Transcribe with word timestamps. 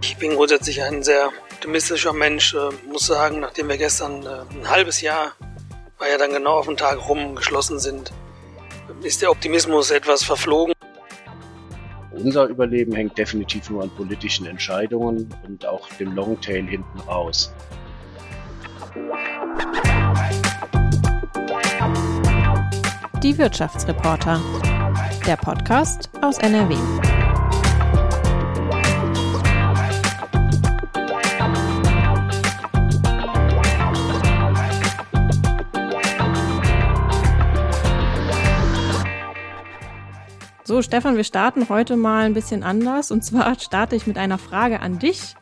Ich 0.00 0.16
bin 0.16 0.34
grundsätzlich 0.34 0.82
ein 0.82 1.02
sehr 1.02 1.30
optimistischer 1.52 2.12
Mensch, 2.12 2.54
äh, 2.54 2.68
muss 2.88 3.06
sagen, 3.06 3.40
nachdem 3.40 3.68
wir 3.68 3.76
gestern 3.76 4.26
äh, 4.26 4.44
ein 4.54 4.68
halbes 4.68 5.00
Jahr, 5.00 5.32
weil 5.98 6.10
ja 6.10 6.18
dann 6.18 6.32
genau 6.32 6.58
auf 6.58 6.66
den 6.66 6.76
Tag 6.76 7.08
rum 7.08 7.36
geschlossen 7.36 7.78
sind, 7.78 8.12
ist 9.02 9.22
der 9.22 9.30
Optimismus 9.30 9.90
etwas 9.90 10.24
verflogen. 10.24 10.74
Unser 12.12 12.46
Überleben 12.46 12.94
hängt 12.94 13.16
definitiv 13.16 13.70
nur 13.70 13.82
an 13.82 13.90
politischen 13.90 14.46
Entscheidungen 14.46 15.34
und 15.46 15.66
auch 15.66 15.88
dem 15.98 16.14
Longtail 16.14 16.66
hinten 16.66 17.00
raus. 17.00 17.52
Die 23.22 23.38
Wirtschaftsreporter. 23.38 24.40
Der 25.26 25.36
Podcast 25.36 26.10
aus 26.20 26.38
NRW. 26.38 26.76
So, 40.72 40.80
Stefan, 40.80 41.18
wir 41.18 41.24
starten 41.24 41.68
heute 41.68 41.98
mal 41.98 42.24
ein 42.24 42.32
bisschen 42.32 42.62
anders. 42.62 43.10
Und 43.10 43.22
zwar 43.22 43.54
starte 43.60 43.94
ich 43.94 44.06
mit 44.06 44.16
einer 44.16 44.38
Frage 44.38 44.80
an 44.80 44.98
dich. 44.98 45.34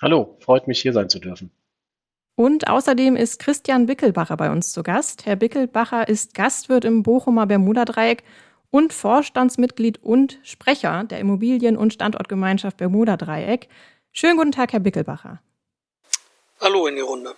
Hallo, 0.00 0.38
freut 0.40 0.66
mich 0.68 0.80
hier 0.80 0.94
sein 0.94 1.10
zu 1.10 1.18
dürfen. 1.18 1.50
Und 2.34 2.68
außerdem 2.68 3.14
ist 3.14 3.38
Christian 3.38 3.84
Bickelbacher 3.84 4.38
bei 4.38 4.50
uns 4.50 4.72
zu 4.72 4.82
Gast. 4.82 5.26
Herr 5.26 5.36
Bickelbacher 5.36 6.08
ist 6.08 6.32
Gastwirt 6.32 6.86
im 6.86 7.02
Bochumer 7.02 7.44
Bermuda-Dreieck 7.44 8.22
und 8.70 8.94
Vorstandsmitglied 8.94 10.02
und 10.02 10.38
Sprecher 10.44 11.04
der 11.04 11.18
Immobilien- 11.18 11.76
und 11.76 11.92
Standortgemeinschaft 11.92 12.78
Bermuda-Dreieck. 12.78 13.68
Schönen 14.12 14.38
guten 14.38 14.52
Tag, 14.52 14.72
Herr 14.72 14.80
Bickelbacher. 14.80 15.42
Hallo 16.60 16.86
in 16.86 16.94
die 16.94 17.00
Runde. 17.00 17.34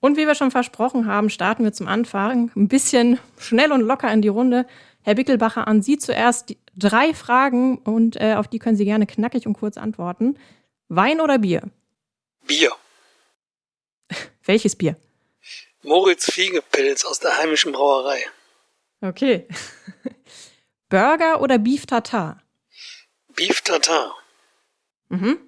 Und 0.00 0.16
wie 0.16 0.26
wir 0.26 0.34
schon 0.34 0.50
versprochen 0.50 1.06
haben, 1.06 1.30
starten 1.30 1.62
wir 1.64 1.72
zum 1.72 1.86
Anfang 1.86 2.50
ein 2.56 2.68
bisschen 2.68 3.18
schnell 3.38 3.70
und 3.70 3.80
locker 3.80 4.12
in 4.12 4.22
die 4.22 4.28
Runde. 4.28 4.66
Herr 5.02 5.14
Bickelbacher, 5.14 5.68
an 5.68 5.82
Sie 5.82 5.98
zuerst 5.98 6.54
drei 6.76 7.14
Fragen 7.14 7.78
und 7.78 8.20
äh, 8.20 8.34
auf 8.34 8.48
die 8.48 8.58
können 8.58 8.76
Sie 8.76 8.84
gerne 8.84 9.06
knackig 9.06 9.46
und 9.46 9.54
kurz 9.54 9.76
antworten. 9.76 10.36
Wein 10.88 11.20
oder 11.20 11.38
Bier? 11.38 11.62
Bier. 12.46 12.72
Welches 14.44 14.74
Bier? 14.74 14.96
Moritz 15.82 16.30
Fiegepilz 16.32 17.04
aus 17.04 17.20
der 17.20 17.38
heimischen 17.38 17.70
Brauerei. 17.72 18.18
Okay. 19.00 19.46
Burger 20.88 21.40
oder 21.40 21.58
Beef 21.58 21.86
Tartar? 21.86 22.42
Beef 23.28 23.60
Tartar. 23.60 24.12
Mhm. 25.08 25.38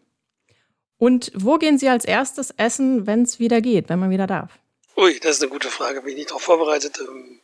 Und 0.99 1.31
wo 1.35 1.57
gehen 1.57 1.79
Sie 1.79 1.89
als 1.89 2.05
erstes 2.05 2.51
essen, 2.57 3.07
wenn 3.07 3.23
es 3.23 3.39
wieder 3.39 3.61
geht, 3.61 3.89
wenn 3.89 4.01
man 4.01 4.11
wieder 4.11 4.27
darf? 4.27 4.59
Ui, 4.97 5.19
das 5.21 5.37
ist 5.37 5.43
eine 5.43 5.51
gute 5.51 5.69
Frage. 5.69 6.03
Bin 6.03 6.11
ich 6.11 6.17
nicht 6.17 6.31
darauf 6.31 6.43
vorbereitet? 6.43 6.99
Ähm, 7.01 7.41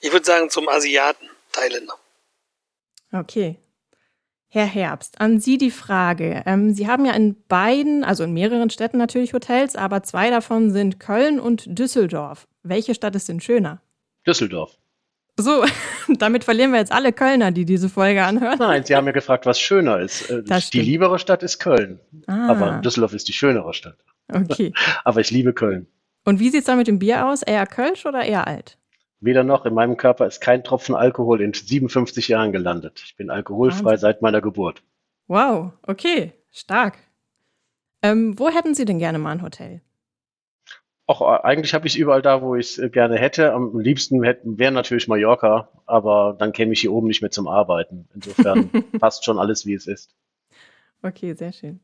ich 0.00 0.12
würde 0.12 0.26
sagen 0.26 0.50
zum 0.50 0.68
Asiaten, 0.68 1.28
Thailänder. 1.52 1.94
Okay. 3.12 3.56
Herr 4.48 4.66
Herbst, 4.66 5.20
an 5.20 5.38
Sie 5.38 5.58
die 5.58 5.70
Frage. 5.70 6.42
Ähm, 6.44 6.74
Sie 6.74 6.88
haben 6.88 7.04
ja 7.06 7.12
in 7.12 7.40
beiden, 7.46 8.02
also 8.02 8.24
in 8.24 8.32
mehreren 8.32 8.70
Städten 8.70 8.98
natürlich 8.98 9.32
Hotels, 9.32 9.76
aber 9.76 10.02
zwei 10.02 10.30
davon 10.30 10.72
sind 10.72 10.98
Köln 10.98 11.38
und 11.38 11.78
Düsseldorf. 11.78 12.48
Welche 12.64 12.96
Stadt 12.96 13.14
ist 13.14 13.28
denn 13.28 13.40
schöner? 13.40 13.80
Düsseldorf. 14.26 14.76
So, 15.40 15.64
damit 16.18 16.44
verlieren 16.44 16.72
wir 16.72 16.78
jetzt 16.78 16.92
alle 16.92 17.12
Kölner, 17.12 17.50
die 17.50 17.64
diese 17.64 17.88
Folge 17.88 18.24
anhören. 18.24 18.58
Nein, 18.58 18.84
Sie 18.84 18.94
haben 18.94 19.06
ja 19.06 19.12
gefragt, 19.12 19.46
was 19.46 19.58
schöner 19.60 19.98
ist. 20.00 20.30
Äh, 20.30 20.42
das 20.42 20.70
die 20.70 20.80
liebere 20.80 21.18
Stadt 21.18 21.42
ist 21.42 21.58
Köln. 21.58 22.00
Ah. 22.26 22.48
Aber 22.48 22.80
Düsseldorf 22.80 23.12
ist 23.14 23.28
die 23.28 23.32
schönere 23.32 23.74
Stadt. 23.74 23.98
Okay. 24.32 24.72
Aber 25.04 25.20
ich 25.20 25.30
liebe 25.30 25.52
Köln. 25.52 25.86
Und 26.24 26.38
wie 26.40 26.50
sieht 26.50 26.60
es 26.60 26.66
da 26.66 26.76
mit 26.76 26.86
dem 26.86 26.98
Bier 26.98 27.26
aus? 27.26 27.42
Eher 27.42 27.66
Kölsch 27.66 28.06
oder 28.06 28.22
eher 28.22 28.46
alt? 28.46 28.76
Weder 29.20 29.44
noch. 29.44 29.66
In 29.66 29.74
meinem 29.74 29.96
Körper 29.96 30.26
ist 30.26 30.40
kein 30.40 30.64
Tropfen 30.64 30.94
Alkohol 30.94 31.40
in 31.40 31.52
57 31.52 32.28
Jahren 32.28 32.52
gelandet. 32.52 33.02
Ich 33.04 33.16
bin 33.16 33.30
alkoholfrei 33.30 33.84
Wahnsinn. 33.84 34.00
seit 34.00 34.22
meiner 34.22 34.40
Geburt. 34.40 34.82
Wow, 35.28 35.72
okay, 35.86 36.32
stark. 36.50 36.98
Ähm, 38.02 38.38
wo 38.38 38.48
hätten 38.48 38.74
Sie 38.74 38.84
denn 38.84 38.98
gerne 38.98 39.18
mal 39.18 39.32
ein 39.32 39.42
Hotel? 39.42 39.82
Auch 41.10 41.22
äh, 41.22 41.42
eigentlich 41.42 41.74
habe 41.74 41.88
ich 41.88 41.94
es 41.94 41.98
überall 41.98 42.22
da, 42.22 42.40
wo 42.40 42.54
ich 42.54 42.66
es 42.66 42.78
äh, 42.78 42.88
gerne 42.88 43.18
hätte. 43.18 43.52
Am 43.52 43.76
liebsten 43.80 44.22
wäre 44.22 44.70
natürlich 44.70 45.08
Mallorca, 45.08 45.68
aber 45.84 46.36
dann 46.38 46.52
käme 46.52 46.72
ich 46.72 46.82
hier 46.82 46.92
oben 46.92 47.08
nicht 47.08 47.20
mehr 47.20 47.32
zum 47.32 47.48
Arbeiten. 47.48 48.08
Insofern 48.14 48.70
passt 49.00 49.24
schon 49.24 49.36
alles, 49.36 49.66
wie 49.66 49.74
es 49.74 49.88
ist. 49.88 50.14
Okay, 51.02 51.32
sehr 51.32 51.52
schön. 51.52 51.80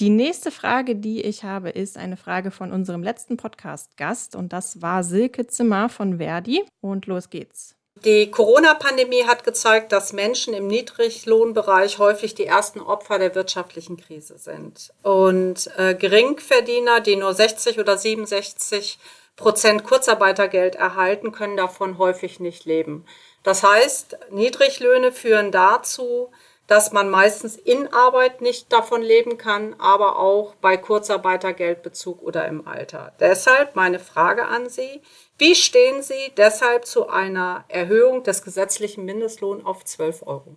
Die 0.00 0.10
nächste 0.10 0.50
Frage, 0.50 0.96
die 0.96 1.22
ich 1.22 1.44
habe, 1.44 1.70
ist 1.70 1.96
eine 1.96 2.16
Frage 2.16 2.50
von 2.50 2.72
unserem 2.72 3.04
letzten 3.04 3.36
Podcast-Gast 3.36 4.34
und 4.34 4.52
das 4.52 4.82
war 4.82 5.04
Silke 5.04 5.46
Zimmer 5.46 5.88
von 5.88 6.18
Verdi. 6.18 6.64
Und 6.80 7.06
los 7.06 7.30
geht's. 7.30 7.76
Die 8.04 8.30
Corona-Pandemie 8.30 9.24
hat 9.24 9.42
gezeigt, 9.42 9.90
dass 9.90 10.12
Menschen 10.12 10.52
im 10.52 10.66
Niedriglohnbereich 10.66 11.98
häufig 11.98 12.34
die 12.34 12.44
ersten 12.44 12.80
Opfer 12.80 13.18
der 13.18 13.34
wirtschaftlichen 13.34 13.96
Krise 13.96 14.38
sind. 14.38 14.92
Und 15.02 15.70
äh, 15.78 15.94
Geringverdiener, 15.94 17.00
die 17.00 17.16
nur 17.16 17.32
60 17.32 17.78
oder 17.78 17.96
67 17.96 18.98
Prozent 19.36 19.84
Kurzarbeitergeld 19.84 20.76
erhalten, 20.76 21.32
können 21.32 21.56
davon 21.56 21.98
häufig 21.98 22.38
nicht 22.38 22.64
leben. 22.64 23.06
Das 23.42 23.62
heißt, 23.62 24.18
Niedriglöhne 24.30 25.12
führen 25.12 25.50
dazu, 25.50 26.30
dass 26.66 26.92
man 26.92 27.08
meistens 27.08 27.56
in 27.56 27.92
Arbeit 27.92 28.40
nicht 28.40 28.72
davon 28.72 29.02
leben 29.02 29.38
kann, 29.38 29.74
aber 29.78 30.18
auch 30.18 30.54
bei 30.56 30.76
Kurzarbeitergeldbezug 30.76 32.22
oder 32.22 32.46
im 32.46 32.66
Alter. 32.66 33.12
Deshalb 33.20 33.76
meine 33.76 33.98
Frage 33.98 34.46
an 34.46 34.68
Sie. 34.68 35.00
Wie 35.38 35.54
stehen 35.54 36.02
Sie 36.02 36.32
deshalb 36.36 36.86
zu 36.86 37.08
einer 37.08 37.64
Erhöhung 37.68 38.22
des 38.22 38.42
gesetzlichen 38.42 39.04
Mindestlohns 39.04 39.64
auf 39.66 39.84
12 39.84 40.22
Euro? 40.26 40.56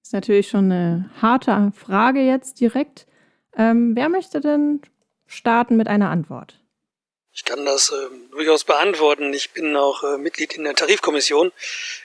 Das 0.00 0.08
ist 0.08 0.12
natürlich 0.12 0.48
schon 0.48 0.70
eine 0.70 1.10
harte 1.20 1.72
Frage 1.76 2.20
jetzt 2.20 2.60
direkt. 2.60 3.06
Ähm, 3.56 3.96
wer 3.96 4.08
möchte 4.08 4.40
denn 4.40 4.82
starten 5.26 5.76
mit 5.76 5.88
einer 5.88 6.10
Antwort? 6.10 6.60
Ich 7.32 7.44
kann 7.44 7.64
das 7.64 7.90
äh, 7.90 8.30
durchaus 8.30 8.62
beantworten. 8.62 9.32
Ich 9.32 9.50
bin 9.50 9.74
auch 9.74 10.04
äh, 10.04 10.18
Mitglied 10.18 10.54
in 10.54 10.62
der 10.62 10.76
Tarifkommission. 10.76 11.50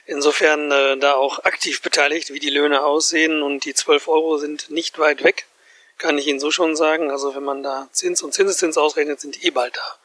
Insofern 0.06 0.72
äh, 0.72 0.98
da 0.98 1.14
auch 1.14 1.44
aktiv 1.44 1.80
beteiligt, 1.82 2.32
wie 2.34 2.40
die 2.40 2.50
Löhne 2.50 2.82
aussehen. 2.82 3.42
Und 3.42 3.64
die 3.64 3.74
12 3.74 4.08
Euro 4.08 4.38
sind 4.38 4.70
nicht 4.70 4.98
weit 4.98 5.22
weg, 5.22 5.46
kann 5.98 6.18
ich 6.18 6.26
Ihnen 6.26 6.40
so 6.40 6.50
schon 6.50 6.74
sagen. 6.74 7.12
Also 7.12 7.36
wenn 7.36 7.44
man 7.44 7.62
da 7.62 7.88
Zins 7.92 8.22
und 8.22 8.34
Zinseszins 8.34 8.76
ausrechnet, 8.76 9.20
sind 9.20 9.36
die 9.36 9.46
eh 9.46 9.50
bald 9.50 9.76
da. 9.76 9.99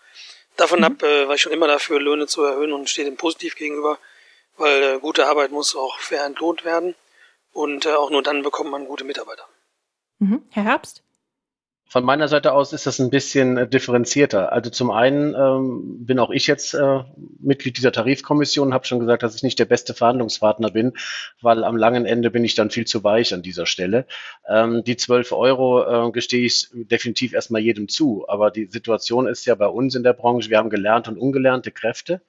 Davon 0.58 0.80
mhm. 0.80 0.86
ab 0.86 1.04
äh, 1.04 1.28
war 1.28 1.36
ich 1.36 1.42
schon 1.42 1.52
immer 1.52 1.68
dafür, 1.68 2.00
Löhne 2.00 2.28
zu 2.28 2.44
erhöhen 2.44 2.74
und 2.74 2.90
stehe 2.90 3.06
dem 3.06 3.18
positiv 3.18 3.56
gegenüber, 3.56 3.98
weil 4.58 4.84
äh, 4.84 5.00
gute 5.00 5.28
Arbeit 5.28 5.52
muss 5.52 5.76
auch 5.76 6.00
fair 6.00 6.26
entlohnt 6.26 6.66
werden. 6.66 6.96
Und 7.52 7.86
äh, 7.86 7.94
auch 7.94 8.10
nur 8.10 8.24
dann 8.24 8.42
bekommt 8.42 8.72
man 8.72 8.86
gute 8.86 9.04
Mitarbeiter. 9.04 9.48
Mhm. 10.20 10.44
Herr 10.52 10.64
Herbst? 10.64 11.05
Von 11.96 12.04
meiner 12.04 12.28
Seite 12.28 12.52
aus 12.52 12.74
ist 12.74 12.88
das 12.88 13.00
ein 13.00 13.10
bisschen 13.10 13.56
äh, 13.56 13.70
differenzierter. 13.70 14.52
Also 14.52 14.70
zum 14.70 14.92
einen 14.92 15.34
ähm, 15.34 16.06
bin 16.06 16.20
auch 16.20 16.30
ich 16.30 16.46
jetzt 16.46 16.74
äh, 16.74 17.04
Mitglied 17.40 17.78
dieser 17.78 17.94
Tarifkommission, 17.94 18.74
habe 18.74 18.86
schon 18.86 19.00
gesagt, 19.00 19.24
dass 19.24 19.34
ich 19.34 19.44
nicht 19.44 19.58
der 19.60 19.64
beste 19.64 19.94
Verhandlungspartner 19.94 20.72
bin, 20.72 20.92
weil 21.42 21.64
am 21.64 21.78
langen 21.78 22.06
Ende 22.06 22.32
bin 22.32 22.44
ich 22.44 22.54
dann 22.54 22.70
viel 22.70 22.84
zu 22.84 23.06
weich 23.06 23.34
an 23.34 23.44
dieser 23.44 23.66
Stelle. 23.66 24.08
Ähm, 24.46 24.84
die 24.84 24.98
12 24.98 25.32
Euro 25.32 26.10
äh, 26.10 26.12
gestehe 26.12 26.46
ich 26.46 26.68
definitiv 26.74 27.32
erstmal 27.32 27.62
jedem 27.62 27.88
zu. 27.88 28.26
Aber 28.28 28.52
die 28.52 28.66
Situation 28.66 29.26
ist 29.26 29.46
ja 29.46 29.56
bei 29.56 29.68
uns 29.68 29.96
in 29.96 30.04
der 30.04 30.12
Branche, 30.12 30.50
wir 30.50 30.58
haben 30.58 30.70
gelernte 30.70 31.12
und 31.12 31.18
ungelernte 31.18 31.72
Kräfte. 31.72 32.20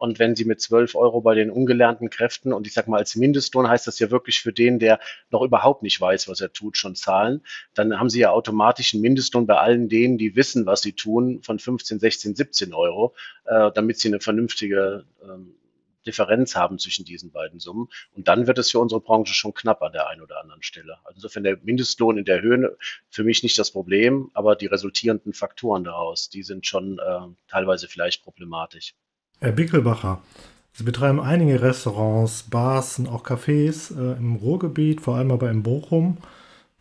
Und 0.00 0.18
wenn 0.18 0.34
Sie 0.34 0.46
mit 0.46 0.62
12 0.62 0.94
Euro 0.94 1.20
bei 1.20 1.34
den 1.34 1.50
ungelernten 1.50 2.08
Kräften 2.08 2.54
und 2.54 2.66
ich 2.66 2.72
sage 2.72 2.90
mal 2.90 2.96
als 2.98 3.16
Mindestlohn 3.16 3.68
heißt 3.68 3.86
das 3.86 3.98
ja 3.98 4.10
wirklich 4.10 4.40
für 4.40 4.52
den, 4.52 4.78
der 4.78 4.98
noch 5.30 5.42
überhaupt 5.42 5.82
nicht 5.82 6.00
weiß, 6.00 6.26
was 6.26 6.40
er 6.40 6.54
tut, 6.54 6.78
schon 6.78 6.96
zahlen, 6.96 7.42
dann 7.74 8.00
haben 8.00 8.08
Sie 8.08 8.20
ja 8.20 8.30
automatisch 8.30 8.94
einen 8.94 9.02
Mindestlohn 9.02 9.46
bei 9.46 9.58
allen 9.58 9.90
denen, 9.90 10.16
die 10.16 10.36
wissen, 10.36 10.64
was 10.64 10.80
sie 10.80 10.94
tun, 10.94 11.42
von 11.42 11.58
15, 11.58 12.00
16, 12.00 12.34
17 12.34 12.72
Euro, 12.72 13.14
äh, 13.44 13.70
damit 13.74 13.98
Sie 13.98 14.08
eine 14.08 14.20
vernünftige 14.20 15.04
ähm, 15.22 15.54
Differenz 16.06 16.56
haben 16.56 16.78
zwischen 16.78 17.04
diesen 17.04 17.30
beiden 17.30 17.60
Summen. 17.60 17.88
Und 18.14 18.26
dann 18.28 18.46
wird 18.46 18.58
es 18.58 18.70
für 18.70 18.78
unsere 18.78 19.02
Branche 19.02 19.34
schon 19.34 19.52
knapp 19.52 19.82
an 19.82 19.92
der 19.92 20.08
einen 20.08 20.22
oder 20.22 20.40
anderen 20.40 20.62
Stelle. 20.62 20.96
Also 21.04 21.16
insofern 21.16 21.44
der 21.44 21.58
Mindestlohn 21.62 22.16
in 22.16 22.24
der 22.24 22.40
Höhe 22.40 22.76
für 23.10 23.22
mich 23.22 23.42
nicht 23.42 23.58
das 23.58 23.70
Problem, 23.70 24.30
aber 24.32 24.56
die 24.56 24.66
resultierenden 24.66 25.34
Faktoren 25.34 25.84
daraus, 25.84 26.30
die 26.30 26.42
sind 26.42 26.66
schon 26.66 26.98
äh, 26.98 27.20
teilweise 27.48 27.86
vielleicht 27.86 28.24
problematisch. 28.24 28.94
Herr 29.42 29.52
Bickelbacher, 29.52 30.20
Sie 30.74 30.84
betreiben 30.84 31.18
einige 31.18 31.62
Restaurants, 31.62 32.42
Bars 32.42 32.98
und 32.98 33.08
auch 33.08 33.24
Cafés 33.24 33.90
äh, 33.90 34.18
im 34.18 34.36
Ruhrgebiet, 34.36 35.00
vor 35.00 35.16
allem 35.16 35.30
aber 35.30 35.50
in 35.50 35.62
Bochum. 35.62 36.18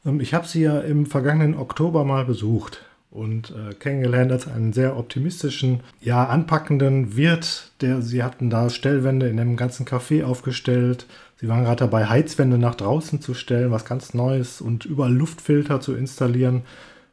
Ähm, 0.05 0.19
ich 0.19 0.33
habe 0.33 0.45
Sie 0.45 0.63
ja 0.63 0.81
im 0.81 1.05
vergangenen 1.05 1.55
Oktober 1.55 2.03
mal 2.03 2.25
besucht 2.25 2.83
und 3.11 3.51
äh, 3.51 3.73
kennengelernt 3.75 4.33
als 4.33 4.49
einen 4.49 4.73
sehr 4.73 4.97
optimistischen, 4.97 5.79
ja, 6.01 6.25
anpackenden 6.25 7.15
Wirt. 7.15 7.71
Der, 7.79 8.01
Sie 8.01 8.23
hatten 8.23 8.49
da 8.49 8.69
Stellwände 8.69 9.29
in 9.29 9.37
dem 9.37 9.55
ganzen 9.55 9.85
Café 9.85 10.25
aufgestellt. 10.25 11.05
Sie 11.37 11.47
waren 11.47 11.63
gerade 11.63 11.85
dabei, 11.85 12.07
Heizwände 12.07 12.57
nach 12.57 12.75
draußen 12.75 13.21
zu 13.21 13.35
stellen, 13.35 13.71
was 13.71 13.85
ganz 13.85 14.13
Neues 14.13 14.59
und 14.59 14.83
überall 14.83 15.13
Luftfilter 15.13 15.79
zu 15.79 15.95
installieren. 15.95 16.63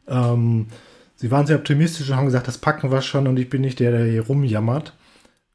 Ähm, 0.08 0.66
Sie 1.14 1.30
waren 1.30 1.46
sehr 1.46 1.58
optimistisch 1.58 2.10
und 2.10 2.16
haben 2.16 2.26
gesagt, 2.26 2.48
das 2.48 2.58
packen 2.58 2.90
wir 2.90 3.00
schon 3.00 3.28
und 3.28 3.38
ich 3.38 3.48
bin 3.48 3.60
nicht 3.60 3.78
der, 3.78 3.92
der 3.92 4.06
hier 4.06 4.26
rumjammert. 4.26 4.92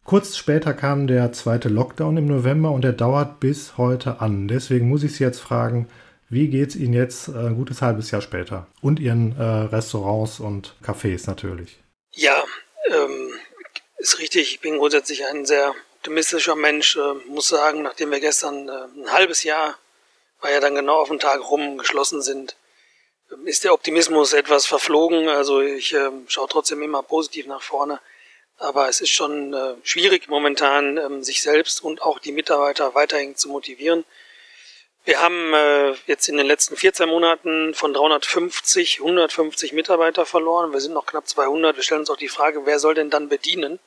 Kurz 0.03 0.35
später 0.35 0.73
kam 0.73 1.07
der 1.07 1.31
zweite 1.31 1.69
Lockdown 1.69 2.17
im 2.17 2.25
November 2.25 2.71
und 2.71 2.81
der 2.81 2.93
dauert 2.93 3.39
bis 3.39 3.77
heute 3.77 4.19
an. 4.19 4.47
Deswegen 4.47 4.89
muss 4.89 5.03
ich 5.03 5.15
Sie 5.15 5.23
jetzt 5.23 5.39
fragen, 5.39 5.87
wie 6.27 6.47
geht 6.47 6.69
es 6.69 6.75
Ihnen 6.75 6.93
jetzt 6.93 7.27
äh, 7.27 7.33
ein 7.33 7.55
gutes 7.55 7.81
halbes 7.81 8.09
Jahr 8.09 8.21
später? 8.21 8.65
Und 8.81 8.99
Ihren 8.99 9.37
äh, 9.37 9.43
Restaurants 9.43 10.39
und 10.39 10.75
Cafés 10.83 11.27
natürlich. 11.27 11.77
Ja, 12.13 12.43
ähm, 12.89 13.33
ist 13.97 14.19
richtig. 14.19 14.53
Ich 14.53 14.59
bin 14.59 14.77
grundsätzlich 14.77 15.25
ein 15.25 15.45
sehr 15.45 15.75
optimistischer 15.97 16.55
Mensch. 16.55 16.95
Äh, 16.95 17.13
muss 17.27 17.49
sagen, 17.49 17.83
nachdem 17.83 18.11
wir 18.11 18.19
gestern 18.19 18.69
äh, 18.69 18.71
ein 18.71 19.11
halbes 19.11 19.43
Jahr, 19.43 19.77
weil 20.41 20.53
ja 20.53 20.59
dann 20.59 20.75
genau 20.75 20.99
auf 20.99 21.09
den 21.09 21.19
Tag 21.19 21.41
rum 21.49 21.77
geschlossen 21.77 22.21
sind, 22.21 22.55
ähm, 23.31 23.45
ist 23.45 23.63
der 23.63 23.73
Optimismus 23.73 24.33
etwas 24.33 24.65
verflogen. 24.65 25.29
Also 25.29 25.61
ich 25.61 25.93
äh, 25.93 26.09
schaue 26.27 26.47
trotzdem 26.49 26.81
immer 26.81 27.03
positiv 27.03 27.45
nach 27.45 27.61
vorne. 27.61 27.99
Aber 28.61 28.87
es 28.87 29.01
ist 29.01 29.09
schon 29.09 29.55
äh, 29.55 29.73
schwierig 29.81 30.27
momentan, 30.27 30.97
ähm, 30.97 31.23
sich 31.23 31.41
selbst 31.41 31.83
und 31.83 32.03
auch 32.03 32.19
die 32.19 32.31
Mitarbeiter 32.31 32.93
weiterhin 32.93 33.35
zu 33.35 33.49
motivieren. 33.49 34.05
Wir 35.03 35.19
haben 35.19 35.51
äh, 35.55 35.95
jetzt 36.05 36.29
in 36.29 36.37
den 36.37 36.45
letzten 36.45 36.77
14 36.77 37.09
Monaten 37.09 37.73
von 37.73 37.91
350 37.91 38.99
150 38.99 39.73
Mitarbeiter 39.73 40.27
verloren. 40.27 40.73
Wir 40.73 40.79
sind 40.79 40.93
noch 40.93 41.07
knapp 41.07 41.27
200. 41.27 41.75
Wir 41.75 41.81
stellen 41.81 42.01
uns 42.01 42.11
auch 42.11 42.17
die 42.17 42.27
Frage, 42.27 42.67
wer 42.67 42.77
soll 42.77 42.93
denn 42.93 43.09
dann 43.09 43.29
bedienen, 43.29 43.79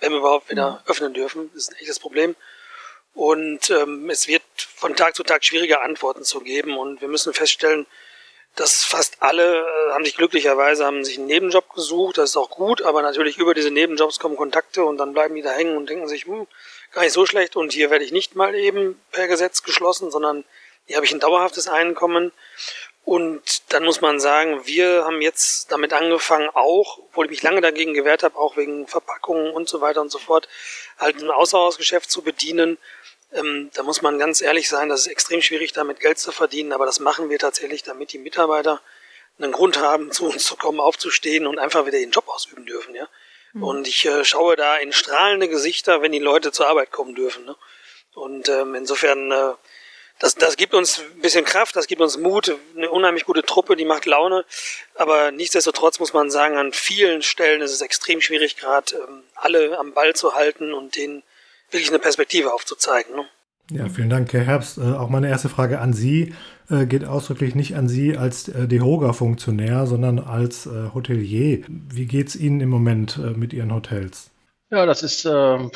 wenn 0.00 0.10
wir 0.10 0.18
überhaupt 0.18 0.50
wieder 0.50 0.72
mhm. 0.72 0.90
öffnen 0.90 1.14
dürfen. 1.14 1.50
Das 1.54 1.62
ist 1.62 1.70
ein 1.70 1.76
echtes 1.76 2.00
Problem. 2.00 2.34
Und 3.14 3.70
ähm, 3.70 4.10
es 4.10 4.26
wird 4.26 4.42
von 4.56 4.96
Tag 4.96 5.14
zu 5.14 5.22
Tag 5.22 5.44
schwieriger 5.44 5.82
Antworten 5.82 6.24
zu 6.24 6.40
geben. 6.40 6.76
Und 6.76 7.00
wir 7.00 7.06
müssen 7.06 7.32
feststellen, 7.32 7.86
dass 8.56 8.84
fast 8.84 9.18
alle 9.20 9.60
äh, 9.60 9.92
haben 9.92 10.04
sich 10.04 10.16
glücklicherweise 10.16 10.84
haben 10.84 11.04
sich 11.04 11.18
einen 11.18 11.26
Nebenjob 11.26 11.72
gesucht, 11.74 12.18
das 12.18 12.30
ist 12.30 12.36
auch 12.36 12.50
gut, 12.50 12.82
aber 12.82 13.02
natürlich 13.02 13.38
über 13.38 13.54
diese 13.54 13.70
Nebenjobs 13.70 14.18
kommen 14.18 14.36
Kontakte 14.36 14.84
und 14.84 14.96
dann 14.96 15.12
bleiben 15.12 15.34
die 15.34 15.42
da 15.42 15.52
hängen 15.52 15.76
und 15.76 15.88
denken 15.88 16.08
sich, 16.08 16.24
hm, 16.24 16.46
gar 16.92 17.02
nicht 17.02 17.12
so 17.12 17.26
schlecht 17.26 17.54
und 17.56 17.72
hier 17.72 17.90
werde 17.90 18.04
ich 18.04 18.12
nicht 18.12 18.34
mal 18.34 18.54
eben 18.54 19.00
per 19.12 19.28
Gesetz 19.28 19.62
geschlossen, 19.62 20.10
sondern 20.10 20.44
hier 20.86 20.96
habe 20.96 21.06
ich 21.06 21.12
ein 21.12 21.20
dauerhaftes 21.20 21.68
Einkommen. 21.68 22.32
Und 23.04 23.72
dann 23.72 23.84
muss 23.84 24.00
man 24.00 24.18
sagen, 24.18 24.66
wir 24.66 25.04
haben 25.04 25.20
jetzt 25.20 25.70
damit 25.70 25.92
angefangen, 25.92 26.48
auch, 26.48 26.98
obwohl 26.98 27.26
ich 27.26 27.30
mich 27.30 27.42
lange 27.42 27.60
dagegen 27.60 27.94
gewehrt 27.94 28.24
habe, 28.24 28.36
auch 28.36 28.56
wegen 28.56 28.88
Verpackungen 28.88 29.52
und 29.52 29.68
so 29.68 29.80
weiter 29.80 30.00
und 30.00 30.10
so 30.10 30.18
fort, 30.18 30.48
halt 30.98 31.22
ein 31.22 31.30
Außerhausgeschäft 31.30 32.10
zu 32.10 32.22
bedienen 32.22 32.78
ähm, 33.32 33.70
da 33.74 33.82
muss 33.82 34.02
man 34.02 34.18
ganz 34.18 34.40
ehrlich 34.40 34.68
sein, 34.68 34.88
das 34.88 35.02
ist 35.02 35.06
extrem 35.08 35.42
schwierig, 35.42 35.72
damit 35.72 36.00
Geld 36.00 36.18
zu 36.18 36.32
verdienen, 36.32 36.72
aber 36.72 36.86
das 36.86 37.00
machen 37.00 37.30
wir 37.30 37.38
tatsächlich, 37.38 37.82
damit 37.82 38.12
die 38.12 38.18
Mitarbeiter 38.18 38.80
einen 39.38 39.52
Grund 39.52 39.78
haben, 39.78 40.10
zu 40.12 40.26
uns 40.26 40.44
zu 40.44 40.56
kommen, 40.56 40.80
aufzustehen 40.80 41.46
und 41.46 41.58
einfach 41.58 41.86
wieder 41.86 41.98
ihren 41.98 42.12
Job 42.12 42.28
ausüben 42.28 42.66
dürfen, 42.66 42.94
ja. 42.94 43.08
Mhm. 43.52 43.62
Und 43.62 43.88
ich 43.88 44.04
äh, 44.04 44.24
schaue 44.24 44.56
da 44.56 44.76
in 44.76 44.92
strahlende 44.92 45.48
Gesichter, 45.48 46.02
wenn 46.02 46.12
die 46.12 46.18
Leute 46.18 46.52
zur 46.52 46.68
Arbeit 46.68 46.90
kommen 46.90 47.14
dürfen. 47.14 47.44
Ne? 47.44 47.56
Und 48.14 48.48
ähm, 48.48 48.74
insofern, 48.74 49.30
äh, 49.30 49.54
das, 50.18 50.34
das 50.34 50.56
gibt 50.56 50.74
uns 50.74 51.00
ein 51.00 51.20
bisschen 51.20 51.44
Kraft, 51.44 51.76
das 51.76 51.86
gibt 51.86 52.00
uns 52.00 52.16
Mut, 52.16 52.54
eine 52.76 52.90
unheimlich 52.90 53.24
gute 53.24 53.42
Truppe, 53.42 53.76
die 53.76 53.84
macht 53.84 54.06
Laune. 54.06 54.44
Aber 54.94 55.30
nichtsdestotrotz 55.30 55.98
muss 56.00 56.12
man 56.12 56.30
sagen, 56.30 56.56
an 56.56 56.72
vielen 56.72 57.22
Stellen 57.22 57.60
ist 57.60 57.72
es 57.72 57.80
extrem 57.80 58.20
schwierig, 58.20 58.56
gerade 58.56 58.96
ähm, 58.96 59.22
alle 59.34 59.78
am 59.78 59.92
Ball 59.92 60.14
zu 60.14 60.34
halten 60.34 60.72
und 60.72 60.96
denen 60.96 61.22
wirklich 61.70 61.90
eine 61.90 61.98
Perspektive 61.98 62.52
aufzuzeigen. 62.52 63.14
Ne? 63.16 63.24
Ja, 63.70 63.88
vielen 63.88 64.10
Dank, 64.10 64.32
Herr 64.32 64.44
Herbst. 64.44 64.78
Äh, 64.78 64.82
auch 64.82 65.08
meine 65.08 65.28
erste 65.28 65.48
Frage 65.48 65.80
an 65.80 65.92
Sie 65.92 66.34
äh, 66.70 66.86
geht 66.86 67.04
ausdrücklich 67.04 67.54
nicht 67.54 67.74
an 67.74 67.88
Sie 67.88 68.16
als 68.16 68.48
äh, 68.48 68.68
DEHOGA-Funktionär, 68.68 69.86
sondern 69.86 70.18
als 70.20 70.66
äh, 70.66 70.90
Hotelier. 70.94 71.64
Wie 71.68 72.06
geht 72.06 72.28
es 72.28 72.36
Ihnen 72.36 72.60
im 72.60 72.68
Moment 72.68 73.18
äh, 73.18 73.30
mit 73.30 73.52
Ihren 73.52 73.74
Hotels? 73.74 74.30
Ja, 74.70 74.86
das 74.86 75.02
ist 75.02 75.24
äh, 75.24 75.68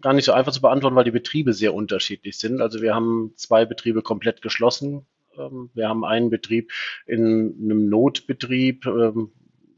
gar 0.00 0.12
nicht 0.12 0.24
so 0.24 0.32
einfach 0.32 0.52
zu 0.52 0.60
beantworten, 0.60 0.96
weil 0.96 1.04
die 1.04 1.10
Betriebe 1.10 1.52
sehr 1.52 1.74
unterschiedlich 1.74 2.38
sind. 2.38 2.60
Also 2.60 2.82
wir 2.82 2.94
haben 2.94 3.32
zwei 3.36 3.64
Betriebe 3.64 4.02
komplett 4.02 4.42
geschlossen. 4.42 5.06
Ähm, 5.36 5.70
wir 5.74 5.88
haben 5.88 6.04
einen 6.04 6.30
Betrieb 6.30 6.72
in 7.06 7.54
einem 7.62 7.88
Notbetrieb, 7.88 8.86
ähm, 8.86 9.32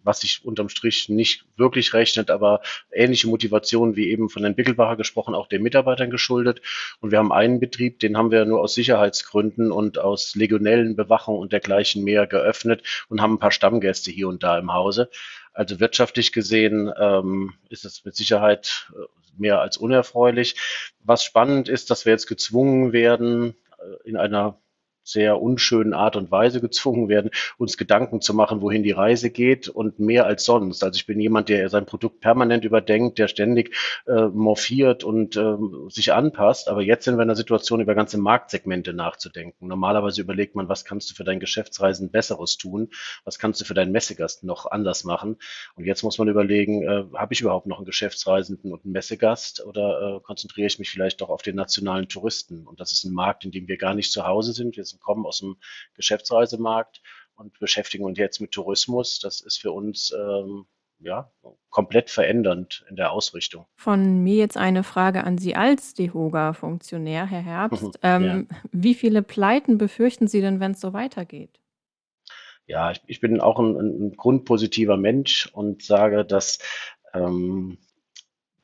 was 0.04 0.20
sich 0.20 0.44
unterm 0.44 0.68
Strich 0.68 1.08
nicht 1.08 1.44
wirklich 1.56 1.94
rechnet, 1.94 2.30
aber 2.30 2.60
ähnliche 2.92 3.28
Motivationen 3.28 3.96
wie 3.96 4.10
eben 4.10 4.28
von 4.28 4.42
Herrn 4.42 4.54
Bickelbacher 4.54 4.96
gesprochen, 4.96 5.34
auch 5.34 5.48
den 5.48 5.62
Mitarbeitern 5.62 6.10
geschuldet. 6.10 6.60
Und 7.00 7.10
wir 7.10 7.18
haben 7.18 7.32
einen 7.32 7.60
Betrieb, 7.60 7.98
den 8.00 8.16
haben 8.16 8.30
wir 8.30 8.44
nur 8.44 8.60
aus 8.60 8.74
Sicherheitsgründen 8.74 9.72
und 9.72 9.98
aus 9.98 10.34
legionellen 10.34 10.96
Bewachung 10.96 11.38
und 11.38 11.52
dergleichen 11.52 12.04
mehr 12.04 12.26
geöffnet 12.26 12.82
und 13.08 13.20
haben 13.20 13.34
ein 13.34 13.38
paar 13.38 13.50
Stammgäste 13.50 14.10
hier 14.10 14.28
und 14.28 14.42
da 14.42 14.58
im 14.58 14.72
Hause. 14.72 15.10
Also 15.52 15.80
wirtschaftlich 15.80 16.32
gesehen 16.32 16.92
ähm, 16.98 17.54
ist 17.68 17.84
es 17.84 18.04
mit 18.04 18.16
Sicherheit 18.16 18.90
äh, 18.92 19.06
mehr 19.38 19.60
als 19.60 19.76
unerfreulich. 19.76 20.56
Was 21.04 21.24
spannend 21.24 21.68
ist, 21.68 21.90
dass 21.90 22.04
wir 22.04 22.12
jetzt 22.12 22.26
gezwungen 22.26 22.92
werden, 22.92 23.54
äh, 23.78 24.08
in 24.08 24.16
einer 24.16 24.58
sehr 25.04 25.40
unschönen 25.40 25.94
Art 25.94 26.16
und 26.16 26.30
Weise 26.30 26.60
gezwungen 26.60 27.08
werden, 27.08 27.30
uns 27.58 27.76
Gedanken 27.76 28.20
zu 28.20 28.34
machen, 28.34 28.62
wohin 28.62 28.82
die 28.82 28.90
Reise 28.90 29.30
geht 29.30 29.68
und 29.68 29.98
mehr 30.00 30.26
als 30.26 30.44
sonst. 30.44 30.82
Also 30.82 30.96
ich 30.96 31.06
bin 31.06 31.20
jemand, 31.20 31.48
der 31.48 31.68
sein 31.68 31.86
Produkt 31.86 32.20
permanent 32.20 32.64
überdenkt, 32.64 33.18
der 33.18 33.28
ständig 33.28 33.76
äh, 34.06 34.26
morphiert 34.26 35.04
und 35.04 35.36
äh, 35.36 35.56
sich 35.88 36.12
anpasst. 36.12 36.68
Aber 36.68 36.82
jetzt 36.82 37.04
sind 37.04 37.16
wir 37.16 37.22
in 37.22 37.28
der 37.28 37.36
Situation, 37.36 37.80
über 37.80 37.94
ganze 37.94 38.18
Marktsegmente 38.18 38.94
nachzudenken. 38.94 39.66
Normalerweise 39.66 40.22
überlegt 40.22 40.54
man, 40.54 40.68
was 40.68 40.84
kannst 40.84 41.10
du 41.10 41.14
für 41.14 41.24
dein 41.24 41.40
Geschäftsreisen 41.40 42.10
Besseres 42.10 42.56
tun? 42.56 42.88
Was 43.24 43.38
kannst 43.38 43.60
du 43.60 43.64
für 43.64 43.74
deinen 43.74 43.92
Messegast 43.92 44.44
noch 44.44 44.66
anders 44.70 45.04
machen? 45.04 45.36
Und 45.76 45.84
jetzt 45.84 46.02
muss 46.02 46.18
man 46.18 46.28
überlegen, 46.28 46.82
äh, 46.82 47.04
habe 47.14 47.34
ich 47.34 47.40
überhaupt 47.40 47.66
noch 47.66 47.76
einen 47.76 47.86
Geschäftsreisenden 47.86 48.72
und 48.72 48.84
einen 48.84 48.92
Messegast 48.92 49.64
oder 49.64 50.16
äh, 50.16 50.20
konzentriere 50.20 50.66
ich 50.66 50.78
mich 50.78 50.90
vielleicht 50.90 51.20
doch 51.20 51.28
auf 51.28 51.42
den 51.42 51.56
nationalen 51.56 52.08
Touristen? 52.08 52.66
Und 52.66 52.80
das 52.80 52.92
ist 52.92 53.04
ein 53.04 53.12
Markt, 53.12 53.44
in 53.44 53.50
dem 53.50 53.68
wir 53.68 53.76
gar 53.76 53.94
nicht 53.94 54.10
zu 54.10 54.26
Hause 54.26 54.52
sind. 54.52 54.76
Wir 54.76 54.84
sind 54.84 54.93
kommen 55.00 55.26
aus 55.26 55.40
dem 55.40 55.56
Geschäftsreisemarkt 55.94 57.02
und 57.36 57.58
beschäftigen 57.58 58.04
uns 58.04 58.18
jetzt 58.18 58.40
mit 58.40 58.52
Tourismus. 58.52 59.18
Das 59.20 59.40
ist 59.40 59.58
für 59.58 59.72
uns 59.72 60.12
ähm, 60.12 60.66
ja, 61.00 61.30
komplett 61.70 62.10
verändernd 62.10 62.84
in 62.88 62.96
der 62.96 63.12
Ausrichtung. 63.12 63.66
Von 63.76 64.22
mir 64.22 64.36
jetzt 64.36 64.56
eine 64.56 64.82
Frage 64.82 65.24
an 65.24 65.38
Sie 65.38 65.54
als 65.54 65.94
DEHOGA-Funktionär, 65.94 67.26
Herr 67.26 67.42
Herbst. 67.42 67.82
Mhm, 67.82 67.92
ähm, 68.02 68.48
ja. 68.50 68.56
Wie 68.72 68.94
viele 68.94 69.22
Pleiten 69.22 69.78
befürchten 69.78 70.28
Sie 70.28 70.40
denn, 70.40 70.60
wenn 70.60 70.72
es 70.72 70.80
so 70.80 70.92
weitergeht? 70.92 71.60
Ja, 72.66 72.92
ich, 72.92 73.00
ich 73.06 73.20
bin 73.20 73.40
auch 73.40 73.58
ein, 73.58 73.76
ein, 73.76 74.12
grundpositiver 74.16 74.96
Mensch 74.96 75.50
und 75.52 75.82
sage, 75.82 76.24
dass 76.24 76.58
ähm, 77.12 77.78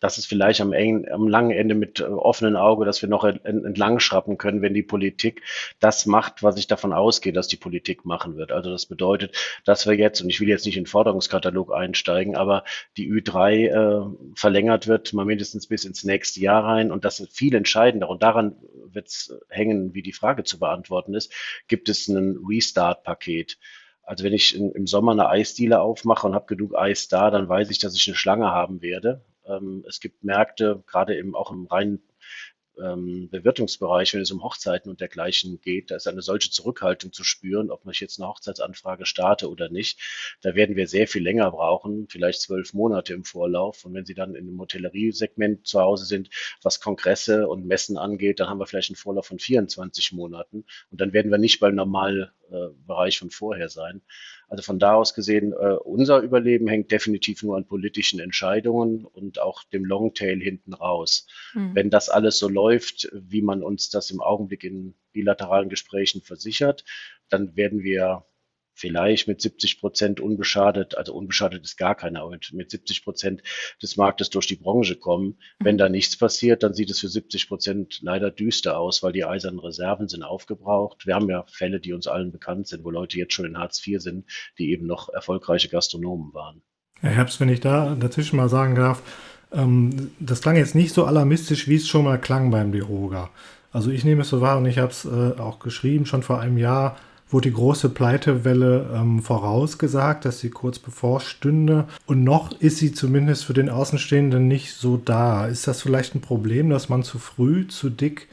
das 0.00 0.18
ist 0.18 0.26
vielleicht 0.26 0.60
am, 0.60 0.72
engen, 0.72 1.10
am 1.10 1.28
langen 1.28 1.50
Ende 1.50 1.74
mit 1.74 2.00
äh, 2.00 2.04
offenen 2.04 2.56
Auge, 2.56 2.84
dass 2.84 3.02
wir 3.02 3.08
noch 3.08 3.24
entlang 3.24 4.00
schrappen 4.00 4.38
können, 4.38 4.62
wenn 4.62 4.74
die 4.74 4.82
Politik 4.82 5.42
das 5.78 6.06
macht, 6.06 6.42
was 6.42 6.56
ich 6.56 6.66
davon 6.66 6.92
ausgehe, 6.92 7.32
dass 7.32 7.48
die 7.48 7.56
Politik 7.56 8.04
machen 8.04 8.36
wird. 8.36 8.50
Also 8.50 8.70
das 8.70 8.86
bedeutet, 8.86 9.36
dass 9.64 9.86
wir 9.86 9.94
jetzt, 9.94 10.20
und 10.20 10.30
ich 10.30 10.40
will 10.40 10.48
jetzt 10.48 10.66
nicht 10.66 10.76
in 10.76 10.84
den 10.84 10.88
Forderungskatalog 10.88 11.72
einsteigen, 11.72 12.34
aber 12.34 12.64
die 12.96 13.10
Ü3 13.10 13.66
äh, 13.68 14.32
verlängert 14.34 14.86
wird, 14.86 15.12
mal 15.12 15.24
mindestens 15.24 15.66
bis 15.66 15.84
ins 15.84 16.04
nächste 16.04 16.40
Jahr 16.40 16.64
rein. 16.64 16.90
Und 16.90 17.04
das 17.04 17.20
ist 17.20 17.36
viel 17.36 17.54
entscheidender. 17.54 18.08
Und 18.08 18.22
daran 18.22 18.56
wird 18.92 19.08
es 19.08 19.38
hängen, 19.48 19.94
wie 19.94 20.02
die 20.02 20.12
Frage 20.12 20.44
zu 20.44 20.58
beantworten 20.58 21.14
ist. 21.14 21.32
Gibt 21.68 21.88
es 21.88 22.08
ein 22.08 22.38
Restart-Paket? 22.48 23.58
Also 24.02 24.24
wenn 24.24 24.32
ich 24.32 24.56
im 24.56 24.88
Sommer 24.88 25.12
eine 25.12 25.28
Eisdiele 25.28 25.80
aufmache 25.80 26.26
und 26.26 26.34
habe 26.34 26.46
genug 26.46 26.76
Eis 26.76 27.06
da, 27.06 27.30
dann 27.30 27.48
weiß 27.48 27.70
ich, 27.70 27.78
dass 27.78 27.94
ich 27.94 28.08
eine 28.08 28.16
Schlange 28.16 28.50
haben 28.50 28.82
werde. 28.82 29.22
Ähm, 29.50 29.84
es 29.88 30.00
gibt 30.00 30.22
Märkte, 30.24 30.82
gerade 30.86 31.16
eben 31.18 31.34
auch 31.34 31.50
im 31.50 31.66
reinen 31.66 32.02
ähm, 32.80 33.28
Bewirtungsbereich, 33.30 34.14
wenn 34.14 34.22
es 34.22 34.30
um 34.30 34.42
Hochzeiten 34.42 34.90
und 34.90 35.00
dergleichen 35.00 35.60
geht, 35.60 35.90
da 35.90 35.96
ist 35.96 36.06
eine 36.06 36.22
solche 36.22 36.50
Zurückhaltung 36.50 37.12
zu 37.12 37.24
spüren, 37.24 37.70
ob 37.70 37.84
man 37.84 37.94
jetzt 37.98 38.20
eine 38.20 38.28
Hochzeitsanfrage 38.28 39.06
starte 39.06 39.50
oder 39.50 39.68
nicht. 39.68 40.00
Da 40.42 40.54
werden 40.54 40.76
wir 40.76 40.86
sehr 40.86 41.06
viel 41.06 41.22
länger 41.22 41.50
brauchen, 41.50 42.08
vielleicht 42.08 42.40
zwölf 42.40 42.72
Monate 42.72 43.14
im 43.14 43.24
Vorlauf. 43.24 43.84
Und 43.84 43.94
wenn 43.94 44.06
Sie 44.06 44.14
dann 44.14 44.34
in 44.34 44.46
dem 44.46 44.60
Hotelleriesegment 44.60 45.66
zu 45.66 45.80
Hause 45.80 46.04
sind, 46.04 46.30
was 46.62 46.80
Kongresse 46.80 47.48
und 47.48 47.66
Messen 47.66 47.98
angeht, 47.98 48.40
dann 48.40 48.48
haben 48.48 48.58
wir 48.58 48.66
vielleicht 48.66 48.90
einen 48.90 48.96
Vorlauf 48.96 49.26
von 49.26 49.38
24 49.38 50.12
Monaten. 50.12 50.64
Und 50.90 51.00
dann 51.00 51.12
werden 51.12 51.30
wir 51.30 51.38
nicht 51.38 51.60
beim 51.60 51.74
Normalbereich 51.74 53.18
von 53.18 53.30
vorher 53.30 53.68
sein. 53.68 54.02
Also 54.50 54.64
von 54.64 54.80
da 54.80 54.94
aus 54.94 55.14
gesehen, 55.14 55.52
äh, 55.52 55.76
unser 55.84 56.18
Überleben 56.20 56.66
hängt 56.66 56.90
definitiv 56.90 57.44
nur 57.44 57.56
an 57.56 57.66
politischen 57.66 58.18
Entscheidungen 58.18 59.04
und 59.04 59.40
auch 59.40 59.62
dem 59.62 59.84
Longtail 59.84 60.40
hinten 60.40 60.74
raus. 60.74 61.28
Mhm. 61.54 61.74
Wenn 61.74 61.90
das 61.90 62.08
alles 62.08 62.38
so 62.38 62.48
läuft, 62.48 63.08
wie 63.12 63.42
man 63.42 63.62
uns 63.62 63.90
das 63.90 64.10
im 64.10 64.20
Augenblick 64.20 64.64
in 64.64 64.94
bilateralen 65.12 65.68
Gesprächen 65.68 66.20
versichert, 66.20 66.84
dann 67.28 67.54
werden 67.54 67.84
wir 67.84 68.24
vielleicht 68.80 69.28
mit 69.28 69.40
70 69.40 69.78
Prozent 69.78 70.20
unbeschadet, 70.20 70.96
also 70.96 71.14
unbeschadet 71.14 71.62
ist 71.62 71.76
gar 71.76 71.94
keiner, 71.94 72.22
aber 72.22 72.38
mit 72.52 72.70
70 72.70 73.04
Prozent 73.04 73.42
des 73.82 73.96
Marktes 73.96 74.30
durch 74.30 74.46
die 74.46 74.56
Branche 74.56 74.96
kommen. 74.96 75.38
Wenn 75.58 75.78
da 75.78 75.88
nichts 75.88 76.16
passiert, 76.16 76.62
dann 76.62 76.74
sieht 76.74 76.90
es 76.90 77.00
für 77.00 77.08
70 77.08 77.48
Prozent 77.48 78.00
leider 78.02 78.30
düster 78.30 78.78
aus, 78.78 79.02
weil 79.02 79.12
die 79.12 79.24
eisernen 79.24 79.60
Reserven 79.60 80.08
sind 80.08 80.22
aufgebraucht. 80.22 81.06
Wir 81.06 81.14
haben 81.14 81.28
ja 81.28 81.44
Fälle, 81.46 81.80
die 81.80 81.92
uns 81.92 82.06
allen 82.06 82.32
bekannt 82.32 82.68
sind, 82.68 82.84
wo 82.84 82.90
Leute 82.90 83.18
jetzt 83.18 83.34
schon 83.34 83.44
in 83.44 83.58
Hartz 83.58 83.86
IV 83.86 84.00
sind, 84.00 84.24
die 84.58 84.70
eben 84.70 84.86
noch 84.86 85.10
erfolgreiche 85.10 85.68
Gastronomen 85.68 86.32
waren. 86.32 86.62
Herr 87.00 87.12
Herbst, 87.12 87.40
wenn 87.40 87.48
ich 87.48 87.60
da 87.60 87.94
dazwischen 87.94 88.36
mal 88.36 88.48
sagen 88.48 88.74
darf, 88.74 89.02
ähm, 89.52 90.10
das 90.18 90.42
klang 90.42 90.56
jetzt 90.56 90.74
nicht 90.74 90.94
so 90.94 91.04
alarmistisch, 91.04 91.68
wie 91.68 91.76
es 91.76 91.88
schon 91.88 92.04
mal 92.04 92.20
klang 92.20 92.50
beim 92.50 92.72
Deroga. 92.72 93.30
Also 93.72 93.90
ich 93.90 94.04
nehme 94.04 94.22
es 94.22 94.28
so 94.28 94.40
wahr 94.40 94.58
und 94.58 94.66
ich 94.66 94.78
habe 94.78 94.90
es 94.90 95.04
äh, 95.04 95.38
auch 95.38 95.58
geschrieben, 95.58 96.06
schon 96.06 96.22
vor 96.22 96.40
einem 96.40 96.58
Jahr, 96.58 96.96
wurde 97.32 97.48
die 97.48 97.54
große 97.54 97.90
Pleitewelle 97.90 98.90
ähm, 98.94 99.22
vorausgesagt, 99.22 100.24
dass 100.24 100.40
sie 100.40 100.50
kurz 100.50 100.78
bevorstünde. 100.78 101.86
Und 102.06 102.24
noch 102.24 102.52
ist 102.60 102.78
sie 102.78 102.92
zumindest 102.92 103.44
für 103.44 103.54
den 103.54 103.70
Außenstehenden 103.70 104.48
nicht 104.48 104.74
so 104.74 104.96
da. 104.96 105.46
Ist 105.46 105.66
das 105.66 105.82
vielleicht 105.82 106.14
ein 106.14 106.20
Problem, 106.20 106.70
dass 106.70 106.88
man 106.88 107.02
zu 107.02 107.18
früh, 107.18 107.66
zu 107.68 107.90
dick 107.90 108.28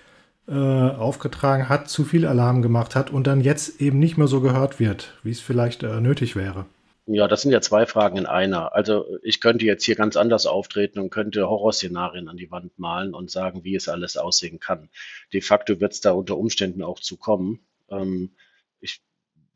äh, 0.47 0.53
aufgetragen 0.53 1.69
hat, 1.69 1.89
zu 1.89 2.05
viel 2.05 2.25
Alarm 2.25 2.61
gemacht 2.61 2.95
hat 2.95 3.09
und 3.09 3.27
dann 3.27 3.41
jetzt 3.41 3.81
eben 3.81 3.99
nicht 3.99 4.17
mehr 4.17 4.27
so 4.27 4.41
gehört 4.41 4.79
wird, 4.79 5.13
wie 5.23 5.31
es 5.31 5.41
vielleicht 5.41 5.83
äh, 5.83 5.99
nötig 5.99 6.35
wäre? 6.35 6.65
Ja, 7.09 7.29
das 7.29 7.41
sind 7.41 7.51
ja 7.51 7.61
zwei 7.61 7.85
Fragen 7.85 8.17
in 8.17 8.25
einer. 8.25 8.75
Also 8.75 9.05
ich 9.23 9.39
könnte 9.39 9.65
jetzt 9.65 9.85
hier 9.85 9.95
ganz 9.95 10.17
anders 10.17 10.45
auftreten 10.45 10.99
und 10.99 11.09
könnte 11.09 11.47
Horrorszenarien 11.47 12.27
an 12.27 12.35
die 12.35 12.51
Wand 12.51 12.77
malen 12.77 13.13
und 13.13 13.31
sagen, 13.31 13.63
wie 13.63 13.75
es 13.75 13.87
alles 13.87 14.17
aussehen 14.17 14.59
kann. 14.59 14.89
De 15.31 15.39
facto 15.39 15.79
wird 15.79 15.93
es 15.93 16.01
da 16.01 16.11
unter 16.11 16.37
Umständen 16.37 16.83
auch 16.83 16.99
zu 16.99 17.15
kommen. 17.15 17.59
Ähm, 17.89 18.31
ich 18.79 19.01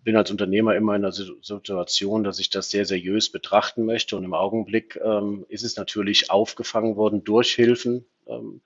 bin 0.04 0.16
als 0.16 0.32
Unternehmer 0.32 0.76
immer 0.76 0.96
in 0.96 1.04
der 1.04 1.12
Situation, 1.12 2.24
dass 2.24 2.40
ich 2.40 2.50
das 2.50 2.72
sehr 2.72 2.86
seriös 2.86 3.32
betrachten 3.32 3.86
möchte. 3.86 4.18
Und 4.18 4.24
im 4.24 4.34
Augenblick 4.34 5.00
ähm, 5.04 5.46
ist 5.48 5.64
es 5.64 5.76
natürlich 5.76 6.32
aufgefangen 6.32 6.96
worden 6.96 7.24
durch 7.24 7.54
Hilfen. 7.54 8.06
Ähm, 8.28 8.62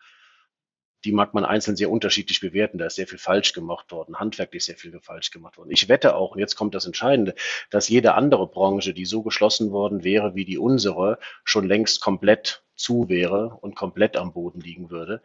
die 1.05 1.11
mag 1.11 1.33
man 1.33 1.45
einzeln 1.45 1.77
sehr 1.77 1.91
unterschiedlich 1.91 2.41
bewerten. 2.41 2.77
Da 2.77 2.87
ist 2.87 2.95
sehr 2.95 3.07
viel 3.07 3.19
falsch 3.19 3.53
gemacht 3.53 3.91
worden, 3.91 4.19
handwerklich 4.19 4.65
sehr 4.65 4.75
viel 4.75 4.99
falsch 4.99 5.31
gemacht 5.31 5.57
worden. 5.57 5.69
Ich 5.71 5.87
wette 5.87 6.15
auch, 6.15 6.31
und 6.31 6.39
jetzt 6.39 6.55
kommt 6.55 6.75
das 6.75 6.85
Entscheidende, 6.85 7.35
dass 7.69 7.87
jede 7.87 8.15
andere 8.15 8.47
Branche, 8.47 8.93
die 8.93 9.05
so 9.05 9.21
geschlossen 9.21 9.71
worden 9.71 10.03
wäre 10.03 10.35
wie 10.35 10.45
die 10.45 10.57
unsere, 10.57 11.19
schon 11.43 11.67
längst 11.67 12.01
komplett 12.01 12.63
zu 12.75 13.07
wäre 13.07 13.57
und 13.61 13.75
komplett 13.75 14.17
am 14.17 14.33
Boden 14.33 14.59
liegen 14.59 14.89
würde. 14.89 15.21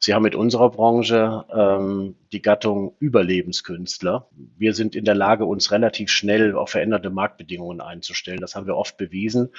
Sie 0.00 0.14
haben 0.14 0.22
mit 0.22 0.34
unserer 0.34 0.70
Branche 0.70 1.44
ähm, 1.52 2.16
die 2.32 2.42
Gattung 2.42 2.96
Überlebenskünstler. 2.98 4.28
Wir 4.56 4.74
sind 4.74 4.94
in 4.94 5.04
der 5.04 5.14
Lage, 5.14 5.44
uns 5.44 5.70
relativ 5.70 6.10
schnell 6.10 6.54
auf 6.56 6.70
veränderte 6.70 7.10
Marktbedingungen 7.10 7.80
einzustellen. 7.80 8.40
Das 8.40 8.54
haben 8.54 8.66
wir 8.66 8.76
oft 8.76 8.96
bewiesen. 8.96 9.50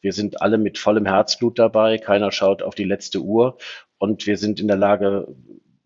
Wir 0.00 0.12
sind 0.12 0.42
alle 0.42 0.58
mit 0.58 0.78
vollem 0.78 1.06
Herzblut 1.06 1.58
dabei. 1.58 1.98
Keiner 1.98 2.32
schaut 2.32 2.62
auf 2.62 2.74
die 2.74 2.84
letzte 2.84 3.20
Uhr. 3.20 3.58
Und 4.00 4.26
wir 4.26 4.38
sind 4.38 4.60
in 4.60 4.66
der 4.66 4.78
Lage, 4.78 5.28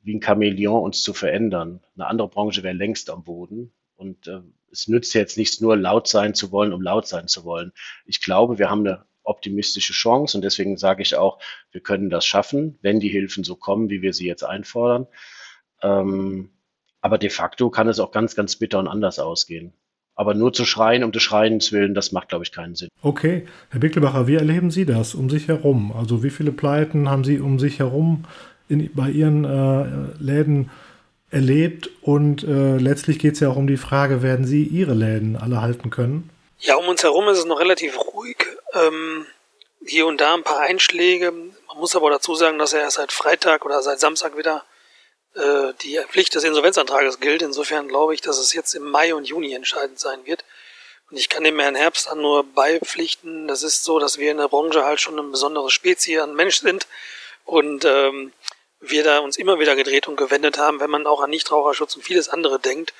wie 0.02 0.14
ein 0.14 0.22
Chamäleon 0.22 0.84
uns 0.84 1.02
zu 1.02 1.12
verändern. 1.12 1.80
Eine 1.96 2.06
andere 2.06 2.28
Branche 2.28 2.62
wäre 2.62 2.72
längst 2.72 3.10
am 3.10 3.24
Boden. 3.24 3.74
Und 3.96 4.28
äh, 4.28 4.40
es 4.70 4.86
nützt 4.86 5.14
jetzt 5.14 5.36
nichts 5.36 5.60
nur 5.60 5.76
laut 5.76 6.06
sein 6.06 6.32
zu 6.32 6.52
wollen, 6.52 6.72
um 6.72 6.80
laut 6.80 7.08
sein 7.08 7.26
zu 7.26 7.44
wollen. 7.44 7.72
Ich 8.06 8.20
glaube, 8.22 8.60
wir 8.60 8.70
haben 8.70 8.86
eine 8.86 9.04
optimistische 9.24 9.94
Chance 9.94 10.38
und 10.38 10.42
deswegen 10.42 10.76
sage 10.76 11.02
ich 11.02 11.16
auch, 11.16 11.40
wir 11.72 11.80
können 11.80 12.08
das 12.08 12.24
schaffen, 12.24 12.78
wenn 12.82 13.00
die 13.00 13.08
Hilfen 13.08 13.42
so 13.42 13.56
kommen, 13.56 13.90
wie 13.90 14.00
wir 14.00 14.12
sie 14.12 14.26
jetzt 14.28 14.44
einfordern. 14.44 15.08
Ähm, 15.82 16.50
aber 17.00 17.18
de 17.18 17.30
facto 17.30 17.68
kann 17.68 17.88
es 17.88 17.98
auch 17.98 18.12
ganz, 18.12 18.36
ganz 18.36 18.54
bitter 18.54 18.78
und 18.78 18.86
anders 18.86 19.18
ausgehen. 19.18 19.72
Aber 20.16 20.34
nur 20.34 20.52
zu 20.52 20.64
schreien 20.64 21.02
um 21.02 21.12
des 21.12 21.22
Schreiens 21.22 21.72
willen, 21.72 21.94
das 21.94 22.12
macht, 22.12 22.28
glaube 22.28 22.44
ich, 22.44 22.52
keinen 22.52 22.76
Sinn. 22.76 22.88
Okay, 23.02 23.46
Herr 23.70 23.80
Bickelbacher, 23.80 24.26
wie 24.26 24.36
erleben 24.36 24.70
Sie 24.70 24.86
das 24.86 25.14
um 25.14 25.28
sich 25.28 25.48
herum? 25.48 25.92
Also 25.96 26.22
wie 26.22 26.30
viele 26.30 26.52
Pleiten 26.52 27.10
haben 27.10 27.24
Sie 27.24 27.40
um 27.40 27.58
sich 27.58 27.80
herum 27.80 28.24
in, 28.68 28.90
bei 28.94 29.10
Ihren 29.10 29.44
äh, 29.44 30.22
Läden 30.22 30.70
erlebt? 31.30 31.90
Und 32.02 32.44
äh, 32.44 32.76
letztlich 32.76 33.18
geht 33.18 33.34
es 33.34 33.40
ja 33.40 33.48
auch 33.48 33.56
um 33.56 33.66
die 33.66 33.76
Frage, 33.76 34.22
werden 34.22 34.46
Sie 34.46 34.62
Ihre 34.62 34.94
Läden 34.94 35.36
alle 35.36 35.60
halten 35.60 35.90
können? 35.90 36.30
Ja, 36.60 36.76
um 36.76 36.86
uns 36.88 37.02
herum 37.02 37.28
ist 37.28 37.38
es 37.38 37.46
noch 37.46 37.58
relativ 37.58 37.98
ruhig. 37.98 38.36
Ähm, 38.72 39.26
hier 39.84 40.06
und 40.06 40.20
da 40.20 40.34
ein 40.34 40.44
paar 40.44 40.60
Einschläge. 40.60 41.32
Man 41.32 41.78
muss 41.78 41.96
aber 41.96 42.10
dazu 42.10 42.34
sagen, 42.34 42.58
dass 42.58 42.72
er 42.72 42.80
erst 42.80 42.96
seit 42.96 43.12
Freitag 43.12 43.64
oder 43.64 43.82
seit 43.82 44.00
Samstag 44.00 44.38
wieder 44.38 44.62
äh, 45.34 45.72
die 45.82 46.00
Pflicht 46.08 46.34
des 46.34 46.44
Insolvenzantrages 46.44 47.20
gilt. 47.20 47.42
Insofern 47.42 47.88
glaube 47.88 48.14
ich, 48.14 48.20
dass 48.20 48.38
es 48.38 48.52
jetzt 48.52 48.74
im 48.74 48.90
Mai 48.90 49.14
und 49.14 49.24
Juni 49.24 49.54
entscheidend 49.54 49.98
sein 49.98 50.24
wird. 50.24 50.44
Und 51.10 51.16
ich 51.18 51.28
kann 51.28 51.44
dem 51.44 51.58
Herrn 51.58 51.74
Herbst 51.74 52.08
dann 52.08 52.20
nur 52.20 52.44
beipflichten. 52.44 53.46
Das 53.46 53.62
ist 53.62 53.84
so, 53.84 53.98
dass 53.98 54.18
wir 54.18 54.30
in 54.30 54.38
der 54.38 54.48
Branche 54.48 54.84
halt 54.84 55.00
schon 55.00 55.18
ein 55.18 55.30
besonderes 55.30 55.72
Spezies 55.72 56.20
an 56.20 56.34
Mensch 56.34 56.60
sind 56.60 56.86
und 57.44 57.84
ähm, 57.84 58.32
wir 58.80 59.04
da 59.04 59.18
uns 59.18 59.36
immer 59.36 59.58
wieder 59.58 59.76
gedreht 59.76 60.08
und 60.08 60.16
gewendet 60.16 60.58
haben, 60.58 60.80
wenn 60.80 60.90
man 60.90 61.06
auch 61.06 61.20
an 61.20 61.30
Nichtraucherschutz 61.30 61.96
und 61.96 62.02
vieles 62.02 62.28
andere 62.28 62.58
denkt. 62.58 62.92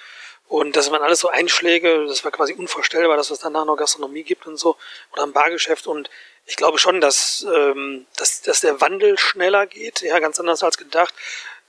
Und 0.46 0.76
das 0.76 0.90
waren 0.90 1.02
alles 1.02 1.20
so 1.20 1.28
Einschläge, 1.28 2.04
das 2.06 2.22
war 2.24 2.30
quasi 2.30 2.52
unvorstellbar, 2.52 3.16
dass 3.16 3.30
es 3.30 3.38
danach 3.38 3.64
noch 3.64 3.76
Gastronomie 3.76 4.24
gibt 4.24 4.46
und 4.46 4.58
so 4.58 4.76
oder 5.12 5.22
ein 5.22 5.32
Bargeschäft. 5.32 5.86
Und 5.86 6.10
ich 6.44 6.56
glaube 6.56 6.78
schon, 6.78 7.00
dass, 7.00 7.46
ähm, 7.52 8.06
dass, 8.16 8.42
dass 8.42 8.60
der 8.60 8.80
Wandel 8.80 9.18
schneller 9.18 9.66
geht, 9.66 10.02
ja, 10.02 10.18
ganz 10.18 10.38
anders 10.38 10.62
als 10.62 10.76
gedacht. 10.76 11.14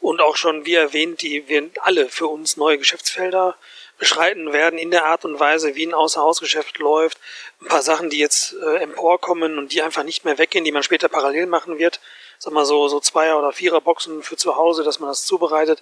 Und 0.05 0.21
auch 0.21 0.35
schon, 0.35 0.65
wie 0.67 0.75
erwähnt, 0.75 1.24
die 1.24 1.47
wir 1.47 1.67
alle 1.81 2.09
für 2.09 2.27
uns 2.27 2.57
neue 2.57 2.77
Geschäftsfelder 2.77 3.55
beschreiten 3.97 4.53
werden 4.53 4.77
in 4.77 4.91
der 4.91 5.05
Art 5.05 5.25
und 5.25 5.39
Weise, 5.39 5.74
wie 5.74 5.85
ein 5.85 5.95
Außerhausgeschäft 5.95 6.77
läuft. 6.77 7.17
Ein 7.59 7.67
paar 7.67 7.81
Sachen, 7.81 8.12
die 8.12 8.19
jetzt 8.19 8.53
äh, 8.53 8.83
emporkommen 8.83 9.57
und 9.57 9.74
die 9.74 9.81
einfach 9.81 10.03
nicht 10.03 10.24
mehr 10.24 10.38
weggehen, 10.38 10.63
die 10.63 10.71
man 10.71 10.83
später 10.83 11.09
parallel 11.09 11.47
machen 11.47 11.79
wird. 11.79 12.01
Sag 12.38 12.53
mal 12.53 12.65
so, 12.65 12.88
so 12.88 13.00
Zweier- 13.00 13.39
oder 13.39 13.51
Vierer-Boxen 13.51 14.21
für 14.21 14.38
zu 14.38 14.55
Hause, 14.55 14.83
dass 14.83 15.00
man 15.00 15.09
das 15.09 15.25
zubereitet. 15.25 15.81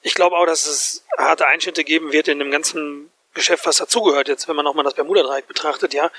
Ich 0.00 0.14
glaube 0.14 0.36
auch, 0.36 0.46
dass 0.46 0.66
es 0.66 1.04
harte 1.16 1.46
Einschnitte 1.46 1.84
geben 1.84 2.10
wird 2.10 2.26
in 2.26 2.40
dem 2.40 2.50
ganzen 2.50 3.12
Geschäft, 3.34 3.64
was 3.64 3.78
dazugehört 3.78 4.28
jetzt, 4.28 4.48
wenn 4.48 4.56
man 4.56 4.66
auch 4.66 4.74
mal 4.74 4.82
das 4.82 4.94
Bermuda-Dreieck 4.94 5.46
betrachtet, 5.46 5.94
ja. 5.94 6.10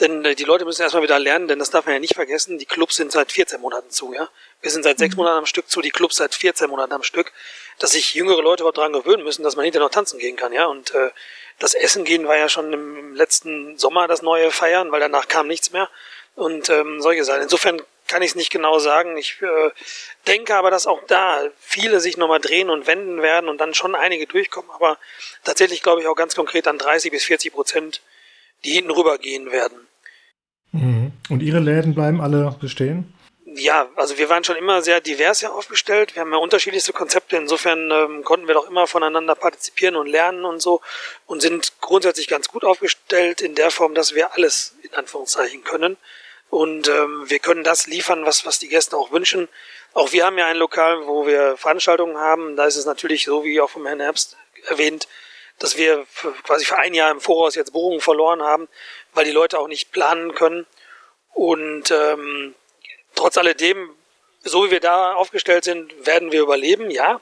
Denn 0.00 0.24
äh, 0.24 0.34
die 0.34 0.44
Leute 0.44 0.64
müssen 0.64 0.82
erstmal 0.82 1.02
wieder 1.02 1.18
lernen, 1.18 1.48
denn 1.48 1.58
das 1.58 1.70
darf 1.70 1.86
man 1.86 1.94
ja 1.94 2.00
nicht 2.00 2.14
vergessen, 2.14 2.58
die 2.58 2.66
Clubs 2.66 2.96
sind 2.96 3.10
seit 3.10 3.32
14 3.32 3.60
Monaten 3.60 3.90
zu, 3.90 4.12
ja. 4.12 4.28
Wir 4.62 4.70
sind 4.70 4.82
seit 4.82 4.98
sechs 4.98 5.14
mhm. 5.14 5.20
Monaten 5.22 5.38
am 5.38 5.46
Stück 5.46 5.68
zu, 5.68 5.80
die 5.80 5.90
Clubs 5.90 6.16
seit 6.16 6.34
14 6.34 6.68
Monaten 6.68 6.92
am 6.92 7.02
Stück, 7.02 7.32
dass 7.78 7.92
sich 7.92 8.14
jüngere 8.14 8.42
Leute 8.42 8.62
überhaupt 8.62 8.78
daran 8.78 8.92
gewöhnen 8.92 9.24
müssen, 9.24 9.42
dass 9.42 9.56
man 9.56 9.64
hinterher 9.64 9.86
noch 9.86 9.92
tanzen 9.92 10.18
gehen 10.18 10.36
kann, 10.36 10.52
ja. 10.52 10.66
Und 10.66 10.94
äh, 10.94 11.10
das 11.58 11.74
Essen 11.74 12.04
gehen 12.04 12.26
war 12.26 12.36
ja 12.36 12.48
schon 12.48 12.72
im, 12.72 13.14
letzten 13.14 13.78
Sommer 13.78 14.08
das 14.08 14.22
neue 14.22 14.50
Feiern, 14.50 14.92
weil 14.92 15.00
danach 15.00 15.28
kam 15.28 15.46
nichts 15.46 15.72
mehr. 15.72 15.88
Und 16.34 16.70
ähm, 16.70 17.00
solche 17.00 17.24
Sachen. 17.24 17.42
Insofern 17.42 17.82
kann 18.06 18.22
ich 18.22 18.30
es 18.30 18.34
nicht 18.34 18.50
genau 18.50 18.78
sagen. 18.78 19.16
Ich 19.16 19.36
äh, 19.42 19.70
denke 20.26 20.54
aber, 20.56 20.70
dass 20.70 20.86
auch 20.86 21.00
da 21.06 21.42
viele 21.58 22.00
sich 22.00 22.16
nochmal 22.16 22.40
drehen 22.40 22.70
und 22.70 22.86
wenden 22.86 23.22
werden 23.22 23.48
und 23.48 23.58
dann 23.58 23.74
schon 23.74 23.94
einige 23.94 24.26
durchkommen. 24.26 24.70
Aber 24.70 24.98
tatsächlich 25.44 25.82
glaube 25.82 26.00
ich 26.00 26.06
auch 26.06 26.14
ganz 26.14 26.34
konkret 26.34 26.66
an 26.66 26.78
30 26.78 27.10
bis 27.10 27.24
40 27.24 27.52
Prozent, 27.52 28.00
die 28.64 28.72
hinten 28.72 28.90
rübergehen 28.90 29.50
werden. 29.52 29.86
Mhm. 30.72 31.12
Und 31.28 31.42
Ihre 31.42 31.60
Läden 31.60 31.94
bleiben 31.94 32.20
alle 32.20 32.56
bestehen? 32.60 33.12
Ja, 33.54 33.88
also 33.96 34.16
wir 34.16 34.28
waren 34.28 34.44
schon 34.44 34.54
immer 34.54 34.80
sehr 34.80 35.00
divers 35.00 35.40
ja 35.40 35.50
aufgestellt. 35.50 36.14
Wir 36.14 36.20
haben 36.20 36.30
ja 36.30 36.38
unterschiedlichste 36.38 36.92
Konzepte. 36.92 37.36
Insofern 37.36 37.90
ähm, 37.90 38.22
konnten 38.22 38.46
wir 38.46 38.54
doch 38.54 38.68
immer 38.68 38.86
voneinander 38.86 39.34
partizipieren 39.34 39.96
und 39.96 40.06
lernen 40.06 40.44
und 40.44 40.60
so 40.60 40.80
und 41.26 41.40
sind 41.40 41.72
grundsätzlich 41.80 42.28
ganz 42.28 42.46
gut 42.46 42.64
aufgestellt 42.64 43.40
in 43.40 43.56
der 43.56 43.72
Form, 43.72 43.94
dass 43.96 44.14
wir 44.14 44.34
alles 44.34 44.76
in 44.82 44.94
Anführungszeichen 44.94 45.64
können. 45.64 45.96
Und 46.48 46.86
ähm, 46.88 47.28
wir 47.28 47.40
können 47.40 47.64
das 47.64 47.88
liefern, 47.88 48.24
was, 48.24 48.46
was 48.46 48.60
die 48.60 48.68
Gäste 48.68 48.96
auch 48.96 49.10
wünschen. 49.10 49.48
Auch 49.94 50.12
wir 50.12 50.26
haben 50.26 50.38
ja 50.38 50.46
ein 50.46 50.56
Lokal, 50.56 51.08
wo 51.08 51.26
wir 51.26 51.56
Veranstaltungen 51.56 52.18
haben. 52.18 52.54
Da 52.54 52.66
ist 52.66 52.76
es 52.76 52.86
natürlich 52.86 53.24
so, 53.24 53.42
wie 53.42 53.60
auch 53.60 53.70
vom 53.70 53.84
Herrn 53.84 54.00
Herbst 54.00 54.36
erwähnt, 54.66 55.08
dass 55.58 55.76
wir 55.76 56.06
für, 56.08 56.32
quasi 56.44 56.64
für 56.64 56.78
ein 56.78 56.94
Jahr 56.94 57.10
im 57.10 57.20
Voraus 57.20 57.56
jetzt 57.56 57.72
Buchungen 57.72 58.00
verloren 58.00 58.42
haben, 58.42 58.68
weil 59.12 59.24
die 59.24 59.32
Leute 59.32 59.58
auch 59.58 59.68
nicht 59.68 59.90
planen 59.90 60.36
können. 60.36 60.66
Und 61.32 61.90
ähm, 61.90 62.54
trotz 63.14 63.36
alledem, 63.38 63.90
so 64.42 64.66
wie 64.66 64.70
wir 64.70 64.80
da 64.80 65.14
aufgestellt 65.14 65.64
sind, 65.64 66.06
werden 66.06 66.32
wir 66.32 66.40
überleben, 66.42 66.90
ja. 66.90 67.20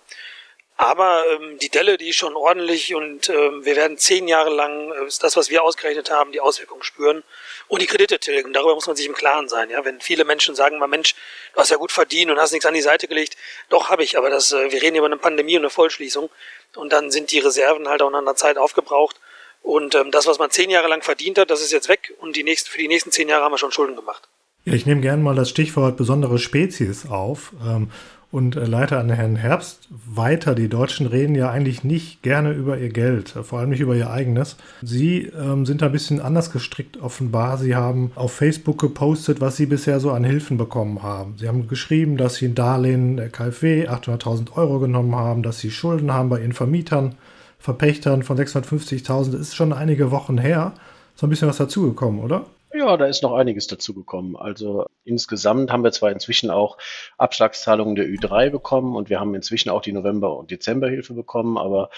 Aber 0.81 1.25
ähm, 1.29 1.59
die 1.59 1.71
Delle, 1.71 1.99
die 1.99 2.11
ist 2.11 2.17
schon 2.19 2.37
ordentlich 2.37 2.95
und 2.95 3.29
ähm, 3.31 3.65
wir 3.65 3.75
werden 3.75 3.99
zehn 3.99 4.29
Jahre 4.29 4.51
lang, 4.51 4.93
äh, 4.93 5.09
das, 5.21 5.37
was 5.37 5.51
wir 5.51 5.65
ausgerechnet 5.65 6.09
haben, 6.13 6.31
die 6.31 6.41
Auswirkungen 6.41 6.85
spüren 6.85 7.25
und 7.67 7.83
die 7.83 7.89
Kredite 7.89 8.21
tilgen. 8.21 8.53
Darüber 8.53 8.77
muss 8.77 8.87
man 8.87 8.95
sich 8.95 9.07
im 9.07 9.15
Klaren 9.15 9.49
sein. 9.49 9.71
Ja, 9.71 9.85
wenn 9.85 10.01
viele 10.01 10.25
Menschen 10.25 10.55
sagen, 10.55 10.79
mal 10.79 10.87
Mensch, 10.87 11.17
du 11.53 11.61
hast 11.61 11.73
ja 11.73 11.79
gut 11.79 11.91
verdient 11.91 12.31
und 12.31 12.39
hast 12.39 12.53
nichts 12.53 12.65
an 12.65 12.75
die 12.75 12.81
Seite 12.81 13.09
gelegt, 13.09 13.37
doch 13.71 13.89
habe 13.89 14.05
ich. 14.05 14.17
Aber 14.17 14.31
das, 14.31 14.53
äh, 14.53 14.71
wir 14.71 14.81
reden 14.81 14.95
über 14.95 15.07
eine 15.07 15.17
Pandemie 15.17 15.57
und 15.57 15.63
eine 15.63 15.71
Vollschließung 15.71 16.31
und 16.77 16.93
dann 16.93 17.11
sind 17.11 17.33
die 17.33 17.41
Reserven 17.41 17.89
halt 17.89 18.01
auch 18.01 18.11
nach 18.11 18.21
einer 18.21 18.37
Zeit 18.37 18.57
aufgebraucht. 18.57 19.17
Und 19.63 19.97
ähm, 19.97 20.13
das, 20.13 20.29
was 20.29 20.39
man 20.39 20.53
zehn 20.53 20.71
Jahre 20.71 20.87
lang 20.87 21.03
verdient 21.03 21.39
hat, 21.39 21.51
das 21.51 21.61
ist 21.61 21.73
jetzt 21.73 21.89
weg 21.89 22.15
und 22.21 22.37
die 22.37 22.45
nächsten, 22.45 22.71
für 22.71 22.79
die 22.79 22.87
nächsten 22.87 23.11
zehn 23.11 23.29
Jahre 23.29 23.43
haben 23.43 23.53
wir 23.53 23.59
schon 23.59 23.73
Schulden 23.73 23.97
gemacht. 23.97 24.29
Ja, 24.65 24.75
ich 24.75 24.87
nehme 24.87 25.01
gerne 25.01 25.23
mal 25.23 25.35
das 25.35 25.51
Stichwort 25.51 25.97
besondere 25.97 26.39
Spezies 26.39 27.07
auf. 27.07 27.55
Ähm, 27.67 27.89
und 28.31 28.57
äh, 28.57 28.67
leite 28.67 28.99
an 28.99 29.11
Herrn 29.11 29.37
Herbst 29.37 29.89
weiter. 29.91 30.55
Die 30.55 30.69
Deutschen 30.69 31.07
reden 31.07 31.35
ja 31.35 31.51
eigentlich 31.51 31.83
nicht 31.83 32.23
gerne 32.23 32.53
über 32.53 32.79
ihr 32.79 32.91
Geld, 32.91 33.31
vor 33.31 33.59
allem 33.59 33.71
nicht 33.71 33.81
über 33.81 33.97
ihr 33.97 34.11
eigenes. 34.11 34.57
Sie 34.83 35.23
ähm, 35.23 35.65
sind 35.65 35.83
ein 35.83 35.93
bisschen 35.93 36.21
anders 36.21 36.51
gestrickt 36.51 36.99
offenbar. 36.99 37.57
Sie 37.57 37.75
haben 37.75 38.13
auf 38.15 38.33
Facebook 38.33 38.79
gepostet, 38.79 39.41
was 39.41 39.57
Sie 39.57 39.67
bisher 39.67 39.99
so 40.01 40.11
an 40.11 40.25
Hilfen 40.25 40.59
bekommen 40.59 41.03
haben. 41.03 41.37
Sie 41.39 41.49
haben 41.49 41.69
geschrieben, 41.69 42.17
dass 42.17 42.37
Sie 42.37 42.47
ein 42.47 42.55
Darlehen 42.55 43.17
der 43.17 43.31
KfW 43.31 43.89
800.000 43.89 44.53
Euro 44.57 44.79
genommen 44.79 45.15
haben, 45.15 45.43
dass 45.43 45.61
Sie 45.61 45.71
Schulden 45.71 46.13
haben 46.13 46.29
bei 46.29 46.41
Ihren 46.41 46.53
Vermietern, 46.53 47.15
Verpächtern 47.59 48.23
von 48.23 48.37
650.000. 48.37 49.33
Das 49.33 49.41
ist 49.41 49.57
schon 49.57 49.73
einige 49.73 50.11
Wochen 50.11 50.37
her. 50.37 50.75
So 51.17 51.27
ein 51.27 51.31
bisschen 51.31 51.49
was 51.49 51.57
dazugekommen, 51.57 52.21
oder? 52.21 52.45
Ja, 52.75 52.97
da 52.99 53.07
ist 53.07 53.23
noch 53.23 53.33
einiges 53.33 53.67
dazugekommen. 53.67 54.37
Also 54.37 54.87
insgesamt 55.05 55.73
haben 55.73 55.85
wir 55.85 55.93
zwar 55.93 56.11
inzwischen 56.11 56.51
auch 56.51 56.77
Abschlagszahlungen 57.17 57.95
der 57.95 58.07
Ü3 58.07 58.51
bekommen 58.51 58.95
und 58.95 59.09
wir 59.09 59.21
haben 59.21 59.35
inzwischen 59.35 59.71
auch 59.71 59.81
die 59.81 59.93
November- 59.93 60.37
und 60.37 60.51
Dezemberhilfe 60.51 61.15
bekommen, 61.15 61.57
aber 61.57 61.89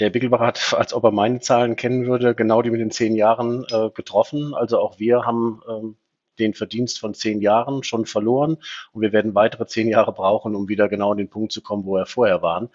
der 0.00 0.10
Bickelbach 0.10 0.40
hat, 0.40 0.74
als 0.76 0.94
ob 0.94 1.04
er 1.04 1.10
meine 1.10 1.40
Zahlen 1.40 1.76
kennen 1.76 2.06
würde, 2.06 2.34
genau 2.34 2.62
die 2.62 2.70
mit 2.70 2.80
den 2.80 2.90
zehn 2.90 3.14
Jahren 3.14 3.66
äh, 3.70 3.90
getroffen. 3.90 4.54
Also 4.54 4.78
auch 4.78 4.98
wir 4.98 5.26
haben 5.26 5.60
ähm, 5.68 5.96
den 6.38 6.54
Verdienst 6.54 6.98
von 6.98 7.14
zehn 7.14 7.40
Jahren 7.40 7.82
schon 7.82 8.06
verloren 8.06 8.58
und 8.92 9.02
wir 9.02 9.12
werden 9.12 9.34
weitere 9.34 9.66
zehn 9.66 9.88
Jahre 9.88 10.12
brauchen, 10.12 10.54
um 10.54 10.68
wieder 10.68 10.88
genau 10.88 11.12
an 11.12 11.18
den 11.18 11.30
Punkt 11.30 11.52
zu 11.52 11.62
kommen, 11.62 11.84
wo 11.84 11.94
wir 11.94 12.06
vorher 12.06 12.42
waren. 12.42 12.70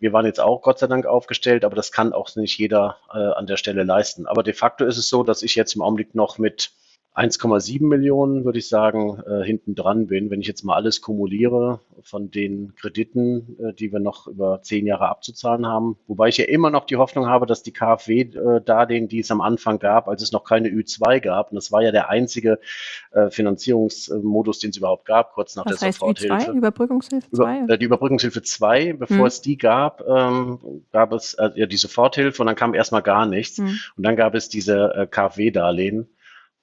Wir 0.00 0.12
waren 0.12 0.26
jetzt 0.26 0.40
auch 0.40 0.62
Gott 0.62 0.78
sei 0.78 0.86
Dank 0.86 1.06
aufgestellt, 1.06 1.64
aber 1.64 1.74
das 1.74 1.92
kann 1.92 2.12
auch 2.12 2.34
nicht 2.36 2.58
jeder 2.58 2.98
äh, 3.12 3.18
an 3.18 3.46
der 3.46 3.56
Stelle 3.56 3.82
leisten. 3.82 4.26
Aber 4.26 4.42
de 4.42 4.54
facto 4.54 4.84
ist 4.84 4.98
es 4.98 5.08
so, 5.08 5.24
dass 5.24 5.42
ich 5.42 5.54
jetzt 5.54 5.74
im 5.74 5.82
Augenblick 5.82 6.14
noch 6.14 6.38
mit 6.38 6.70
1,7 7.14 7.84
Millionen, 7.84 8.44
würde 8.44 8.60
ich 8.60 8.68
sagen, 8.68 9.20
äh, 9.26 9.42
hinten 9.42 9.74
dran 9.74 10.06
bin. 10.06 10.30
Wenn 10.30 10.40
ich 10.40 10.46
jetzt 10.46 10.64
mal 10.64 10.76
alles 10.76 11.00
kumuliere 11.00 11.80
von 12.02 12.30
den 12.30 12.74
Krediten, 12.76 13.56
äh, 13.58 13.72
die 13.72 13.92
wir 13.92 13.98
noch 13.98 14.28
über 14.28 14.62
zehn 14.62 14.86
Jahre 14.86 15.08
abzuzahlen 15.08 15.66
haben. 15.66 15.96
Wobei 16.06 16.28
ich 16.28 16.36
ja 16.36 16.44
immer 16.44 16.70
noch 16.70 16.84
die 16.84 16.96
Hoffnung 16.96 17.26
habe, 17.26 17.46
dass 17.46 17.64
die 17.64 17.72
KfW-Darlehen, 17.72 19.04
äh, 19.04 19.08
die 19.08 19.18
es 19.18 19.30
am 19.30 19.40
Anfang 19.40 19.80
gab, 19.80 20.08
als 20.08 20.22
es 20.22 20.30
noch 20.30 20.44
keine 20.44 20.68
Ü2 20.68 21.20
gab, 21.20 21.50
und 21.50 21.56
das 21.56 21.72
war 21.72 21.82
ja 21.82 21.90
der 21.90 22.08
einzige 22.08 22.60
äh, 23.10 23.30
Finanzierungsmodus, 23.30 24.60
den 24.60 24.70
es 24.70 24.76
überhaupt 24.76 25.04
gab, 25.04 25.32
kurz 25.32 25.56
nach 25.56 25.66
Was 25.66 25.80
der 25.80 25.88
heißt 25.88 25.98
Soforthilfe. 25.98 26.34
Ü2? 26.34 26.54
Überbrückungshilfe 26.54 27.30
2? 27.32 27.60
Über, 27.60 27.74
äh, 27.74 27.78
die 27.78 27.84
Überbrückungshilfe 27.86 28.42
2, 28.42 28.92
bevor 28.92 29.18
hm. 29.18 29.26
es 29.26 29.40
die 29.40 29.58
gab, 29.58 30.02
ähm, 30.06 30.84
gab 30.92 31.12
es 31.12 31.34
äh, 31.34 31.50
ja 31.56 31.66
die 31.66 31.76
Soforthilfe 31.76 32.42
und 32.42 32.46
dann 32.46 32.56
kam 32.56 32.74
erstmal 32.74 33.02
gar 33.02 33.26
nichts. 33.26 33.58
Hm. 33.58 33.76
Und 33.96 34.06
dann 34.06 34.14
gab 34.14 34.34
es 34.34 34.48
diese 34.48 35.08
KfW-Darlehen. 35.10 36.08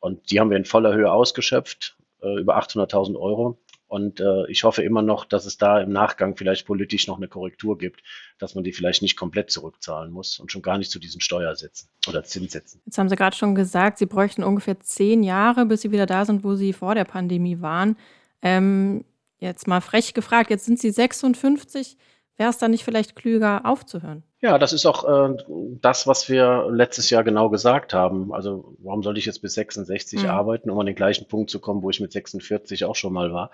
Und 0.06 0.30
die 0.30 0.40
haben 0.40 0.52
wir 0.52 0.58
in 0.58 0.66
voller 0.66 0.94
Höhe 0.94 1.12
ausgeschöpft, 1.12 1.98
äh, 2.22 2.40
über 2.40 2.60
800.000 2.60 3.20
Euro. 3.20 3.58
Und 3.88 4.20
äh, 4.20 4.46
ich 4.52 4.64
hoffe 4.64 4.84
immer 4.84 5.02
noch, 5.02 5.26
dass 5.26 5.48
es 5.48 5.58
da 5.58 5.82
im 5.82 5.90
Nachgang 5.92 6.38
vielleicht 6.38 6.68
politisch 6.68 7.08
noch 7.08 7.18
eine 7.18 7.28
Korrektur 7.28 7.76
gibt, 7.80 8.04
dass 8.38 8.54
man 8.54 8.64
die 8.64 8.72
vielleicht 8.72 9.02
nicht 9.02 9.18
komplett 9.18 9.50
zurückzahlen 9.50 10.12
muss 10.12 10.40
und 10.40 10.52
schon 10.52 10.62
gar 10.62 10.78
nicht 10.78 10.92
zu 10.92 11.00
diesen 11.00 11.22
Steuersätzen 11.22 11.90
oder 12.08 12.24
Zinssätzen. 12.24 12.82
Jetzt 12.86 13.00
haben 13.00 13.10
Sie 13.10 13.16
gerade 13.16 13.36
schon 13.36 13.56
gesagt, 13.56 13.98
Sie 13.98 14.06
bräuchten 14.06 14.44
ungefähr 14.44 14.80
zehn 14.80 15.24
Jahre, 15.24 15.66
bis 15.66 15.82
Sie 15.82 15.92
wieder 15.92 16.06
da 16.06 16.24
sind, 16.24 16.44
wo 16.44 16.54
Sie 16.54 16.72
vor 16.72 16.94
der 16.94 17.06
Pandemie 17.06 17.62
waren. 17.62 17.98
Ähm, 18.44 19.06
jetzt 19.40 19.68
mal 19.68 19.82
frech 19.82 20.14
gefragt, 20.14 20.52
jetzt 20.52 20.66
sind 20.66 20.78
Sie 20.78 20.92
56. 20.92 21.98
Wäre 22.38 22.52
es 22.52 22.60
dann 22.60 22.70
nicht 22.70 22.84
vielleicht 22.84 23.16
klüger 23.16 23.66
aufzuhören? 23.66 24.22
Ja, 24.46 24.60
das 24.60 24.74
ist 24.74 24.86
auch 24.86 25.06
äh, 25.06 25.38
das, 25.82 26.06
was 26.06 26.30
wir 26.30 26.68
letztes 26.70 27.10
Jahr 27.10 27.24
genau 27.24 27.50
gesagt 27.50 27.96
haben. 27.96 28.32
Also 28.32 28.76
warum 28.78 29.02
soll 29.02 29.18
ich 29.18 29.26
jetzt 29.26 29.42
bis 29.42 29.56
66 29.56 30.22
mhm. 30.22 30.30
arbeiten, 30.30 30.70
um 30.70 30.80
an 30.80 30.86
den 30.86 30.94
gleichen 30.94 31.28
Punkt 31.28 31.50
zu 31.50 31.60
kommen, 31.60 31.82
wo 31.82 31.90
ich 31.90 32.00
mit 32.00 32.12
46 32.12 32.86
auch 32.86 32.96
schon 32.96 33.12
mal 33.12 33.34
war? 33.34 33.50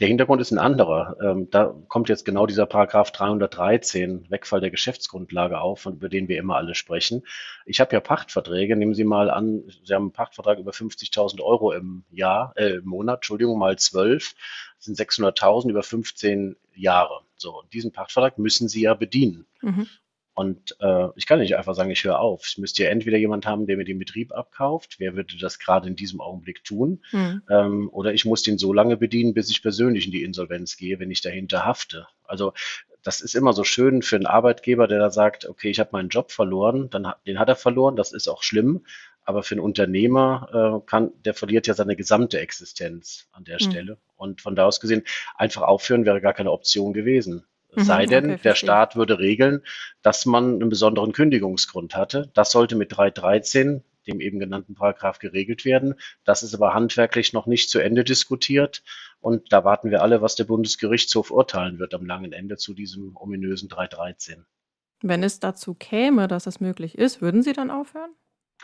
Der 0.00 0.08
Hintergrund 0.08 0.40
ist 0.40 0.50
ein 0.50 0.58
anderer. 0.58 1.16
Ähm, 1.22 1.48
da 1.50 1.74
kommt 1.88 2.08
jetzt 2.08 2.24
genau 2.24 2.46
dieser 2.46 2.64
Paragraph 2.64 3.10
313, 3.10 4.30
Wegfall 4.30 4.60
der 4.60 4.70
Geschäftsgrundlage 4.70 5.60
auf, 5.60 5.84
über 5.84 6.08
den 6.08 6.26
wir 6.26 6.38
immer 6.38 6.56
alle 6.56 6.74
sprechen. 6.74 7.22
Ich 7.66 7.80
habe 7.80 7.92
ja 7.92 8.00
Pachtverträge. 8.00 8.76
Nehmen 8.76 8.94
Sie 8.94 9.04
mal 9.04 9.28
an, 9.28 9.62
Sie 9.84 9.94
haben 9.94 10.04
einen 10.04 10.12
Pachtvertrag 10.12 10.58
über 10.58 10.70
50.000 10.72 11.42
Euro 11.42 11.72
im 11.72 12.04
Jahr, 12.10 12.54
äh, 12.56 12.76
im 12.76 12.86
Monat, 12.86 13.18
Entschuldigung, 13.18 13.58
mal 13.58 13.78
12, 13.78 14.34
sind 14.78 14.98
600.000 14.98 15.68
über 15.68 15.82
15 15.82 16.56
Jahre. 16.74 17.20
So, 17.36 17.62
diesen 17.70 17.92
Pachtvertrag 17.92 18.38
müssen 18.38 18.68
Sie 18.68 18.80
ja 18.80 18.94
bedienen. 18.94 19.46
Mhm. 19.60 19.86
Und 20.40 20.74
äh, 20.80 21.08
ich 21.16 21.26
kann 21.26 21.38
nicht 21.38 21.54
einfach 21.54 21.74
sagen, 21.74 21.90
ich 21.90 22.02
höre 22.02 22.18
auf. 22.18 22.46
Ich 22.46 22.56
müsste 22.56 22.82
ja 22.82 22.88
entweder 22.88 23.18
jemand 23.18 23.44
haben, 23.44 23.66
der 23.66 23.76
mir 23.76 23.84
den 23.84 23.98
Betrieb 23.98 24.32
abkauft. 24.32 24.94
Wer 24.96 25.14
würde 25.14 25.36
das 25.38 25.58
gerade 25.58 25.86
in 25.86 25.96
diesem 25.96 26.22
Augenblick 26.22 26.64
tun? 26.64 27.02
Mhm. 27.12 27.42
Ähm, 27.50 27.90
oder 27.92 28.14
ich 28.14 28.24
muss 28.24 28.42
den 28.42 28.56
so 28.56 28.72
lange 28.72 28.96
bedienen, 28.96 29.34
bis 29.34 29.50
ich 29.50 29.60
persönlich 29.60 30.06
in 30.06 30.12
die 30.12 30.22
Insolvenz 30.22 30.78
gehe, 30.78 30.98
wenn 30.98 31.10
ich 31.10 31.20
dahinter 31.20 31.66
hafte. 31.66 32.06
Also 32.24 32.54
das 33.02 33.20
ist 33.20 33.34
immer 33.34 33.52
so 33.52 33.64
schön 33.64 34.00
für 34.00 34.16
einen 34.16 34.24
Arbeitgeber, 34.24 34.88
der 34.88 34.98
da 34.98 35.10
sagt, 35.10 35.46
okay, 35.46 35.68
ich 35.68 35.78
habe 35.78 35.90
meinen 35.92 36.08
Job 36.08 36.32
verloren, 36.32 36.88
dann 36.88 37.12
den 37.26 37.38
hat 37.38 37.50
er 37.50 37.56
verloren, 37.56 37.94
das 37.94 38.12
ist 38.12 38.26
auch 38.26 38.42
schlimm. 38.42 38.86
Aber 39.26 39.42
für 39.42 39.56
einen 39.56 39.60
Unternehmer 39.60 40.80
äh, 40.82 40.86
kann, 40.88 41.12
der 41.26 41.34
verliert 41.34 41.66
ja 41.66 41.74
seine 41.74 41.96
gesamte 41.96 42.40
Existenz 42.40 43.28
an 43.32 43.44
der 43.44 43.58
mhm. 43.60 43.70
Stelle. 43.70 43.98
Und 44.16 44.40
von 44.40 44.56
da 44.56 44.64
aus 44.64 44.80
gesehen, 44.80 45.02
einfach 45.36 45.60
aufhören 45.60 46.06
wäre 46.06 46.22
gar 46.22 46.32
keine 46.32 46.50
Option 46.50 46.94
gewesen. 46.94 47.44
Mhm, 47.74 47.84
Sei 47.84 48.06
denn, 48.06 48.30
okay, 48.32 48.40
der 48.42 48.54
Staat 48.54 48.96
würde 48.96 49.18
regeln, 49.18 49.62
dass 50.02 50.26
man 50.26 50.54
einen 50.54 50.68
besonderen 50.68 51.12
Kündigungsgrund 51.12 51.96
hatte. 51.96 52.30
Das 52.34 52.50
sollte 52.50 52.76
mit 52.76 52.96
313 52.96 53.82
dem 54.06 54.20
eben 54.20 54.38
genannten 54.38 54.74
Paragraph 54.74 55.18
geregelt 55.18 55.64
werden. 55.64 55.94
Das 56.24 56.42
ist 56.42 56.54
aber 56.54 56.74
handwerklich 56.74 57.32
noch 57.32 57.46
nicht 57.46 57.70
zu 57.70 57.78
Ende 57.78 58.04
diskutiert. 58.04 58.82
Und 59.20 59.52
da 59.52 59.64
warten 59.64 59.90
wir 59.90 60.02
alle, 60.02 60.22
was 60.22 60.36
der 60.36 60.44
Bundesgerichtshof 60.44 61.30
urteilen 61.30 61.78
wird 61.78 61.94
am 61.94 62.06
langen 62.06 62.32
Ende 62.32 62.56
zu 62.56 62.74
diesem 62.74 63.16
ominösen 63.16 63.68
313. 63.68 64.46
Wenn 65.02 65.22
es 65.22 65.40
dazu 65.40 65.74
käme, 65.74 66.28
dass 66.28 66.46
es 66.46 66.60
möglich 66.60 66.96
ist, 66.96 67.22
würden 67.22 67.42
Sie 67.42 67.52
dann 67.52 67.70
aufhören? 67.70 68.10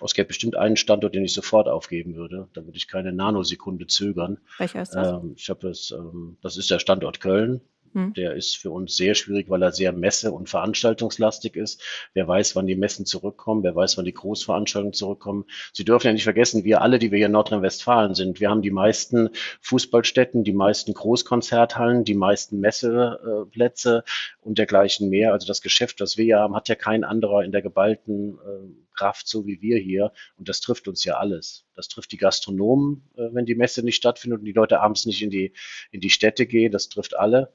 Es 0.03 0.13
gäbe 0.13 0.29
bestimmt 0.29 0.57
einen 0.57 0.77
Standort, 0.77 1.15
den 1.15 1.25
ich 1.25 1.33
sofort 1.33 1.69
aufgeben 1.69 2.17
würde. 2.17 2.49
Da 2.53 2.65
würde 2.67 2.77
ich 2.77 2.87
keine 2.87 3.13
Nanosekunde 3.13 3.87
zögern. 3.87 4.39
Welcher 4.59 4.83
ist 4.83 4.91
das? 4.91 5.09
Ähm, 5.09 5.35
ich 5.37 5.49
habe 5.49 5.69
es, 5.69 5.91
ähm, 5.91 6.37
das 6.43 6.59
ist 6.59 6.71
der 6.71 6.79
Standort 6.79 7.21
Köln. 7.21 7.63
Hm. 7.97 8.13
Der 8.13 8.35
ist 8.35 8.59
für 8.59 8.71
uns 8.71 8.95
sehr 8.95 9.15
schwierig, 9.15 9.49
weil 9.49 9.63
er 9.63 9.73
sehr 9.73 9.91
messe- 9.91 10.31
und 10.31 10.51
veranstaltungslastig 10.51 11.57
ist. 11.57 11.83
Wer 12.13 12.29
weiß, 12.29 12.55
wann 12.55 12.67
die 12.67 12.77
Messen 12.77 13.07
zurückkommen, 13.07 13.63
wer 13.63 13.75
weiß, 13.75 13.97
wann 13.97 14.05
die 14.05 14.13
Großveranstaltungen 14.13 14.93
zurückkommen. 14.93 15.47
Sie 15.73 15.87
dürfen 15.87 16.09
ja 16.09 16.13
nicht 16.13 16.25
vergessen, 16.25 16.65
wir 16.65 16.83
alle, 16.83 16.99
die 16.99 17.11
wir 17.11 17.17
hier 17.17 17.27
in 17.27 17.33
Nordrhein-Westfalen 17.33 18.15
sind, 18.15 18.39
wir 18.39 18.51
haben 18.51 18.61
die 18.61 18.71
meisten 18.71 19.31
Fußballstätten, 19.63 20.45
die 20.45 20.53
meisten 20.53 20.93
Großkonzerthallen, 20.93 22.05
die 22.05 22.15
meisten 22.15 22.61
Messeplätze 22.61 24.05
und 24.43 24.59
dergleichen 24.59 25.09
mehr. 25.09 25.33
Also 25.33 25.47
das 25.47 25.63
Geschäft, 25.63 26.03
das 26.03 26.19
wir 26.19 26.27
hier 26.27 26.39
haben, 26.39 26.55
hat 26.55 26.69
ja 26.69 26.75
kein 26.75 27.03
anderer 27.03 27.45
in 27.45 27.53
der 27.53 27.63
geballten 27.63 28.35
äh, 28.35 28.86
Kraft, 28.97 29.29
so 29.29 29.47
wie 29.47 29.61
wir 29.61 29.79
hier. 29.79 30.13
Und 30.37 30.49
das 30.49 30.61
trifft 30.61 30.89
uns 30.89 31.05
ja 31.05 31.19
alles. 31.19 31.65
Das 31.75 31.89
trifft 31.89 32.13
die 32.13 32.17
Gastronomen, 32.17 33.09
äh, 33.17 33.29
wenn 33.33 33.47
die 33.47 33.55
Messe 33.55 33.83
nicht 33.83 33.97
stattfindet 33.97 34.41
und 34.41 34.45
die 34.45 34.53
Leute 34.53 34.81
abends 34.81 35.07
nicht 35.07 35.23
in 35.23 35.31
die, 35.31 35.53
in 35.91 36.01
die 36.01 36.11
Städte 36.11 36.47
gehen. 36.47 36.73
Das 36.73 36.89
trifft 36.89 37.17
alle 37.17 37.53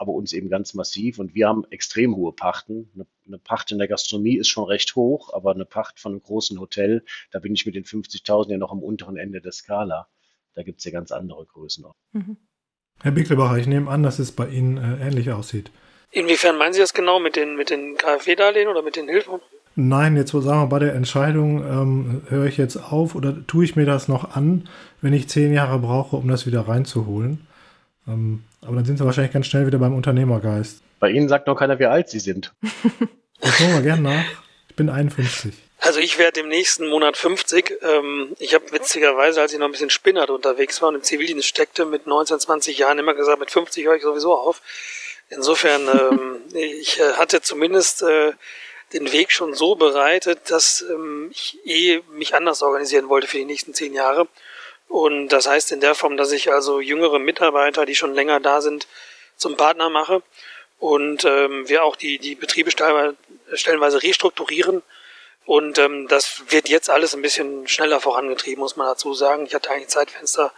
aber 0.00 0.12
uns 0.12 0.32
eben 0.32 0.48
ganz 0.48 0.72
massiv. 0.72 1.18
Und 1.18 1.34
wir 1.34 1.46
haben 1.46 1.64
extrem 1.68 2.16
hohe 2.16 2.32
Pachten. 2.32 2.90
Eine, 2.94 3.06
eine, 3.26 3.38
Pacht 3.38 3.70
in 3.70 3.76
der 3.76 3.86
Gastronomie 3.86 4.38
ist 4.38 4.48
schon 4.48 4.64
recht 4.64 4.96
hoch, 4.96 5.34
aber 5.34 5.50
eine 5.50 5.66
Pacht 5.66 6.00
von 6.00 6.12
einem 6.12 6.22
großen 6.22 6.58
Hotel, 6.58 7.04
da 7.32 7.38
bin 7.38 7.54
ich 7.54 7.66
mit 7.66 7.74
den 7.74 7.84
50.000 7.84 8.52
ja 8.52 8.56
noch 8.56 8.72
am 8.72 8.82
unteren 8.82 9.18
Ende 9.18 9.42
der 9.42 9.52
Skala. 9.52 10.08
Da 10.54 10.62
gibt 10.62 10.78
es 10.78 10.86
ja 10.86 10.90
ganz 10.90 11.12
andere 11.12 11.44
Größen. 11.44 11.84
Mhm. 12.12 12.38
Herr 13.02 13.12
Bickelbacher, 13.12 13.58
ich 13.58 13.66
nehme 13.66 13.90
an, 13.90 14.02
dass 14.02 14.18
es 14.18 14.32
bei 14.32 14.48
Ihnen 14.48 14.78
äh, 14.78 15.06
ähnlich 15.06 15.32
aussieht. 15.32 15.70
Inwiefern 16.10 16.56
meinen 16.56 16.72
Sie 16.72 16.80
das 16.80 16.94
genau 16.94 17.20
mit 17.20 17.36
den, 17.36 17.54
mit 17.56 17.68
den 17.68 17.98
KfW-Darlehen 17.98 18.68
oder 18.68 18.80
mit 18.80 18.96
den 18.96 19.06
Hilfen? 19.06 19.40
Nein, 19.76 20.16
jetzt 20.16 20.32
sagen 20.32 20.44
wir 20.44 20.66
bei 20.66 20.78
der 20.78 20.94
Entscheidung, 20.94 21.64
ähm, 21.64 22.22
höre 22.28 22.46
ich 22.46 22.56
jetzt 22.56 22.76
auf 22.76 23.14
oder 23.14 23.46
tue 23.46 23.64
ich 23.64 23.76
mir 23.76 23.86
das 23.86 24.08
noch 24.08 24.36
an, 24.36 24.68
wenn 25.00 25.12
ich 25.12 25.28
zehn 25.28 25.52
Jahre 25.52 25.78
brauche, 25.78 26.16
um 26.16 26.28
das 26.28 26.46
wieder 26.46 26.66
reinzuholen? 26.66 27.46
Ähm, 28.08 28.42
aber 28.62 28.76
dann 28.76 28.84
sind 28.84 28.98
sie 28.98 29.04
wahrscheinlich 29.04 29.32
ganz 29.32 29.46
schnell 29.46 29.66
wieder 29.66 29.78
beim 29.78 29.94
Unternehmergeist. 29.94 30.82
Bei 30.98 31.10
Ihnen 31.10 31.28
sagt 31.28 31.46
noch 31.46 31.56
keiner, 31.56 31.78
wie 31.78 31.86
alt 31.86 32.10
Sie 32.10 32.20
sind. 32.20 32.52
Das 33.40 33.58
holen 33.58 33.72
wir 33.72 33.82
gerne 33.82 34.02
nach. 34.02 34.24
Ich 34.68 34.76
bin 34.76 34.90
51. 34.90 35.54
Also 35.78 35.98
ich 35.98 36.18
werde 36.18 36.40
im 36.40 36.48
nächsten 36.48 36.86
Monat 36.88 37.16
50. 37.16 37.72
Ähm, 37.80 38.36
ich 38.38 38.54
habe 38.54 38.70
witzigerweise, 38.70 39.40
als 39.40 39.52
ich 39.54 39.58
noch 39.58 39.66
ein 39.66 39.72
bisschen 39.72 39.88
spinnert 39.88 40.28
unterwegs 40.28 40.82
war 40.82 40.90
und 40.90 40.96
im 40.96 41.02
Zivildienst 41.02 41.48
steckte, 41.48 41.86
mit 41.86 42.06
19, 42.06 42.38
20 42.38 42.76
Jahren 42.76 42.98
immer 42.98 43.14
gesagt, 43.14 43.40
mit 43.40 43.50
50 43.50 43.86
höre 43.86 43.96
ich 43.96 44.02
sowieso 44.02 44.36
auf. 44.36 44.60
Insofern, 45.30 45.82
ähm, 45.88 46.36
ich 46.54 47.00
äh, 47.00 47.12
hatte 47.14 47.40
zumindest 47.40 48.02
äh, 48.02 48.32
den 48.92 49.12
Weg 49.12 49.30
schon 49.30 49.54
so 49.54 49.74
bereitet, 49.74 50.50
dass 50.50 50.82
ähm, 50.82 51.30
ich 51.32 51.58
eh 51.64 52.00
mich 52.10 52.34
anders 52.34 52.62
organisieren 52.62 53.08
wollte 53.08 53.26
für 53.26 53.38
die 53.38 53.44
nächsten 53.44 53.74
zehn 53.74 53.94
Jahre. 53.94 54.26
Und 54.88 55.28
das 55.28 55.46
heißt 55.46 55.70
in 55.72 55.80
der 55.80 55.94
Form, 55.94 56.16
dass 56.16 56.32
ich 56.32 56.52
also 56.52 56.80
jüngere 56.80 57.20
Mitarbeiter, 57.20 57.86
die 57.86 57.94
schon 57.94 58.14
länger 58.14 58.40
da 58.40 58.60
sind, 58.60 58.88
zum 59.36 59.56
Partner 59.56 59.88
mache 59.88 60.22
und 60.80 61.24
ähm, 61.24 61.68
wir 61.68 61.84
auch 61.84 61.94
die, 61.94 62.18
die 62.18 62.34
Betriebe 62.34 62.70
stellenweise 62.70 64.02
restrukturieren. 64.02 64.82
Und 65.46 65.78
ähm, 65.78 66.08
das 66.08 66.42
wird 66.48 66.68
jetzt 66.68 66.90
alles 66.90 67.14
ein 67.14 67.22
bisschen 67.22 67.68
schneller 67.68 68.00
vorangetrieben, 68.00 68.60
muss 68.60 68.76
man 68.76 68.86
dazu 68.86 69.14
sagen. 69.14 69.46
Ich 69.46 69.54
hatte 69.54 69.70
eigentlich 69.70 69.88
Zeitfenster 69.88 70.52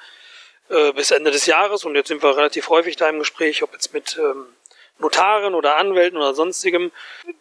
äh, 0.68 0.92
bis 0.92 1.10
Ende 1.10 1.30
des 1.30 1.46
Jahres 1.46 1.84
und 1.84 1.94
jetzt 1.94 2.08
sind 2.08 2.22
wir 2.22 2.36
relativ 2.36 2.68
häufig 2.68 2.96
da 2.96 3.08
im 3.08 3.18
Gespräch, 3.18 3.62
ob 3.62 3.72
jetzt 3.72 3.92
mit 3.92 4.18
ähm, 4.18 4.46
Notaren 4.98 5.54
oder 5.54 5.76
Anwälten 5.76 6.18
oder 6.18 6.34
sonstigem. 6.34 6.92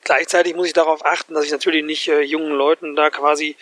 Gleichzeitig 0.03 0.55
muss 0.55 0.67
ich 0.67 0.73
darauf 0.73 1.05
achten, 1.05 1.33
dass 1.33 1.45
ich 1.45 1.51
natürlich 1.51 1.83
nicht 1.83 2.07
äh, 2.07 2.21
jungen 2.21 2.51
Leuten 2.51 2.95
da 2.95 3.09
quasi 3.09 3.55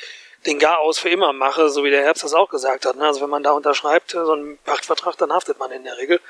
den 0.45 0.59
Garaus 0.59 0.99
für 0.99 1.09
immer 1.09 1.33
mache, 1.33 1.69
so 1.69 1.83
wie 1.83 1.89
der 1.89 2.03
Herbst 2.03 2.23
das 2.23 2.33
auch 2.33 2.49
gesagt 2.49 2.85
hat. 2.85 2.95
Ne? 2.95 3.05
Also 3.05 3.21
wenn 3.21 3.29
man 3.29 3.43
da 3.43 3.51
unterschreibt, 3.51 4.11
so 4.11 4.31
einen 4.31 4.57
Pachtvertrag, 4.59 5.17
dann 5.17 5.33
haftet 5.33 5.59
man 5.59 5.71
in 5.71 5.83
der 5.83 5.97
Regel. 5.97 6.21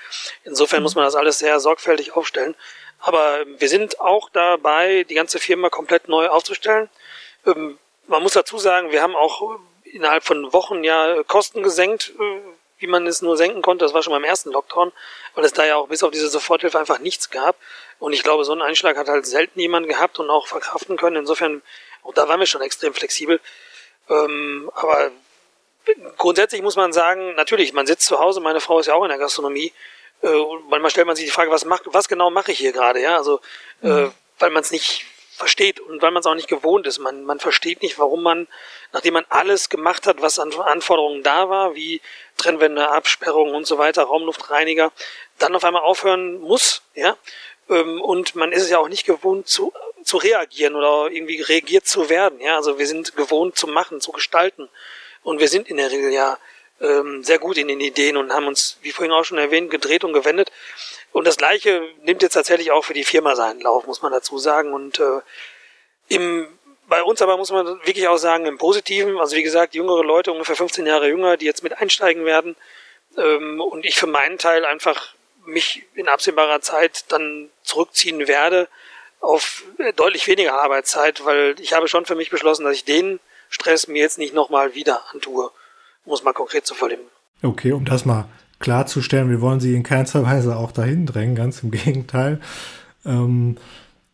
Insofern 0.44 0.80
mhm. 0.80 0.84
muss 0.84 0.96
man 0.96 1.06
das 1.06 1.16
alles 1.16 1.40
sehr 1.40 1.60
sorgfältig 1.60 2.16
aufstellen. 2.16 2.56
Aber 3.00 3.46
wir 3.46 3.70
sind 3.70 4.00
auch 4.00 4.30
dabei, 4.30 5.06
die 5.08 5.14
ganze 5.14 5.40
Firma 5.40 5.70
komplett 5.70 6.10
neu 6.10 6.28
aufzustellen. 6.28 6.90
Ähm, 7.46 7.78
man 8.08 8.24
muss 8.24 8.34
dazu 8.34 8.58
sagen, 8.58 8.92
wir 8.92 9.02
haben 9.02 9.16
auch 9.16 9.60
innerhalb 9.84 10.24
von 10.24 10.52
Wochen 10.54 10.84
ja 10.84 11.22
Kosten 11.24 11.64
gesenkt, 11.64 12.14
äh, 12.20 12.42
wie 12.80 12.88
man 12.88 13.06
es 13.06 13.22
nur 13.22 13.38
senken 13.38 13.62
konnte. 13.62 13.86
Das 13.86 13.94
war 13.94 14.02
schon 14.02 14.14
beim 14.14 14.24
ersten 14.24 14.52
Lockdown, 14.52 14.92
weil 15.36 15.46
es 15.46 15.54
da 15.54 15.66
ja 15.66 15.76
auch 15.76 15.88
bis 15.88 16.04
auf 16.04 16.12
diese 16.12 16.30
Soforthilfe 16.30 16.80
einfach 16.80 17.00
nichts 17.00 17.30
gab. 17.30 17.56
Und 18.00 18.14
ich 18.14 18.24
glaube, 18.24 18.46
so 18.46 18.54
einen 18.54 18.62
Einschlag 18.62 18.98
hat 18.98 19.08
halt 19.08 19.26
selten 19.26 19.60
jemand 19.60 19.88
gehabt 19.88 20.20
und 20.20 20.30
auch 20.30 20.48
verkraften 20.48 20.98
können. 20.98 21.18
Insofern, 21.18 21.62
auch 22.04 22.14
da 22.14 22.28
waren 22.28 22.40
wir 22.40 22.48
schon 22.48 22.62
extrem 22.62 22.94
flexibel. 22.94 23.40
Ähm, 24.10 24.72
aber 24.74 25.12
grundsätzlich 26.18 26.62
muss 26.62 26.76
man 26.76 26.94
sagen, 26.94 27.36
natürlich, 27.36 27.74
man 27.74 27.86
sitzt 27.86 28.06
zu 28.06 28.20
Hause, 28.20 28.40
meine 28.40 28.62
Frau 28.62 28.80
ist 28.80 28.88
ja 28.88 28.96
auch 28.96 29.04
in 29.04 29.10
der 29.10 29.18
Gastronomie. 29.18 29.74
Äh, 30.22 30.30
und 30.30 30.70
manchmal 30.70 30.92
stellt 30.92 31.08
man 31.08 31.16
sich 31.16 31.26
die 31.26 31.32
Frage, 31.32 31.52
was, 31.52 31.66
macht, 31.66 31.84
was 31.86 32.08
genau 32.08 32.30
mache 32.30 32.52
ich 32.52 32.58
hier 32.58 32.72
gerade? 32.72 33.02
Ja, 33.02 33.18
also, 33.18 33.42
äh, 33.84 33.88
mhm. 33.88 34.06
äh, 34.06 34.12
weil 34.40 34.50
man 34.52 34.64
es 34.64 34.72
nicht 34.72 35.06
versteht 35.40 35.80
und 35.80 36.02
weil 36.02 36.12
man 36.12 36.20
es 36.22 36.28
auch 36.28 36.36
nicht 36.36 36.48
gewohnt 36.48 36.86
ist. 36.86 37.00
Man, 37.00 37.24
man 37.24 37.40
versteht 37.40 37.82
nicht, 37.82 37.98
warum 37.98 38.22
man, 38.22 38.48
nachdem 38.94 39.16
man 39.16 39.26
alles 39.30 39.70
gemacht 39.70 40.06
hat, 40.06 40.22
was 40.22 40.38
an 40.38 40.54
Anforderungen 40.54 41.24
da 41.24 41.50
war, 41.50 41.74
wie 41.76 42.02
Trennwände, 42.38 42.90
Absperrungen 42.90 43.56
und 43.56 43.66
so 43.66 43.78
weiter, 43.78 44.04
Raumluftreiniger, 44.04 44.92
dann 45.40 45.56
auf 45.56 45.64
einmal 45.64 45.82
aufhören 45.82 46.40
muss, 46.40 46.84
ja. 46.94 47.18
Ähm, 47.70 48.02
und 48.02 48.36
man 48.36 48.52
ist 48.52 48.64
es 48.64 48.70
ja 48.70 48.80
auch 48.80 48.90
nicht 48.90 49.06
gewohnt 49.06 49.48
zu 49.48 49.74
zu 50.04 50.18
reagieren 50.18 50.76
oder 50.76 51.12
irgendwie 51.12 51.42
reagiert 51.42 51.86
zu 51.86 52.10
werden. 52.10 52.40
Ja, 52.40 52.56
also 52.56 52.80
wir 52.80 52.88
sind 52.88 53.16
gewohnt 53.16 53.58
zu 53.58 53.68
machen, 53.68 54.02
zu 54.02 54.12
gestalten. 54.12 54.70
Und 55.24 55.40
wir 55.40 55.48
sind 55.48 55.70
in 55.70 55.78
der 55.78 55.92
Regel 55.92 56.12
ja 56.12 56.38
ähm, 56.82 57.24
sehr 57.24 57.40
gut 57.40 57.58
in 57.58 57.68
den 57.68 57.82
Ideen 57.82 58.18
und 58.18 58.32
haben 58.32 58.48
uns, 58.48 58.78
wie 58.82 58.92
vorhin 58.92 59.12
auch 59.12 59.24
schon 59.24 59.38
erwähnt, 59.38 59.70
gedreht 59.70 60.04
und 60.04 60.14
gewendet. 60.14 60.52
Und 61.12 61.26
das 61.26 61.38
Gleiche 61.38 61.84
nimmt 62.04 62.22
jetzt 62.22 62.34
tatsächlich 62.34 62.72
auch 62.72 62.84
für 62.84 62.94
die 62.94 63.04
Firma 63.04 63.36
seinen 63.36 63.62
Lauf, 63.62 63.88
muss 63.88 64.02
man 64.02 64.12
dazu 64.12 64.38
sagen. 64.38 64.74
Und 64.74 65.00
äh, 65.00 65.22
im, 66.08 66.48
bei 66.88 67.04
uns 67.04 67.22
aber 67.22 67.38
muss 67.38 67.52
man 67.52 67.66
wirklich 67.66 68.08
auch 68.08 68.18
sagen, 68.18 68.46
im 68.46 68.58
Positiven, 68.58 69.18
also 69.20 69.36
wie 69.36 69.44
gesagt, 69.44 69.76
jüngere 69.76 70.04
Leute, 70.04 70.32
ungefähr 70.32 70.56
15 70.56 70.86
Jahre 70.86 71.08
jünger, 71.08 71.38
die 71.38 71.46
jetzt 71.46 71.64
mit 71.64 71.78
einsteigen 71.78 72.26
werden. 72.26 72.56
Ähm, 73.18 73.60
und 73.60 73.86
ich 73.86 73.96
für 73.96 74.08
meinen 74.08 74.38
Teil 74.38 74.66
einfach 74.66 75.14
mich 75.46 75.84
in 75.96 76.08
absehbarer 76.08 76.62
Zeit 76.62 77.06
dann 77.12 77.50
zurückziehen 77.64 78.28
werde 78.28 78.68
auf 79.20 79.64
deutlich 79.96 80.28
weniger 80.28 80.62
Arbeitszeit, 80.62 81.26
weil 81.26 81.56
ich 81.60 81.74
habe 81.74 81.88
schon 81.88 82.06
für 82.06 82.16
mich 82.16 82.30
beschlossen, 82.30 82.64
dass 82.64 82.76
ich 82.76 82.86
den 82.86 83.20
Stress 83.50 83.88
mir 83.88 84.02
jetzt 84.02 84.18
nicht 84.18 84.34
nochmal 84.34 84.76
wieder 84.76 85.04
antue, 85.12 85.52
um 86.06 86.14
es 86.14 86.24
mal 86.24 86.34
konkret 86.34 86.66
zu 86.66 86.76
vernehmen. 86.76 87.04
Okay, 87.44 87.72
um 87.72 87.86
das 87.86 88.06
mal 88.06 88.30
klarzustellen, 88.60 89.30
wir 89.30 89.42
wollen 89.42 89.60
Sie 89.60 89.74
in 89.74 89.84
keinster 89.84 90.24
Weise 90.24 90.56
auch 90.56 90.72
dahin 90.72 91.06
drängen, 91.06 91.36
ganz 91.36 91.64
im 91.64 91.72
Gegenteil. 91.72 92.40
Ähm, 93.06 93.56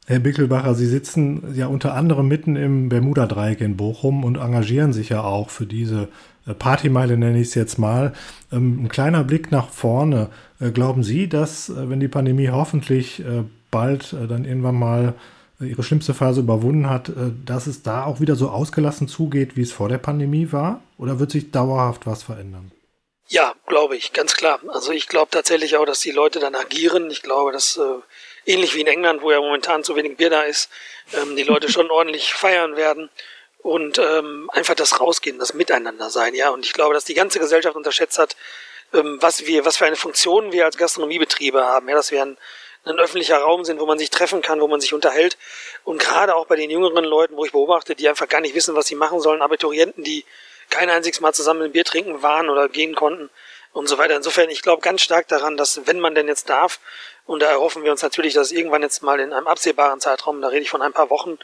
Herr 0.07 0.19
Bickelbacher, 0.19 0.75
Sie 0.75 0.85
sitzen 0.85 1.55
ja 1.55 1.65
unter 1.65 1.95
anderem 1.95 2.27
mitten 2.27 2.55
im 2.55 2.89
Bermuda-Dreieck 2.89 3.59
in 3.61 3.75
Bochum 3.75 4.23
und 4.23 4.37
engagieren 4.37 4.93
sich 4.93 5.09
ja 5.09 5.23
auch 5.23 5.49
für 5.49 5.65
diese 5.65 6.09
äh, 6.45 6.53
Partymeile, 6.53 7.17
nenne 7.17 7.39
ich 7.39 7.47
es 7.47 7.55
jetzt 7.55 7.79
mal. 7.79 8.13
Ähm, 8.51 8.83
ein 8.83 8.87
kleiner 8.87 9.23
Blick 9.23 9.51
nach 9.51 9.69
vorne. 9.69 10.29
Äh, 10.59 10.69
glauben 10.69 11.03
Sie, 11.03 11.27
dass, 11.27 11.69
äh, 11.69 11.89
wenn 11.89 11.99
die 11.99 12.07
Pandemie 12.07 12.49
hoffentlich 12.49 13.23
bald 13.71 14.15
dann 14.29 14.45
irgendwann 14.45 14.75
mal 14.75 15.15
ihre 15.59 15.83
schlimmste 15.83 16.13
Phase 16.13 16.41
überwunden 16.41 16.89
hat, 16.89 17.11
dass 17.45 17.67
es 17.67 17.81
da 17.81 18.05
auch 18.05 18.21
wieder 18.21 18.35
so 18.35 18.49
ausgelassen 18.49 19.09
zugeht, 19.09 19.57
wie 19.57 19.63
es 19.63 19.73
vor 19.73 19.89
der 19.89 19.97
Pandemie 19.97 20.51
war? 20.51 20.79
Oder 20.97 21.19
wird 21.19 21.31
sich 21.31 21.51
dauerhaft 21.51 22.05
was 22.05 22.23
verändern? 22.23 22.71
Ja, 23.27 23.55
glaube 23.65 23.97
ich, 23.97 24.13
ganz 24.13 24.35
klar. 24.35 24.59
Also 24.67 24.91
ich 24.91 25.07
glaube 25.07 25.31
tatsächlich 25.31 25.77
auch, 25.77 25.85
dass 25.85 25.99
die 25.99 26.11
Leute 26.11 26.39
dann 26.39 26.53
agieren. 26.55 27.09
Ich 27.09 27.23
glaube, 27.23 27.51
dass 27.51 27.77
äh, 27.77 27.99
ähnlich 28.45 28.75
wie 28.75 28.81
in 28.81 28.87
England, 28.87 29.21
wo 29.23 29.31
ja 29.31 29.39
momentan 29.39 29.83
zu 29.83 29.95
wenig 29.95 30.17
Bier 30.17 30.29
da 30.29 30.43
ist, 30.43 30.69
ähm, 31.13 31.35
die 31.35 31.43
Leute 31.43 31.71
schon 31.71 31.89
ordentlich 31.91 32.33
feiern 32.33 32.75
werden 32.75 33.09
und 33.59 33.97
ähm, 33.97 34.49
einfach 34.53 34.75
das 34.75 34.99
Rausgehen, 34.99 35.39
das 35.39 35.55
Miteinander 35.55 36.11
sein, 36.11 36.35
ja. 36.35 36.49
Und 36.51 36.65
ich 36.65 36.73
glaube, 36.73 36.93
dass 36.93 37.05
die 37.05 37.15
ganze 37.15 37.39
Gesellschaft 37.39 37.75
unterschätzt 37.75 38.19
hat, 38.19 38.35
ähm, 38.93 39.17
was 39.21 39.47
wir, 39.47 39.65
was 39.65 39.77
für 39.77 39.85
eine 39.85 39.95
Funktion 39.95 40.51
wir 40.51 40.65
als 40.65 40.77
Gastronomiebetriebe 40.77 41.63
haben, 41.63 41.89
ja, 41.89 41.95
dass 41.95 42.11
wir 42.11 42.21
ein 42.21 42.37
ein 42.85 42.99
öffentlicher 42.99 43.37
Raum 43.37 43.65
sind, 43.65 43.79
wo 43.79 43.85
man 43.85 43.97
sich 43.97 44.09
treffen 44.09 44.41
kann, 44.41 44.61
wo 44.61 44.67
man 44.67 44.79
sich 44.79 44.93
unterhält. 44.93 45.37
Und 45.83 45.99
gerade 45.99 46.35
auch 46.35 46.45
bei 46.45 46.55
den 46.55 46.69
jüngeren 46.69 47.03
Leuten, 47.03 47.35
wo 47.35 47.45
ich 47.45 47.51
beobachte, 47.51 47.95
die 47.95 48.07
einfach 48.07 48.27
gar 48.27 48.41
nicht 48.41 48.55
wissen, 48.55 48.75
was 48.75 48.87
sie 48.87 48.95
machen 48.95 49.19
sollen, 49.19 49.41
Abiturienten, 49.41 50.03
die 50.03 50.23
kein 50.69 50.89
einziges 50.89 51.21
Mal 51.21 51.33
zusammen 51.33 51.63
ein 51.63 51.71
Bier 51.71 51.85
trinken 51.85 52.21
waren 52.21 52.49
oder 52.49 52.69
gehen 52.69 52.95
konnten 52.95 53.29
und 53.73 53.87
so 53.87 53.97
weiter. 53.97 54.15
Insofern, 54.15 54.49
ich 54.49 54.61
glaube 54.61 54.81
ganz 54.81 55.01
stark 55.01 55.27
daran, 55.27 55.57
dass 55.57 55.85
wenn 55.85 55.99
man 55.99 56.15
denn 56.15 56.27
jetzt 56.27 56.49
darf, 56.49 56.79
und 57.25 57.41
da 57.41 57.47
erhoffen 57.47 57.83
wir 57.83 57.91
uns 57.91 58.03
natürlich, 58.03 58.33
dass 58.33 58.51
irgendwann 58.51 58.83
jetzt 58.83 59.01
mal 59.01 59.19
in 59.19 59.33
einem 59.33 59.47
absehbaren 59.47 59.99
Zeitraum, 59.99 60.41
da 60.41 60.49
rede 60.49 60.61
ich 60.61 60.69
von 60.69 60.81
ein 60.81 60.93
paar 60.93 61.09
Wochen, 61.09 61.39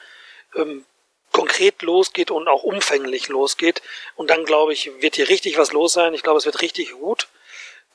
ähm, 0.55 0.85
konkret 1.31 1.81
losgeht 1.81 2.29
und 2.29 2.47
auch 2.47 2.63
umfänglich 2.63 3.29
losgeht. 3.29 3.81
Und 4.15 4.29
dann, 4.29 4.45
glaube 4.45 4.73
ich, 4.73 4.91
wird 4.99 5.15
hier 5.15 5.29
richtig 5.29 5.57
was 5.57 5.71
los 5.71 5.93
sein. 5.93 6.13
Ich 6.13 6.23
glaube, 6.23 6.37
es 6.37 6.45
wird 6.45 6.61
richtig 6.61 6.91
gut. 6.91 7.27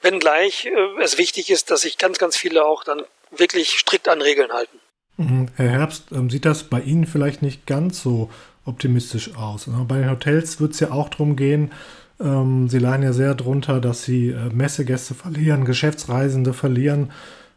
Wenngleich 0.03 0.67
äh, 0.67 1.03
es 1.03 1.19
wichtig 1.19 1.51
ist, 1.51 1.71
dass 1.71 1.83
sich 1.83 1.99
ganz, 1.99 2.19
ganz 2.19 2.37
viele 2.37 2.65
auch 2.65 2.85
dann 2.85 3.05
wirklich 3.31 3.79
strikt 3.79 4.09
an 4.09 4.21
Regeln 4.21 4.53
halten. 4.53 4.81
Mhm. 5.17 5.49
Herr 5.57 5.71
Herbst, 5.71 6.05
ähm, 6.13 6.29
sieht 6.31 6.45
das 6.45 6.65
bei 6.65 6.81
Ihnen 6.81 7.07
vielleicht 7.07 7.43
nicht 7.43 7.67
ganz 7.67 8.03
so 8.03 8.31
optimistisch 8.67 9.35
aus? 9.37 9.69
Bei 9.89 10.01
den 10.01 10.11
Hotels 10.11 10.61
wird 10.61 10.73
es 10.75 10.81
ja 10.81 10.91
auch 10.91 11.09
darum 11.09 11.37
gehen, 11.37 11.71
ähm, 12.19 12.69
Sie 12.69 12.79
leiden 12.79 13.03
ja 13.03 13.13
sehr 13.13 13.35
drunter, 13.35 13.81
dass 13.81 14.05
Sie 14.05 14.31
äh, 14.31 14.51
Messegäste 14.53 15.15
verlieren, 15.15 15.65
Geschäftsreisende 15.65 16.53
verlieren. 16.53 17.11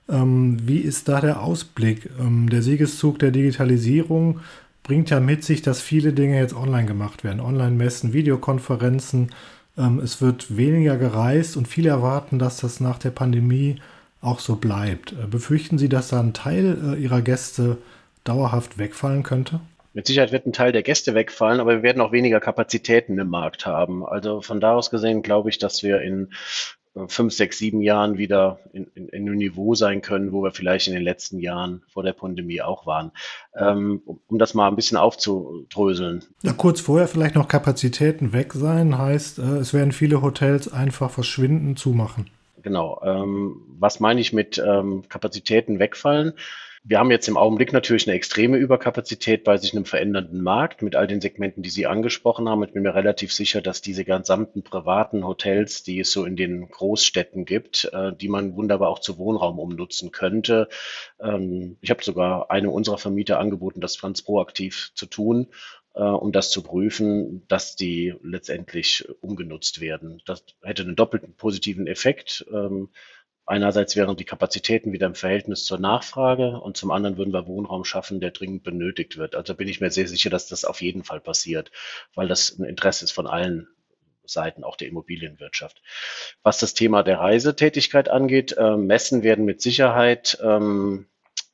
Ähm, 0.09 0.57
wie 0.65 0.79
ist 0.79 1.07
da 1.07 1.21
der 1.21 1.41
Ausblick? 1.41 2.09
der 2.19 2.61
Siegeszug 2.61 3.19
der 3.19 3.31
Digitalisierung 3.31 4.39
bringt 4.83 5.09
ja 5.09 5.19
mit 5.19 5.43
sich, 5.43 5.61
dass 5.61 5.81
viele 5.81 6.13
Dinge 6.13 6.37
jetzt 6.37 6.55
online 6.55 6.85
gemacht 6.85 7.23
werden. 7.23 7.39
Online-Messen, 7.39 8.11
Videokonferenzen. 8.11 9.31
es 10.03 10.21
wird 10.21 10.57
weniger 10.57 10.97
gereist 10.97 11.55
und 11.57 11.67
viele 11.67 11.89
erwarten, 11.89 12.39
dass 12.39 12.57
das 12.57 12.79
nach 12.79 12.97
der 12.97 13.11
Pandemie 13.11 13.77
auch 14.21 14.39
so 14.39 14.55
bleibt. 14.55 15.13
Äh, 15.13 15.27
befürchten 15.27 15.77
Sie, 15.77 15.89
dass 15.89 16.09
da 16.09 16.19
ein 16.19 16.33
Teil 16.33 16.95
äh, 16.95 17.01
Ihrer 17.01 17.21
Gäste 17.21 17.77
dauerhaft 18.23 18.77
wegfallen 18.77 19.23
könnte? 19.23 19.59
Mit 19.99 20.07
Sicherheit 20.07 20.31
wird 20.31 20.45
ein 20.45 20.53
Teil 20.53 20.71
der 20.71 20.81
Gäste 20.81 21.13
wegfallen, 21.13 21.59
aber 21.59 21.71
wir 21.71 21.83
werden 21.83 22.01
auch 22.01 22.13
weniger 22.13 22.39
Kapazitäten 22.39 23.19
im 23.19 23.27
Markt 23.27 23.65
haben. 23.65 24.05
Also 24.05 24.39
von 24.39 24.61
da 24.61 24.73
aus 24.75 24.91
gesehen 24.91 25.23
glaube 25.23 25.49
ich, 25.49 25.57
dass 25.57 25.83
wir 25.83 25.99
in 25.99 26.29
äh, 26.95 27.01
fünf, 27.09 27.33
sechs, 27.33 27.57
sieben 27.57 27.81
Jahren 27.81 28.17
wieder 28.17 28.61
in, 28.71 28.87
in, 28.95 29.09
in 29.09 29.27
einem 29.27 29.35
Niveau 29.35 29.75
sein 29.75 30.01
können, 30.01 30.31
wo 30.31 30.41
wir 30.41 30.51
vielleicht 30.53 30.87
in 30.87 30.93
den 30.93 31.03
letzten 31.03 31.39
Jahren 31.39 31.81
vor 31.89 32.03
der 32.03 32.13
Pandemie 32.13 32.61
auch 32.61 32.85
waren. 32.85 33.11
Ähm, 33.53 34.01
um 34.05 34.39
das 34.39 34.53
mal 34.53 34.69
ein 34.69 34.77
bisschen 34.77 34.95
aufzudröseln. 34.95 36.23
Ja, 36.43 36.53
kurz 36.53 36.79
vorher 36.79 37.09
vielleicht 37.09 37.35
noch 37.35 37.49
Kapazitäten 37.49 38.31
weg 38.31 38.53
sein, 38.53 38.97
heißt, 38.97 39.39
es 39.39 39.73
werden 39.73 39.91
viele 39.91 40.21
Hotels 40.21 40.71
einfach 40.71 41.11
verschwinden, 41.11 41.75
zumachen. 41.75 42.29
Genau. 42.61 43.01
Ähm, 43.03 43.63
was 43.77 43.99
meine 43.99 44.21
ich 44.21 44.31
mit 44.31 44.63
ähm, 44.65 45.03
Kapazitäten 45.09 45.79
wegfallen? 45.79 46.35
Wir 46.83 46.99
haben 46.99 47.11
jetzt 47.11 47.27
im 47.27 47.35
Augenblick 47.35 47.73
natürlich 47.73 48.07
eine 48.07 48.15
extreme 48.15 48.57
Überkapazität 48.57 49.43
bei 49.43 49.57
sich 49.57 49.73
einem 49.73 49.83
verändernden 49.83 50.41
Markt 50.41 50.81
mit 50.81 50.95
all 50.95 51.07
den 51.07 51.19
Segmenten, 51.19 51.61
die 51.61 51.69
Sie 51.69 51.87
angesprochen 51.87 52.47
haben. 52.47 52.63
Ich 52.63 52.71
bin 52.71 52.83
mir 52.83 52.95
relativ 52.95 53.33
sicher, 53.33 53.61
dass 53.61 53.81
diese 53.81 54.05
gesamten 54.05 54.63
privaten 54.63 55.27
Hotels, 55.27 55.83
die 55.83 55.99
es 55.99 56.11
so 56.11 56.23
in 56.23 56.37
den 56.37 56.69
Großstädten 56.69 57.43
gibt, 57.43 57.89
äh, 57.91 58.13
die 58.13 58.29
man 58.29 58.55
wunderbar 58.55 58.89
auch 58.89 58.99
zu 58.99 59.17
Wohnraum 59.17 59.59
umnutzen 59.59 60.11
könnte. 60.11 60.69
Ähm, 61.19 61.77
ich 61.81 61.89
habe 61.89 62.03
sogar 62.03 62.49
eine 62.49 62.69
unserer 62.69 62.97
Vermieter 62.97 63.39
angeboten, 63.39 63.81
das 63.81 63.99
ganz 64.01 64.21
proaktiv 64.21 64.91
zu 64.95 65.05
tun 65.05 65.47
äh, 65.95 66.03
um 66.03 66.31
das 66.31 66.49
zu 66.49 66.61
prüfen, 66.63 67.45
dass 67.47 67.75
die 67.75 68.13
letztendlich 68.23 69.05
umgenutzt 69.21 69.81
werden. 69.81 70.21
Das 70.25 70.45
hätte 70.61 70.83
einen 70.83 70.95
doppelten 70.95 71.35
positiven 71.35 71.87
Effekt. 71.87 72.45
Einerseits 73.49 73.95
wären 73.95 74.15
die 74.15 74.25
Kapazitäten 74.25 74.93
wieder 74.93 75.07
im 75.07 75.15
Verhältnis 75.15 75.65
zur 75.65 75.79
Nachfrage 75.79 76.59
und 76.59 76.77
zum 76.77 76.91
anderen 76.91 77.17
würden 77.17 77.33
wir 77.33 77.47
Wohnraum 77.47 77.83
schaffen, 77.83 78.19
der 78.19 78.29
dringend 78.29 78.61
benötigt 78.61 79.17
wird. 79.17 79.33
Also 79.33 79.55
bin 79.55 79.67
ich 79.67 79.81
mir 79.81 79.89
sehr 79.89 80.07
sicher, 80.07 80.29
dass 80.29 80.45
das 80.45 80.65
auf 80.65 80.81
jeden 80.81 81.03
Fall 81.03 81.19
passiert, 81.19 81.71
weil 82.13 82.27
das 82.27 82.59
ein 82.59 82.63
Interesse 82.63 83.05
ist 83.05 83.11
von 83.11 83.25
allen 83.25 83.67
Seiten 84.23 84.63
auch 84.63 84.75
der 84.75 84.89
Immobilienwirtschaft. 84.89 85.81
Was 86.43 86.59
das 86.59 86.75
Thema 86.75 87.01
der 87.01 87.17
Reisetätigkeit 87.17 88.07
angeht, 88.07 88.55
äh, 88.55 88.77
Messen 88.77 89.23
werden 89.23 89.45
mit 89.45 89.63
Sicherheit 89.63 90.37
ähm, 90.43 91.07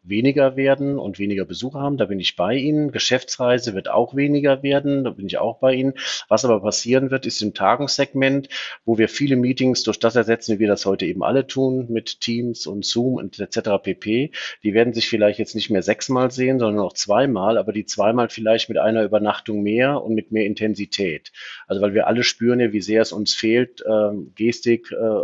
weniger 0.07 0.55
werden 0.55 0.99
und 0.99 1.19
weniger 1.19 1.45
Besucher 1.45 1.79
haben. 1.79 1.97
Da 1.97 2.05
bin 2.05 2.19
ich 2.19 2.35
bei 2.35 2.55
Ihnen. 2.55 2.91
Geschäftsreise 2.91 3.73
wird 3.73 3.89
auch 3.89 4.15
weniger 4.15 4.63
werden. 4.63 5.03
Da 5.03 5.11
bin 5.11 5.27
ich 5.27 5.37
auch 5.37 5.59
bei 5.59 5.73
Ihnen. 5.73 5.93
Was 6.27 6.45
aber 6.45 6.61
passieren 6.61 7.11
wird, 7.11 7.25
ist 7.25 7.41
im 7.41 7.53
Tagungssegment, 7.53 8.49
wo 8.85 8.97
wir 8.97 9.09
viele 9.09 9.35
Meetings 9.35 9.83
durch 9.83 9.99
das 9.99 10.15
ersetzen, 10.15 10.55
wie 10.55 10.59
wir 10.59 10.67
das 10.67 10.85
heute 10.85 11.05
eben 11.05 11.23
alle 11.23 11.47
tun, 11.47 11.87
mit 11.89 12.21
Teams 12.21 12.67
und 12.67 12.85
Zoom 12.85 13.15
und 13.15 13.39
etc. 13.39 13.69
pp. 13.81 14.31
Die 14.63 14.73
werden 14.73 14.93
sich 14.93 15.09
vielleicht 15.09 15.39
jetzt 15.39 15.55
nicht 15.55 15.69
mehr 15.69 15.83
sechsmal 15.83 16.31
sehen, 16.31 16.59
sondern 16.59 16.83
noch 16.83 16.93
zweimal, 16.93 17.57
aber 17.57 17.73
die 17.73 17.85
zweimal 17.85 18.29
vielleicht 18.29 18.69
mit 18.69 18.77
einer 18.77 19.03
Übernachtung 19.03 19.63
mehr 19.63 20.03
und 20.03 20.13
mit 20.13 20.31
mehr 20.31 20.45
Intensität. 20.45 21.31
Also 21.67 21.81
weil 21.81 21.93
wir 21.93 22.07
alle 22.07 22.23
spüren 22.23 22.59
ja, 22.59 22.73
wie 22.73 22.81
sehr 22.81 23.01
es 23.01 23.11
uns 23.11 23.33
fehlt, 23.33 23.81
äh, 23.81 24.11
Gestik 24.35 24.91
äh, 24.91 25.21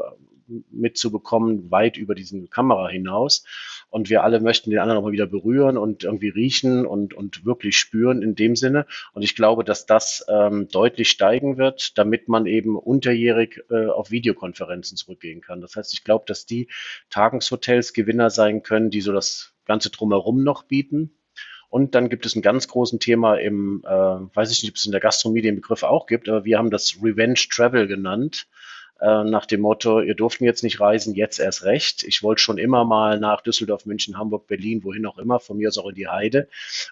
mitzubekommen, 0.72 1.72
weit 1.72 1.98
über 1.98 2.16
diesen 2.16 2.50
Kamera 2.50 2.88
hinaus 2.90 3.46
und 3.92 4.10
wir 4.10 4.24
alle 4.24 4.40
möchten 4.40 4.70
den 4.70 4.80
anderen 4.80 5.00
auch 5.00 5.04
mal 5.04 5.12
wieder 5.12 5.28
berühren 5.28 5.78
und 5.78 6.04
irgendwie 6.06 6.30
riechen 6.30 6.86
und, 6.86 7.14
und 7.14 7.46
wirklich 7.46 7.78
spüren 7.78 8.22
in 8.22 8.36
dem 8.36 8.56
Sinne. 8.56 8.86
Und 9.14 9.22
ich 9.22 9.36
glaube, 9.36 9.64
dass 9.64 9.86
das 9.86 10.26
ähm, 10.30 10.70
deutlich 10.70 11.10
steigen 11.10 11.58
wird, 11.58 11.98
damit 11.98 12.30
man 12.30 12.46
eben 12.46 12.78
unterjährig 12.78 13.64
äh, 13.70 13.88
auf 13.88 14.10
Videokonferenzen 14.10 14.96
zurückgehen 14.96 15.42
kann. 15.42 15.60
Das 15.62 15.76
heißt, 15.76 15.94
ich 15.94 16.04
glaube, 16.04 16.24
dass 16.26 16.46
die 16.46 16.70
Tagungshotels 17.10 17.94
Gewinner 17.94 18.30
sein 18.30 18.64
können, 18.64 18.90
die 18.90 19.02
so 19.02 19.12
das 19.12 19.54
Ganze 19.66 19.90
drumherum 19.90 20.44
noch 20.44 20.64
bieten. 20.64 21.18
Und 21.70 21.96
dann 21.96 22.10
gibt 22.10 22.26
es 22.26 22.36
ein 22.36 22.42
ganz 22.42 22.68
großen 22.68 23.00
Thema 23.00 23.36
im, 23.36 23.84
äh, 23.86 23.90
weiß 23.90 24.52
ich 24.52 24.62
nicht, 24.62 24.72
ob 24.72 24.76
es 24.78 24.86
in 24.86 24.92
der 24.92 25.00
Gastronomie 25.02 25.42
den 25.42 25.56
Begriff 25.56 25.84
auch 25.84 26.06
gibt, 26.06 26.28
aber 26.28 26.44
wir 26.44 26.58
haben 26.58 26.70
das 26.70 26.98
Revenge 27.02 27.40
Travel 27.50 27.88
genannt 27.88 28.48
äh, 29.02 29.24
nach 29.24 29.46
dem 29.48 29.62
Motto, 29.62 30.00
ihr 30.00 30.16
durften 30.16 30.46
jetzt 30.46 30.64
nicht 30.64 30.80
reisen, 30.80 31.16
jetzt 31.16 31.40
erst 31.40 31.64
recht. 31.64 32.04
Ich 32.04 32.22
wollte 32.22 32.42
schon 32.42 32.60
immer 32.60 32.86
mal 32.86 33.20
nach 33.20 33.42
Düsseldorf, 33.42 33.86
München, 33.86 34.18
Hamburg, 34.18 34.48
Berlin, 34.48 34.84
wohin 34.84 35.06
auch 35.08 35.18
immer, 35.18 35.40
von 35.40 35.58
mir 35.58 35.70
aus 35.70 35.78
auch 35.80 35.90
in 35.90 35.96
die 35.96 36.08
Heide. 36.08 36.48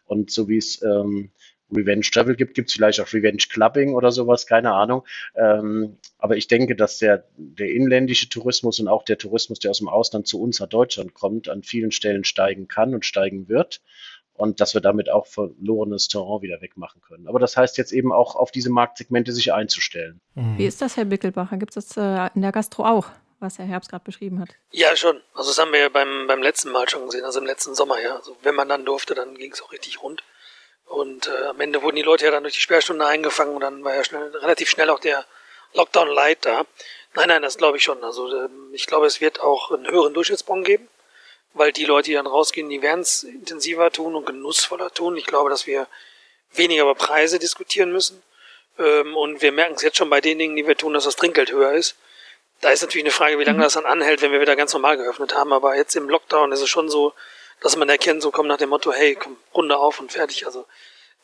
Und 0.06 0.32
so 0.32 0.50
wie 0.50 0.58
es 0.58 0.82
ähm, 0.82 1.30
Revenge 1.72 2.02
Travel 2.12 2.36
gibt, 2.36 2.56
gibt 2.56 2.70
es 2.70 2.76
vielleicht 2.76 3.00
auch 3.00 3.14
Revenge 3.14 3.44
Clubbing 3.48 3.94
oder 3.94 4.12
sowas, 4.12 4.48
keine 4.48 4.74
Ahnung. 4.74 5.06
Ähm, 5.36 5.98
aber 6.18 6.36
ich 6.36 6.48
denke, 6.48 6.76
dass 6.76 6.98
der, 6.98 7.26
der 7.38 7.72
inländische 7.72 8.28
Tourismus 8.28 8.80
und 8.80 8.88
auch 8.88 9.04
der 9.04 9.20
Tourismus, 9.20 9.60
der 9.60 9.70
aus 9.70 9.78
dem 9.78 9.88
Ausland 9.88 10.28
zu 10.28 10.42
uns 10.42 10.60
nach 10.60 10.68
Deutschland 10.68 11.14
kommt, 11.14 11.48
an 11.48 11.62
vielen 11.62 11.92
Stellen 11.92 12.24
steigen 12.24 12.68
kann 12.68 12.96
und 12.96 13.06
steigen 13.06 13.48
wird 13.50 13.82
und 14.40 14.62
dass 14.62 14.74
wir 14.74 14.80
damit 14.80 15.10
auch 15.10 15.28
verlorenes 15.28 16.08
Terrain 16.08 16.42
wieder 16.42 16.62
wegmachen 16.62 17.02
können. 17.02 17.28
Aber 17.28 17.40
das 17.40 17.58
heißt 17.58 17.78
jetzt 17.78 17.92
eben 17.92 18.14
auch 18.14 18.38
auf 18.38 18.52
diese 18.52 18.70
Marktsegmente 18.70 19.34
sich 19.34 19.52
einzustellen. 19.52 20.22
Mhm. 20.36 20.58
Wie 20.58 20.66
ist 20.66 20.82
das, 20.82 20.96
Herr 20.96 21.04
Bickelbacher? 21.04 21.58
Gibt 21.58 21.76
es 21.76 21.88
das 21.88 21.98
äh, 21.98 22.30
in 22.34 22.42
der 22.42 22.54
Gastro 22.54 22.86
auch, 22.86 23.08
was 23.40 23.60
Herr 23.60 23.66
Herbst 23.66 23.90
gerade 23.90 24.06
beschrieben 24.06 24.40
hat? 24.40 24.50
Ja, 24.72 24.96
schon. 24.96 25.20
Also 25.34 25.50
das 25.50 25.60
haben 25.60 25.74
wir 25.74 25.80
ja 25.82 25.90
beim, 25.90 26.26
beim 26.28 26.42
letzten 26.42 26.72
Mal 26.72 26.88
schon 26.88 27.06
gesehen, 27.06 27.26
also 27.26 27.40
im 27.40 27.46
letzten 27.46 27.76
Sommer, 27.76 28.00
ja. 28.02 28.16
Also 28.16 28.38
wenn 28.42 28.56
man 28.56 28.70
dann 28.70 28.86
durfte, 28.86 29.14
dann 29.14 29.36
ging 29.36 29.52
es 29.52 29.62
auch 29.62 29.74
richtig 29.74 30.02
rund. 30.02 30.24
Und 30.86 31.28
äh, 31.28 31.48
am 31.48 31.60
Ende 31.60 31.84
wurden 31.84 31.98
die 31.98 32.02
Leute 32.02 32.24
ja 32.24 32.32
dann 32.32 32.44
durch 32.44 32.56
die 32.56 32.62
Sperrstunde 32.62 33.06
eingefangen 33.06 33.56
und 33.56 33.62
dann 33.62 33.84
war 33.84 33.94
ja 33.94 34.06
schnell, 34.06 34.34
relativ 34.38 34.70
schnell 34.70 34.90
auch 34.90 35.00
der 35.00 35.26
Lockdown 35.74 36.08
Light 36.08 36.46
da. 36.46 36.64
Nein, 37.14 37.28
nein, 37.28 37.42
das 37.42 37.58
glaube 37.58 37.76
ich 37.76 37.84
schon. 37.84 38.02
Also 38.06 38.34
äh, 38.34 38.48
ich 38.72 38.88
glaube, 38.88 39.06
es 39.06 39.20
wird 39.20 39.42
auch 39.42 39.72
einen 39.72 39.86
höheren 39.86 40.14
Durchschnittsbon 40.14 40.64
geben 40.64 40.88
weil 41.54 41.72
die 41.72 41.86
Leute, 41.86 42.10
die 42.10 42.14
dann 42.14 42.28
rausgehen, 42.28 42.70
die 42.70 42.82
werden 42.82 43.02
es 43.02 43.24
intensiver 43.24 43.92
tun 43.92 44.16
und 44.16 44.26
genussvoller 44.26 44.92
tun. 44.94 45.18
Ich 45.18 45.26
glaube, 45.26 45.50
dass 45.50 45.68
wir 45.68 45.88
weniger 46.54 46.84
über 46.84 46.96
Preise 46.96 47.40
diskutieren 47.40 47.92
müssen. 47.92 48.22
Ähm, 48.78 49.16
und 49.16 49.42
wir 49.42 49.52
merken 49.52 49.76
es 49.76 49.82
jetzt 49.82 49.98
schon 49.98 50.10
bei 50.10 50.22
den 50.22 50.40
Dingen, 50.40 50.56
die 50.56 50.68
wir 50.68 50.78
tun, 50.78 50.94
dass 50.94 51.04
das 51.04 51.16
Trinkgeld 51.16 51.52
höher 51.52 51.74
ist. 51.74 51.96
Da 52.62 52.70
ist 52.70 52.82
natürlich 52.82 53.06
eine 53.06 53.12
Frage, 53.12 53.40
wie 53.40 53.44
lange 53.44 53.60
mhm. 53.60 53.64
das 53.64 53.74
dann 53.74 53.86
anhält, 53.86 54.22
wenn 54.22 54.32
wir 54.32 54.42
wieder 54.42 54.56
ganz 54.56 54.74
normal 54.74 54.98
geöffnet 54.98 55.36
haben. 55.36 55.54
Aber 55.54 55.76
jetzt 55.76 55.96
im 55.96 56.10
Lockdown 56.10 56.52
ist 56.52 56.62
es 56.62 56.70
schon 56.70 56.90
so, 56.90 57.14
dass 57.62 57.76
man 57.76 57.90
erkennt, 57.90 58.22
so 58.22 58.32
kommt 58.32 58.48
nach 58.48 58.58
dem 58.58 58.70
Motto, 58.70 58.92
hey, 58.92 59.16
komm, 59.16 59.38
Runde 59.54 59.78
auf 59.78 60.00
und 60.00 60.12
fertig. 60.12 60.46
Also 60.46 60.66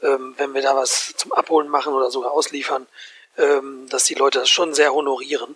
ähm, 0.01 0.35
wenn 0.37 0.53
wir 0.53 0.61
da 0.61 0.75
was 0.75 1.13
zum 1.15 1.31
Abholen 1.33 1.69
machen 1.69 1.93
oder 1.93 2.11
sogar 2.11 2.31
ausliefern, 2.31 2.87
ähm, 3.37 3.87
dass 3.89 4.05
die 4.05 4.15
Leute 4.15 4.39
das 4.39 4.49
schon 4.49 4.73
sehr 4.73 4.93
honorieren. 4.93 5.55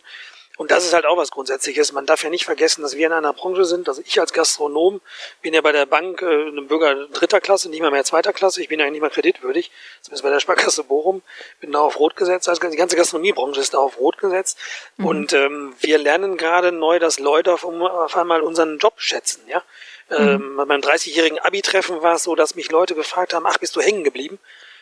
Und 0.59 0.71
das 0.71 0.83
ist 0.83 0.91
halt 0.91 1.05
auch 1.05 1.15
was 1.15 1.31
Grundsätzliches. 1.31 1.93
Man 1.93 2.05
darf 2.05 2.21
ja 2.21 2.29
nicht 2.29 2.43
vergessen, 2.43 2.81
dass 2.81 2.97
wir 2.97 3.07
in 3.07 3.13
einer 3.13 3.31
Branche 3.31 3.63
sind. 3.63 3.87
Also 3.87 4.01
ich 4.05 4.19
als 4.19 4.33
Gastronom 4.33 4.99
bin 5.41 5.53
ja 5.53 5.61
bei 5.61 5.71
der 5.71 5.85
Bank 5.85 6.21
äh, 6.21 6.49
ein 6.49 6.67
Bürger 6.67 7.07
dritter 7.13 7.39
Klasse, 7.39 7.69
nicht 7.69 7.79
mal 7.79 7.91
mehr 7.91 8.03
zweiter 8.03 8.33
Klasse. 8.33 8.61
Ich 8.61 8.67
bin 8.67 8.77
ja 8.77 8.89
nicht 8.89 8.99
mal 8.99 9.09
kreditwürdig. 9.09 9.71
Zumindest 10.01 10.23
bei 10.23 10.29
der 10.29 10.41
Sparkasse 10.41 10.83
Bochum. 10.83 11.21
Bin 11.61 11.71
da 11.71 11.79
auf 11.79 11.97
Rot 11.97 12.17
gesetzt. 12.17 12.49
Also 12.49 12.59
die 12.69 12.75
ganze 12.75 12.97
Gastronomiebranche 12.97 13.61
ist 13.61 13.73
da 13.73 13.77
auf 13.77 13.99
Rot 13.99 14.17
gesetzt. 14.17 14.57
Mhm. 14.97 15.05
Und 15.05 15.31
ähm, 15.31 15.75
wir 15.79 15.97
lernen 15.97 16.35
gerade 16.35 16.73
neu, 16.73 16.99
dass 16.99 17.19
Leute 17.19 17.53
auf, 17.53 17.63
auf 17.63 18.17
einmal 18.17 18.41
unseren 18.41 18.79
Job 18.79 18.95
schätzen. 18.97 19.41
Ja. 19.47 19.63
Mhm. 20.09 20.17
Ähm, 20.17 20.55
bei 20.57 20.65
meinem 20.65 20.81
30-jährigen 20.81 21.39
Abi-Treffen 21.39 22.01
war 22.01 22.15
es 22.15 22.23
so, 22.23 22.35
dass 22.35 22.55
mich 22.55 22.69
Leute 22.69 22.95
gefragt 22.95 23.33
haben, 23.33 23.45
ach, 23.45 23.59
bist 23.59 23.77
du 23.77 23.79
hängen 23.79 24.03
geblieben? 24.03 24.39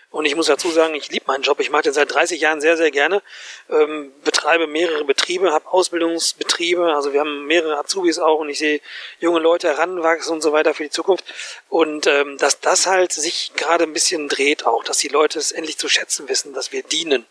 Und 0.10 0.26
ich 0.26 0.36
muss 0.36 0.48
dazu 0.48 0.72
sagen, 0.72 0.96
ich 0.96 1.12
liebe 1.12 1.26
meinen 1.28 1.43
Job. 1.43 1.60
Ich 1.60 1.70
mache 1.70 1.84
den 1.84 1.93
seit 1.93 2.13
30 2.13 2.39
Jahren 2.39 2.62
sehr, 2.62 2.78
sehr 2.78 2.91
gerne. 2.91 3.22
Ähm, 3.70 4.13
betreibe 4.24 4.65
mehrere 4.65 5.04
Betriebe, 5.04 5.52
habe 5.52 5.67
Ausbildungsbetriebe. 5.70 6.93
Also 6.93 7.12
wir 7.12 7.20
haben 7.20 7.46
mehrere 7.46 7.78
Azubis 7.78 8.17
auch 8.17 8.39
und 8.39 8.50
ich 8.50 8.58
sehe 8.58 8.80
junge 9.20 9.39
Leute 9.39 9.67
heranwachsen 9.67 10.34
und 10.34 10.41
so 10.41 10.54
weiter 10.54 10.74
für 10.74 10.84
die 10.84 10.89
Zukunft. 10.89 11.26
Und 11.67 12.08
ähm, 12.08 12.38
dass 12.38 12.62
das 12.62 12.86
halt 12.86 13.12
sich 13.12 13.52
gerade 13.56 13.84
ein 13.84 13.93
bisschen 13.93 14.30
dreht 14.30 14.65
auch, 14.65 14.86
dass 14.86 14.98
die 14.98 15.10
Leute 15.10 15.39
es 15.39 15.52
endlich 15.52 15.78
zu 15.78 15.89
schätzen 15.89 16.30
wissen, 16.30 16.54
dass 16.54 16.72
wir 16.72 16.84
dienen 16.84 17.26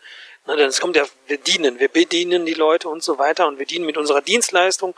Ne, 0.47 0.55
denn 0.55 0.69
es 0.69 0.79
kommt 0.79 0.95
ja, 0.95 1.05
wir 1.27 1.37
dienen, 1.37 1.77
wir 1.77 1.89
bedienen 1.89 2.45
die 2.45 2.53
Leute 2.53 2.87
und 2.87 3.03
so 3.03 3.19
weiter 3.19 3.47
und 3.47 3.59
wir 3.59 3.65
dienen 3.65 3.85
mit 3.85 3.97
unserer 3.97 4.21
Dienstleistung. 4.21 4.95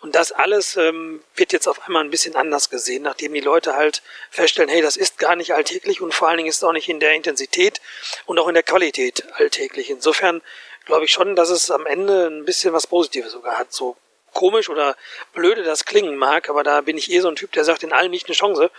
Und 0.00 0.16
das 0.16 0.32
alles 0.32 0.76
ähm, 0.76 1.22
wird 1.36 1.52
jetzt 1.52 1.68
auf 1.68 1.86
einmal 1.86 2.02
ein 2.02 2.10
bisschen 2.10 2.34
anders 2.34 2.68
gesehen, 2.68 3.04
nachdem 3.04 3.32
die 3.32 3.40
Leute 3.40 3.76
halt 3.76 4.02
feststellen, 4.30 4.68
hey, 4.68 4.82
das 4.82 4.96
ist 4.96 5.18
gar 5.18 5.36
nicht 5.36 5.54
alltäglich 5.54 6.00
und 6.00 6.12
vor 6.12 6.26
allen 6.26 6.38
Dingen 6.38 6.48
ist 6.48 6.56
es 6.56 6.64
auch 6.64 6.72
nicht 6.72 6.88
in 6.88 6.98
der 6.98 7.14
Intensität 7.14 7.80
und 8.26 8.40
auch 8.40 8.48
in 8.48 8.54
der 8.54 8.64
Qualität 8.64 9.22
alltäglich. 9.34 9.88
Insofern 9.88 10.42
glaube 10.84 11.04
ich 11.04 11.12
schon, 11.12 11.36
dass 11.36 11.50
es 11.50 11.70
am 11.70 11.86
Ende 11.86 12.26
ein 12.26 12.44
bisschen 12.44 12.72
was 12.72 12.88
Positives 12.88 13.30
sogar 13.30 13.56
hat. 13.56 13.72
So 13.72 13.96
komisch 14.34 14.68
oder 14.68 14.96
blöde 15.32 15.62
das 15.62 15.84
klingen 15.84 16.16
mag, 16.16 16.48
aber 16.48 16.64
da 16.64 16.80
bin 16.80 16.98
ich 16.98 17.08
eh 17.12 17.20
so 17.20 17.28
ein 17.28 17.36
Typ, 17.36 17.52
der 17.52 17.64
sagt, 17.64 17.84
in 17.84 17.92
allem 17.92 18.10
nicht 18.10 18.26
eine 18.26 18.34
Chance. 18.34 18.72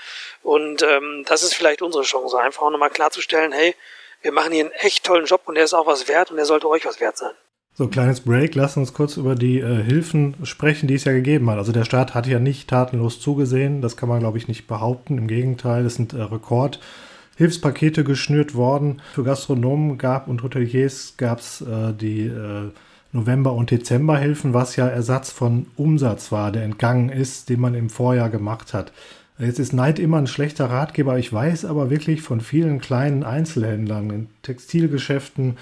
Und 0.44 0.82
ähm, 0.82 1.24
das 1.28 1.44
ist 1.44 1.56
vielleicht 1.56 1.82
unsere 1.82 2.04
Chance, 2.04 2.38
einfach 2.38 2.64
auch 2.64 2.72
nochmal 2.72 2.90
klarzustellen, 2.90 3.54
hey, 3.54 3.74
wir 4.22 4.32
machen 4.32 4.52
hier 4.52 4.66
einen 4.66 4.74
echt 4.74 5.06
tollen 5.06 5.26
Job 5.26 5.42
und 5.46 5.56
der 5.56 5.64
ist 5.64 5.74
auch 5.74 5.88
was 5.88 6.08
wert 6.08 6.32
und 6.32 6.38
der 6.38 6.46
sollte 6.46 6.70
euch 6.70 6.86
was 6.86 7.00
wert 7.00 7.18
sein. 7.18 7.32
So, 7.74 7.88
kleines 7.88 8.22
Break. 8.22 8.56
Lass 8.56 8.76
uns 8.76 8.94
kurz 8.94 9.16
über 9.16 9.36
die 9.36 9.60
äh, 9.60 9.82
Hilfen 9.82 10.36
sprechen, 10.44 10.88
die 10.88 10.96
es 10.96 11.06
ja 11.06 11.14
gegeben 11.14 11.50
hat. 11.50 11.58
Also 11.58 11.72
der 11.72 11.86
Staat 11.86 12.14
hat 12.14 12.28
ja 12.28 12.40
nicht 12.40 12.70
tatenlos 12.70 13.22
zugesehen. 13.22 13.82
Das 13.82 13.96
kann 13.96 14.10
man, 14.10 14.20
glaube 14.20 14.38
ich, 14.38 14.50
nicht 14.50 14.68
behaupten. 14.68 15.18
Im 15.18 15.28
Gegenteil, 15.28 15.86
es 15.86 15.96
sind 15.96 16.12
äh, 16.12 16.22
Rekordhilfspakete 16.22 18.04
geschnürt 18.04 18.54
worden. 18.54 19.02
Für 19.14 19.24
Gastronomen 19.24 19.98
gab 19.98 20.28
und 20.28 20.44
Hoteliers 20.44 21.14
gab 21.16 21.40
es 21.40 21.62
äh, 21.62 21.94
die 21.94 22.26
äh, 22.26 22.72
November- 23.12 23.54
und 23.54 23.72
Dezemberhilfen, 23.72 24.54
was 24.54 24.76
ja 24.76 24.88
Ersatz 24.88 25.32
von 25.32 25.68
Umsatz 25.78 26.32
war, 26.34 26.52
der 26.52 26.64
entgangen 26.64 27.10
ist, 27.10 27.48
den 27.48 27.62
man 27.62 27.76
im 27.76 27.90
Vorjahr 27.90 28.30
gemacht 28.30 28.74
hat. 28.74 28.92
Jetzt 29.40 29.60
ist 29.60 29.72
Neid 29.72 30.00
immer 30.00 30.18
ein 30.18 30.28
schlechter 30.28 30.70
Ratgeber. 30.70 31.18
Ich 31.18 31.32
weiß 31.32 31.64
aber 31.64 31.90
wirklich 31.90 32.22
von 32.22 32.42
vielen 32.42 32.80
kleinen 32.82 33.24
Einzelhändlern 33.24 34.10
in 34.10 34.28
Textilgeschäften, 34.42 35.58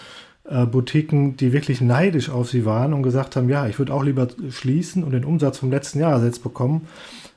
äh, 0.46 0.66
Boutiquen, 0.66 1.38
die 1.38 1.54
wirklich 1.54 1.80
neidisch 1.80 2.30
auf 2.30 2.50
sie 2.50 2.66
waren 2.66 2.94
und 2.94 3.04
gesagt 3.04 3.36
haben, 3.36 3.50
ja, 3.50 3.68
ich 3.68 3.78
würde 3.78 3.94
auch 3.94 4.04
lieber 4.04 4.30
schließen 4.50 5.04
und 5.04 5.12
den 5.12 5.26
Umsatz 5.26 5.60
vom 5.60 5.70
letzten 5.70 6.00
Jahr 6.00 6.24
jetzt 6.24 6.42
bekommen, 6.42 6.88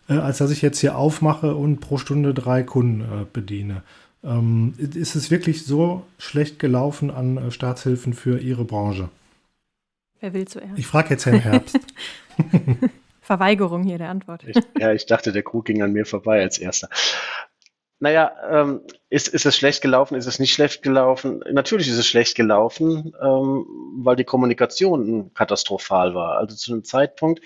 äh, 0.09 0.15
als 0.15 0.39
dass 0.39 0.51
ich 0.51 0.63
jetzt 0.63 0.79
hier 0.79 0.97
aufmache 0.97 1.55
und 1.55 1.81
pro 1.81 1.99
Stunde 1.99 2.33
drei 2.33 2.63
Kunden 2.63 3.03
äh, 3.03 3.27
bediene. 3.31 3.83
Ähm, 4.25 4.75
ist 4.79 5.17
es 5.17 5.31
wirklich 5.31 5.65
so 5.67 6.07
schlecht 6.19 6.59
gelaufen 6.59 7.11
an 7.11 7.37
äh, 7.37 7.51
Staatshilfen 7.51 8.15
für 8.15 8.39
Ihre 8.39 8.65
Branche? 8.65 9.11
Wer 10.21 10.33
will 10.33 10.47
zuerst? 10.47 10.79
Ich 10.79 10.87
frage 10.87 11.11
jetzt 11.11 11.27
Herrn 11.27 11.41
Herbst. 11.41 11.79
Verweigerung 13.31 13.85
hier 13.85 13.97
der 13.97 14.09
Antwort. 14.09 14.43
Ich, 14.45 14.57
ja, 14.77 14.93
ich 14.93 15.07
dachte, 15.07 15.31
der 15.31 15.45
Krug 15.45 15.65
ging 15.65 15.83
an 15.83 15.93
mir 15.93 16.05
vorbei 16.05 16.43
als 16.43 16.59
erster. 16.59 16.89
Naja, 18.01 18.33
ähm, 18.51 18.81
ist, 19.09 19.29
ist 19.29 19.47
es 19.47 19.57
schlecht 19.57 19.83
gelaufen, 19.83 20.17
ist 20.17 20.27
es 20.27 20.39
nicht 20.39 20.53
schlecht 20.53 20.83
gelaufen? 20.83 21.45
Natürlich 21.53 21.87
ist 21.87 21.99
es 21.99 22.09
schlecht 22.09 22.35
gelaufen, 22.35 23.13
ähm, 23.23 23.67
weil 23.99 24.17
die 24.17 24.25
Kommunikation 24.25 25.33
katastrophal 25.35 26.15
war. 26.15 26.39
Also 26.39 26.57
zu 26.57 26.73
einem 26.73 26.83
Zeitpunkt, 26.83 27.41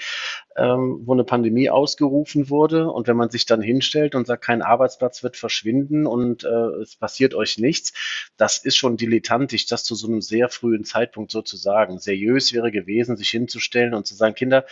ähm, 0.57 1.01
wo 1.05 1.13
eine 1.13 1.25
Pandemie 1.25 1.69
ausgerufen 1.71 2.49
wurde 2.49 2.89
und 2.91 3.09
wenn 3.09 3.17
man 3.17 3.31
sich 3.31 3.45
dann 3.45 3.61
hinstellt 3.61 4.15
und 4.15 4.27
sagt, 4.27 4.45
kein 4.45 4.63
Arbeitsplatz 4.63 5.23
wird 5.23 5.37
verschwinden 5.37 6.07
und 6.07 6.45
äh, 6.45 6.81
es 6.81 6.97
passiert 6.97 7.35
euch 7.35 7.59
nichts, 7.59 7.93
das 8.37 8.59
ist 8.59 8.77
schon 8.77 8.97
dilettantisch, 8.97 9.67
das 9.67 9.85
zu 9.85 9.97
so 9.97 10.07
einem 10.07 10.23
sehr 10.23 10.49
frühen 10.49 10.85
Zeitpunkt 10.85 11.33
so 11.33 11.43
zu 11.43 11.57
sagen. 11.57 11.99
Seriös 11.99 12.53
wäre 12.53 12.71
gewesen, 12.71 13.17
sich 13.17 13.31
hinzustellen 13.31 13.93
und 13.93 14.07
zu 14.07 14.15
sagen, 14.15 14.35
Kinder, 14.35 14.65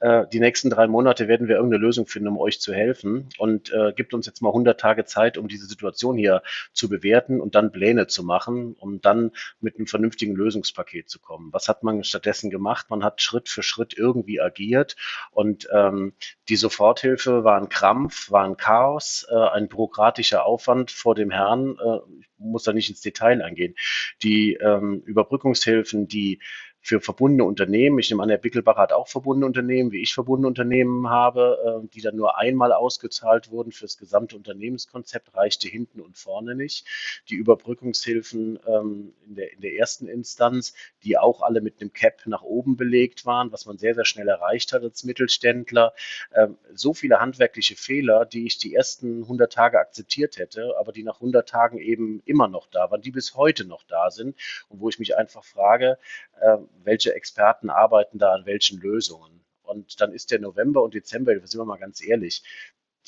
die 0.00 0.40
nächsten 0.40 0.68
drei 0.70 0.86
Monate 0.86 1.26
werden 1.26 1.48
wir 1.48 1.56
irgendeine 1.56 1.82
Lösung 1.82 2.06
finden, 2.06 2.28
um 2.28 2.38
euch 2.38 2.60
zu 2.60 2.74
helfen 2.74 3.28
und 3.38 3.72
äh, 3.72 3.92
gibt 3.94 4.12
uns 4.12 4.26
jetzt 4.26 4.42
mal 4.42 4.50
100 4.50 4.78
Tage 4.78 5.04
Zeit, 5.04 5.38
um 5.38 5.48
diese 5.48 5.66
Situation 5.66 6.16
hier 6.16 6.42
zu 6.72 6.88
bewerten 6.88 7.40
und 7.40 7.54
dann 7.54 7.72
Pläne 7.72 8.06
zu 8.06 8.22
machen, 8.22 8.74
um 8.78 9.00
dann 9.00 9.32
mit 9.60 9.76
einem 9.76 9.86
vernünftigen 9.86 10.34
Lösungspaket 10.34 11.08
zu 11.08 11.18
kommen. 11.18 11.52
Was 11.52 11.68
hat 11.68 11.82
man 11.82 12.04
stattdessen 12.04 12.50
gemacht? 12.50 12.90
Man 12.90 13.02
hat 13.02 13.22
Schritt 13.22 13.48
für 13.48 13.62
Schritt 13.62 13.96
irgendwie 13.96 14.40
agiert 14.40 14.96
und 15.30 15.68
ähm, 15.72 16.12
die 16.48 16.56
Soforthilfe 16.56 17.44
war 17.44 17.60
ein 17.60 17.68
Krampf, 17.68 18.30
war 18.30 18.44
ein 18.44 18.56
Chaos, 18.56 19.26
äh, 19.30 19.34
ein 19.34 19.68
bürokratischer 19.68 20.44
Aufwand 20.44 20.90
vor 20.90 21.14
dem 21.14 21.30
Herrn. 21.30 21.78
Äh, 21.78 21.98
ich 22.20 22.28
muss 22.38 22.64
da 22.64 22.72
nicht 22.72 22.90
ins 22.90 23.00
Detail 23.00 23.42
eingehen. 23.42 23.74
Die 24.22 24.54
ähm, 24.54 25.02
Überbrückungshilfen, 25.04 26.06
die 26.06 26.40
für 26.86 27.00
verbundene 27.00 27.42
Unternehmen. 27.42 27.98
Ich 27.98 28.10
nehme 28.10 28.22
an, 28.22 28.28
der 28.28 28.38
Bickelbach 28.38 28.76
hat 28.76 28.92
auch 28.92 29.08
verbundene 29.08 29.46
Unternehmen, 29.46 29.90
wie 29.90 30.02
ich 30.02 30.14
verbundene 30.14 30.46
Unternehmen 30.46 31.10
habe, 31.10 31.82
äh, 31.84 31.88
die 31.88 32.00
dann 32.00 32.14
nur 32.14 32.38
einmal 32.38 32.72
ausgezahlt 32.72 33.50
wurden 33.50 33.72
für 33.72 33.86
das 33.86 33.98
gesamte 33.98 34.36
Unternehmenskonzept, 34.36 35.34
reichte 35.34 35.66
hinten 35.66 36.00
und 36.00 36.16
vorne 36.16 36.54
nicht. 36.54 36.86
Die 37.28 37.34
Überbrückungshilfen 37.34 38.60
ähm, 38.68 39.12
in, 39.26 39.34
der, 39.34 39.52
in 39.52 39.62
der 39.62 39.72
ersten 39.72 40.06
Instanz, 40.06 40.74
die 41.02 41.18
auch 41.18 41.42
alle 41.42 41.60
mit 41.60 41.80
einem 41.80 41.92
Cap 41.92 42.20
nach 42.26 42.42
oben 42.42 42.76
belegt 42.76 43.26
waren, 43.26 43.50
was 43.50 43.66
man 43.66 43.78
sehr, 43.78 43.96
sehr 43.96 44.04
schnell 44.04 44.28
erreicht 44.28 44.72
hat 44.72 44.84
als 44.84 45.02
Mittelständler. 45.02 45.92
Ähm, 46.36 46.56
so 46.72 46.94
viele 46.94 47.18
handwerkliche 47.18 47.74
Fehler, 47.74 48.26
die 48.26 48.46
ich 48.46 48.58
die 48.58 48.72
ersten 48.72 49.22
100 49.22 49.52
Tage 49.52 49.80
akzeptiert 49.80 50.38
hätte, 50.38 50.74
aber 50.78 50.92
die 50.92 51.02
nach 51.02 51.16
100 51.16 51.48
Tagen 51.48 51.78
eben 51.78 52.22
immer 52.26 52.46
noch 52.46 52.68
da 52.68 52.92
waren, 52.92 53.02
die 53.02 53.10
bis 53.10 53.34
heute 53.34 53.64
noch 53.64 53.82
da 53.88 54.12
sind 54.12 54.36
und 54.68 54.80
wo 54.80 54.88
ich 54.88 55.00
mich 55.00 55.16
einfach 55.16 55.42
frage, 55.42 55.98
äh, 56.40 56.58
welche 56.84 57.14
Experten 57.14 57.70
arbeiten 57.70 58.18
da 58.18 58.32
an 58.32 58.46
welchen 58.46 58.80
Lösungen. 58.80 59.40
Und 59.62 60.00
dann 60.00 60.12
ist 60.12 60.30
der 60.30 60.38
November 60.38 60.82
und 60.82 60.94
Dezember, 60.94 61.32
sind 61.44 61.60
wir 61.60 61.64
mal 61.64 61.78
ganz 61.78 62.04
ehrlich, 62.04 62.42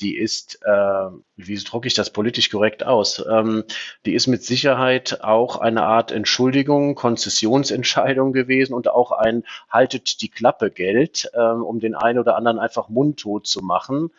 die 0.01 0.17
ist, 0.17 0.59
äh, 0.63 1.09
wie 1.35 1.55
drucke 1.57 1.87
ich 1.87 1.93
das 1.93 2.11
politisch 2.11 2.49
korrekt 2.49 2.85
aus? 2.85 3.23
Ähm, 3.29 3.63
die 4.05 4.13
ist 4.13 4.27
mit 4.27 4.43
Sicherheit 4.43 5.19
auch 5.21 5.57
eine 5.57 5.83
Art 5.83 6.11
Entschuldigung, 6.11 6.95
Konzessionsentscheidung 6.95 8.31
gewesen 8.31 8.73
und 8.73 8.89
auch 8.89 9.11
ein 9.11 9.43
haltet 9.69 10.21
die 10.21 10.29
Klappe 10.29 10.71
Geld, 10.71 11.29
ähm, 11.33 11.63
um 11.63 11.79
den 11.79 11.95
einen 11.95 12.19
oder 12.19 12.35
anderen 12.35 12.59
einfach 12.59 12.89
mundtot 12.89 13.47
zu 13.47 13.61
machen. 13.61 14.11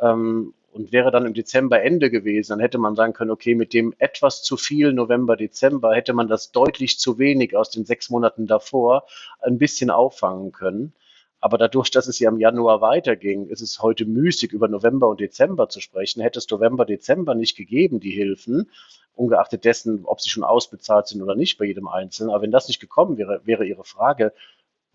Ähm, 0.00 0.54
und 0.76 0.92
wäre 0.92 1.10
dann 1.10 1.26
im 1.26 1.34
Dezember 1.34 1.82
Ende 1.82 2.10
gewesen, 2.10 2.50
dann 2.50 2.60
hätte 2.60 2.78
man 2.78 2.94
sagen 2.94 3.14
können, 3.14 3.30
okay, 3.30 3.54
mit 3.54 3.72
dem 3.72 3.94
etwas 3.98 4.42
zu 4.42 4.56
viel 4.56 4.92
November, 4.92 5.36
Dezember 5.36 5.94
hätte 5.94 6.12
man 6.12 6.28
das 6.28 6.52
deutlich 6.52 6.98
zu 6.98 7.18
wenig 7.18 7.56
aus 7.56 7.70
den 7.70 7.84
sechs 7.84 8.10
Monaten 8.10 8.46
davor 8.46 9.06
ein 9.40 9.58
bisschen 9.58 9.90
auffangen 9.90 10.52
können. 10.52 10.92
Aber 11.40 11.58
dadurch, 11.58 11.90
dass 11.90 12.08
es 12.08 12.18
ja 12.18 12.30
im 12.30 12.38
Januar 12.38 12.80
weiterging, 12.80 13.46
ist 13.48 13.60
es 13.60 13.80
heute 13.80 14.04
müßig, 14.04 14.52
über 14.52 14.68
November 14.68 15.08
und 15.08 15.20
Dezember 15.20 15.68
zu 15.68 15.80
sprechen. 15.80 16.20
Hätte 16.22 16.38
es 16.38 16.50
November, 16.50 16.84
Dezember 16.84 17.34
nicht 17.34 17.56
gegeben, 17.56 18.00
die 18.00 18.10
Hilfen, 18.10 18.70
ungeachtet 19.14 19.64
dessen, 19.64 20.04
ob 20.04 20.20
sie 20.20 20.30
schon 20.30 20.44
ausbezahlt 20.44 21.06
sind 21.06 21.22
oder 21.22 21.34
nicht 21.34 21.58
bei 21.58 21.66
jedem 21.66 21.88
Einzelnen. 21.88 22.30
Aber 22.30 22.42
wenn 22.42 22.50
das 22.50 22.68
nicht 22.68 22.80
gekommen 22.80 23.16
wäre, 23.16 23.40
wäre 23.44 23.64
Ihre 23.64 23.84
Frage, 23.84 24.32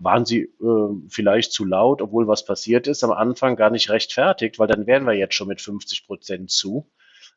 waren 0.02 0.26
sie 0.26 0.42
äh, 0.42 1.10
vielleicht 1.10 1.52
zu 1.52 1.66
laut, 1.66 2.02
obwohl 2.02 2.28
was 2.28 2.46
passiert 2.46 2.88
ist, 2.88 3.04
am 3.04 3.12
Anfang 3.12 3.56
gar 3.56 3.70
nicht 3.70 3.90
rechtfertigt, 3.90 4.60
weil 4.60 4.68
dann 4.68 4.88
wären 4.88 5.06
wir 5.06 5.14
jetzt 5.14 5.36
schon 5.36 5.48
mit 5.48 5.62
50 5.62 6.08
Prozent 6.08 6.52
zu. 6.52 6.90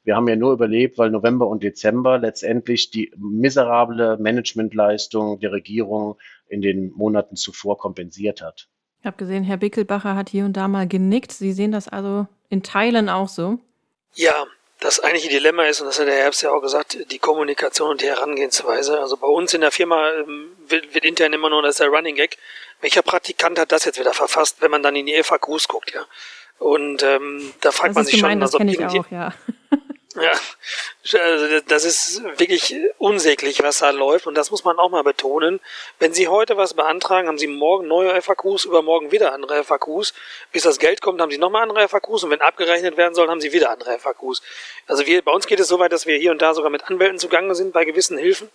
Wir 0.03 0.17
haben 0.17 0.29
ja 0.29 0.37
nur 0.37 0.53
überlebt, 0.53 0.99
weil 0.99 1.11
November 1.11 1.47
und 1.47 1.63
Dezember 1.63 2.19
letztendlich 2.19 2.91
die 2.91 3.13
miserable 3.17 4.19
Managementleistung 4.19 5.41
der 5.41 5.53
Regierung 5.53 6.19
in 6.49 6.61
den 6.61 6.93
Monaten 6.93 7.37
zuvor 7.37 7.79
kompensiert 7.79 8.43
hat. 8.43 8.69
Ich 9.01 9.07
habe 9.07 9.17
gesehen, 9.17 9.45
Herr 9.45 9.57
Bickelbacher 9.59 10.15
hat 10.15 10.29
hier 10.31 10.45
und 10.45 10.57
da 10.57 10.69
mal 10.69 10.87
genickt. 10.89 11.33
Sie 11.33 11.53
sehen 11.53 11.73
das 11.73 11.89
also 11.89 12.27
in 12.49 12.63
Teilen 12.63 13.09
auch 13.09 13.29
so? 13.29 13.59
Ja, 14.15 14.45
das 14.85 15.01
eigentliche 15.01 15.31
Dilemma 15.31 15.65
ist, 15.65 15.81
und 15.81 15.87
das 15.87 15.99
hat 15.99 16.07
der 16.07 16.15
Herbst 16.15 16.43
ja 16.43 16.51
auch 16.51 16.61
gesagt, 16.61 16.99
die 17.11 17.19
Kommunikation 17.19 17.93
und 17.93 18.03
die 18.03 18.07
Herangehensweise. 18.07 19.01
Also 19.01 19.17
bei 19.17 19.27
uns 19.27 19.55
in 19.55 19.63
der 19.63 19.71
Firma 19.71 20.11
ähm, 20.11 20.53
wird, 20.69 20.93
wird 20.93 21.07
intern 21.07 21.33
immer 21.33 21.49
nur, 21.49 21.63
das 21.63 21.77
ist 21.77 21.81
der 21.81 21.89
Running 21.89 22.17
Gag, 22.17 22.37
welcher 22.83 23.01
Praktikant 23.01 23.59
hat 23.59 23.73
das 23.73 23.87
jetzt 23.87 23.99
wieder 23.99 24.13
verfasst, 24.13 24.59
wenn 24.61 24.71
man 24.71 24.83
dann 24.83 24.95
in 24.95 25.07
die 25.07 25.23
FAQs 25.23 25.69
guckt, 25.69 25.95
ja. 25.95 26.05
Und 26.59 27.03
ähm, 27.03 27.55
da 27.63 27.73
fragt 27.73 27.91
das 27.91 27.95
man 27.95 28.05
sich 28.05 28.17
gemein, 28.17 28.33
schon, 28.33 28.43
also 28.43 28.61
ich 28.61 28.85
auch, 28.85 29.11
ja. 29.11 29.33
Ja, 30.17 30.33
also 31.21 31.61
das 31.67 31.85
ist 31.85 32.23
wirklich 32.39 32.77
unsäglich, 32.99 33.61
was 33.65 33.79
da 33.79 33.91
läuft 33.91 34.29
und 34.29 34.37
das 34.37 34.53
muss 34.53 34.63
man 34.63 34.79
auch 34.79 34.89
mal 34.89 35.03
betonen. 35.03 35.61
Wenn 35.99 36.15
Sie 36.15 36.29
heute 36.29 36.57
was 36.57 36.75
beantragen, 36.75 37.27
haben 37.27 37.39
Sie 37.39 37.49
morgen 37.49 37.89
neue 37.89 38.23
FAQs, 38.23 38.65
übermorgen 38.65 39.11
wieder 39.11 39.33
andere 39.33 39.65
FAQs. 39.65 40.15
Bis 40.53 40.63
das 40.63 40.79
Geld 40.79 41.03
kommt, 41.03 41.21
haben 41.21 41.33
Sie 41.33 41.39
nochmal 41.39 41.63
andere 41.63 41.89
FAQs 41.89 42.23
und 42.23 42.31
wenn 42.31 42.41
abgerechnet 42.41 42.97
werden 42.97 43.15
soll, 43.15 43.29
haben 43.29 43.41
Sie 43.41 43.53
wieder 43.53 43.71
andere 43.71 43.99
FAQs. 43.99 44.41
Also 44.87 45.05
wir, 45.05 45.21
bei 45.23 45.33
uns 45.33 45.49
geht 45.49 45.59
es 45.59 45.67
so 45.67 45.81
weit, 45.81 45.93
dass 45.93 46.07
wir 46.07 46.17
hier 46.17 46.31
und 46.31 46.41
da 46.41 46.55
sogar 46.55 46.71
mit 46.71 46.85
Anwälten 46.85 47.19
zugange 47.19 47.57
sind 47.57 47.73
bei 47.73 47.85
gewissen 47.85 48.17
Hilfen, 48.17 48.49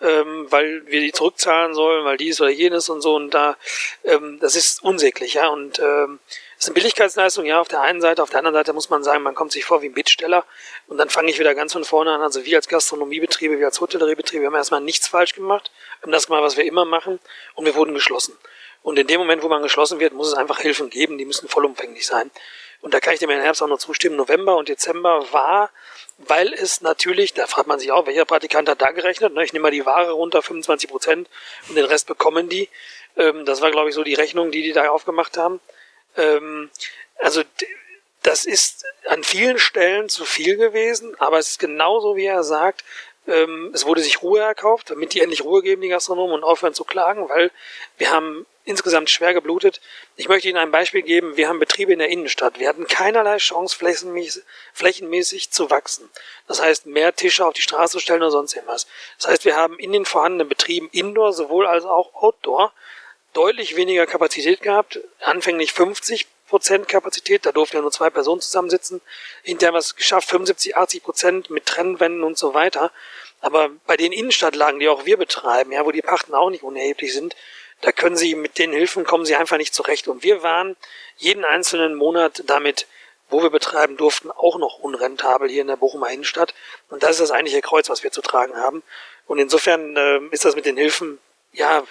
ähm, 0.00 0.46
weil 0.50 0.84
wir 0.86 1.00
die 1.00 1.12
zurückzahlen 1.12 1.74
sollen, 1.74 2.04
weil 2.04 2.16
dies 2.16 2.40
oder 2.40 2.50
jenes 2.50 2.88
und 2.88 3.02
so 3.02 3.14
und 3.14 3.30
da, 3.30 3.56
ähm, 4.02 4.38
das 4.40 4.56
ist 4.56 4.82
unsäglich, 4.82 5.34
ja 5.34 5.46
und 5.46 5.78
ähm, 5.78 6.18
ist 6.64 6.68
eine 6.68 6.74
Billigkeitsleistung, 6.74 7.44
ja, 7.44 7.60
auf 7.60 7.68
der 7.68 7.82
einen 7.82 8.00
Seite. 8.00 8.22
Auf 8.22 8.30
der 8.30 8.38
anderen 8.38 8.54
Seite 8.54 8.72
muss 8.72 8.90
man 8.90 9.04
sagen, 9.04 9.22
man 9.22 9.34
kommt 9.34 9.52
sich 9.52 9.64
vor 9.64 9.82
wie 9.82 9.86
ein 9.86 9.94
Bittsteller. 9.94 10.44
Und 10.86 10.98
dann 10.98 11.10
fange 11.10 11.30
ich 11.30 11.38
wieder 11.38 11.54
ganz 11.54 11.72
von 11.72 11.84
vorne 11.84 12.12
an. 12.12 12.22
Also 12.22 12.44
wir 12.44 12.56
als 12.56 12.68
Gastronomiebetriebe, 12.68 13.58
wir 13.58 13.66
als 13.66 13.80
Hotelleriebetriebe, 13.80 14.42
wir 14.42 14.46
haben 14.46 14.54
erstmal 14.54 14.80
nichts 14.80 15.06
falsch 15.06 15.34
gemacht. 15.34 15.70
Haben 16.02 16.12
das 16.12 16.26
gemacht, 16.26 16.42
was 16.42 16.56
wir 16.56 16.64
immer 16.64 16.84
machen. 16.84 17.20
Und 17.54 17.66
wir 17.66 17.74
wurden 17.74 17.94
geschlossen. 17.94 18.36
Und 18.82 18.98
in 18.98 19.06
dem 19.06 19.20
Moment, 19.20 19.42
wo 19.42 19.48
man 19.48 19.62
geschlossen 19.62 20.00
wird, 20.00 20.12
muss 20.14 20.28
es 20.28 20.34
einfach 20.34 20.60
Hilfen 20.60 20.90
geben. 20.90 21.18
Die 21.18 21.24
müssen 21.24 21.48
vollumfänglich 21.48 22.06
sein. 22.06 22.30
und 22.80 22.92
da 22.92 23.00
kann 23.00 23.14
ich 23.14 23.20
dem 23.20 23.30
Herrn 23.30 23.42
Herbst 23.42 23.62
auch 23.62 23.68
noch 23.68 23.78
zustimmen, 23.78 24.16
November 24.16 24.56
und 24.56 24.68
Dezember 24.68 25.24
war, 25.32 25.70
weil 26.18 26.52
es 26.52 26.82
natürlich, 26.82 27.32
da 27.32 27.46
fragt 27.46 27.66
man 27.66 27.78
sich 27.78 27.90
auch, 27.92 28.06
welcher 28.06 28.26
Praktikant 28.26 28.68
hat 28.68 28.82
da 28.82 28.90
gerechnet, 28.90 29.32
ne? 29.32 29.42
ich 29.42 29.54
nehme 29.54 29.62
mal 29.62 29.70
die 29.70 29.86
Ware 29.86 30.12
runter, 30.12 30.42
25 30.42 30.90
Prozent 30.90 31.30
und 31.68 31.76
den 31.76 31.86
Rest 31.86 32.06
bekommen 32.06 32.50
die. 32.50 32.68
Ähm, 33.16 33.46
das 33.46 33.62
war, 33.62 33.70
glaube 33.70 33.88
ich, 33.88 33.94
so 33.94 34.04
die 34.04 34.12
Rechnung, 34.12 34.50
die 34.50 34.62
die 34.62 34.72
da 34.72 34.90
aufgemacht 34.90 35.38
haben. 35.38 35.60
Ähm, 36.16 36.70
also 37.18 37.42
das 38.22 38.44
ist 38.44 38.84
an 39.06 39.22
vielen 39.22 39.58
Stellen 39.58 40.08
zu 40.08 40.24
viel 40.24 40.56
gewesen, 40.56 41.14
aber 41.20 41.38
es 41.38 41.50
ist 41.50 41.58
genauso, 41.58 42.16
wie 42.16 42.24
er 42.24 42.42
sagt, 42.42 42.84
ähm, 43.26 43.70
es 43.74 43.86
wurde 43.86 44.02
sich 44.02 44.22
Ruhe 44.22 44.40
erkauft, 44.40 44.90
damit 44.90 45.14
die 45.14 45.20
endlich 45.20 45.44
Ruhe 45.44 45.62
geben, 45.62 45.82
die 45.82 45.88
Gastronomen, 45.88 46.34
und 46.34 46.44
aufhören 46.44 46.74
zu 46.74 46.84
klagen, 46.84 47.28
weil 47.28 47.50
wir 47.96 48.10
haben 48.10 48.46
insgesamt 48.64 49.10
schwer 49.10 49.34
geblutet. 49.34 49.80
Ich 50.16 50.28
möchte 50.28 50.48
Ihnen 50.48 50.58
ein 50.58 50.70
Beispiel 50.70 51.02
geben. 51.02 51.36
Wir 51.36 51.48
haben 51.48 51.58
Betriebe 51.58 51.92
in 51.92 51.98
der 51.98 52.08
Innenstadt. 52.08 52.58
Wir 52.58 52.68
hatten 52.68 52.86
keinerlei 52.86 53.36
Chance, 53.36 53.76
flächenmäßig, 53.76 54.42
flächenmäßig 54.72 55.50
zu 55.50 55.70
wachsen. 55.70 56.08
Das 56.48 56.62
heißt, 56.62 56.86
mehr 56.86 57.14
Tische 57.14 57.44
auf 57.44 57.52
die 57.52 57.62
Straße 57.62 58.00
stellen 58.00 58.22
oder 58.22 58.30
sonst 58.30 58.54
irgendwas. 58.54 58.86
Das 59.18 59.28
heißt, 59.28 59.44
wir 59.44 59.56
haben 59.56 59.78
in 59.78 59.92
den 59.92 60.06
vorhandenen 60.06 60.48
Betrieben 60.48 60.88
Indoor 60.92 61.34
sowohl 61.34 61.66
als 61.66 61.84
auch 61.84 62.14
Outdoor 62.14 62.72
deutlich 63.34 63.76
weniger 63.76 64.06
Kapazität 64.06 64.62
gehabt. 64.62 65.00
Anfänglich 65.20 65.72
50 65.72 66.26
Prozent 66.48 66.88
Kapazität, 66.88 67.44
da 67.44 67.52
durften 67.52 67.76
ja 67.76 67.82
nur 67.82 67.90
zwei 67.90 68.10
Personen 68.10 68.40
zusammensitzen. 68.40 69.00
Hinterher 69.42 69.68
haben 69.68 69.74
wir 69.74 69.80
es 69.80 69.96
geschafft, 69.96 70.30
75, 70.30 70.76
80 70.76 71.02
Prozent 71.02 71.50
mit 71.50 71.66
Trennwänden 71.66 72.22
und 72.22 72.38
so 72.38 72.54
weiter. 72.54 72.92
Aber 73.40 73.70
bei 73.86 73.96
den 73.96 74.12
Innenstadtlagen, 74.12 74.80
die 74.80 74.88
auch 74.88 75.04
wir 75.04 75.16
betreiben, 75.16 75.72
ja, 75.72 75.84
wo 75.84 75.90
die 75.90 76.00
Pachten 76.02 76.34
auch 76.34 76.50
nicht 76.50 76.62
unerheblich 76.62 77.12
sind, 77.12 77.34
da 77.80 77.92
können 77.92 78.16
sie 78.16 78.34
mit 78.34 78.58
den 78.58 78.72
Hilfen 78.72 79.04
kommen 79.04 79.26
sie 79.26 79.36
einfach 79.36 79.58
nicht 79.58 79.74
zurecht. 79.74 80.08
Und 80.08 80.22
wir 80.22 80.42
waren 80.42 80.76
jeden 81.16 81.44
einzelnen 81.44 81.94
Monat 81.94 82.42
damit, 82.46 82.86
wo 83.28 83.42
wir 83.42 83.50
betreiben 83.50 83.96
durften, 83.96 84.30
auch 84.30 84.58
noch 84.58 84.78
unrentabel 84.78 85.48
hier 85.50 85.62
in 85.62 85.66
der 85.66 85.76
Bochumer 85.76 86.10
Innenstadt. 86.10 86.54
Und 86.88 87.02
das 87.02 87.12
ist 87.12 87.20
das 87.20 87.30
eigentliche 87.30 87.62
Kreuz, 87.62 87.88
was 87.90 88.02
wir 88.02 88.12
zu 88.12 88.22
tragen 88.22 88.56
haben. 88.56 88.82
Und 89.26 89.38
insofern 89.38 89.96
äh, 89.96 90.20
ist 90.30 90.44
das 90.44 90.54
mit 90.54 90.66
den 90.66 90.76
Hilfen, 90.76 91.18
ja, 91.52 91.84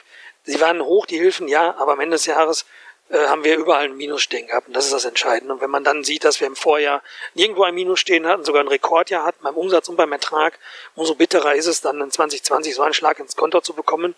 sie 0.44 0.60
waren 0.62 0.82
hoch, 0.82 1.06
die 1.06 1.18
Hilfen, 1.18 1.48
ja, 1.48 1.76
aber 1.78 1.94
am 1.94 2.00
Ende 2.00 2.16
des 2.16 2.26
Jahres 2.26 2.66
äh, 3.10 3.28
haben 3.28 3.44
wir 3.44 3.58
überall 3.58 3.86
ein 3.86 3.98
Minus 3.98 4.22
stehen 4.22 4.48
gehabt. 4.48 4.68
Und 4.68 4.76
das 4.76 4.86
ist 4.86 4.94
das 4.94 5.06
Entscheidende. 5.06 5.54
Und 5.54 5.62
wenn 5.62 5.70
man 5.70 5.84
dann 5.84 6.04
sieht, 6.04 6.24
dass 6.24 6.40
wir 6.40 6.48
im 6.48 6.56
Vorjahr 6.56 7.02
nirgendwo 7.34 7.64
ein 7.64 7.76
Minus 7.76 8.00
stehen 8.00 8.26
hatten, 8.28 8.46
sogar 8.46 8.64
ein 8.64 8.68
Rekordjahr 8.68 9.26
hatten 9.26 9.44
beim 9.44 9.56
Umsatz 9.56 9.90
und 9.90 9.96
beim 9.96 10.12
Ertrag, 10.12 10.60
umso 10.96 11.16
bitterer 11.16 11.56
ist 11.56 11.68
es 11.68 11.82
dann 11.82 12.02
in 12.02 12.12
2020 12.12 12.76
so 12.76 12.82
einen 12.82 12.94
Schlag 12.94 13.20
ins 13.20 13.36
Konto 13.36 13.62
zu 13.62 13.74
bekommen. 13.74 14.16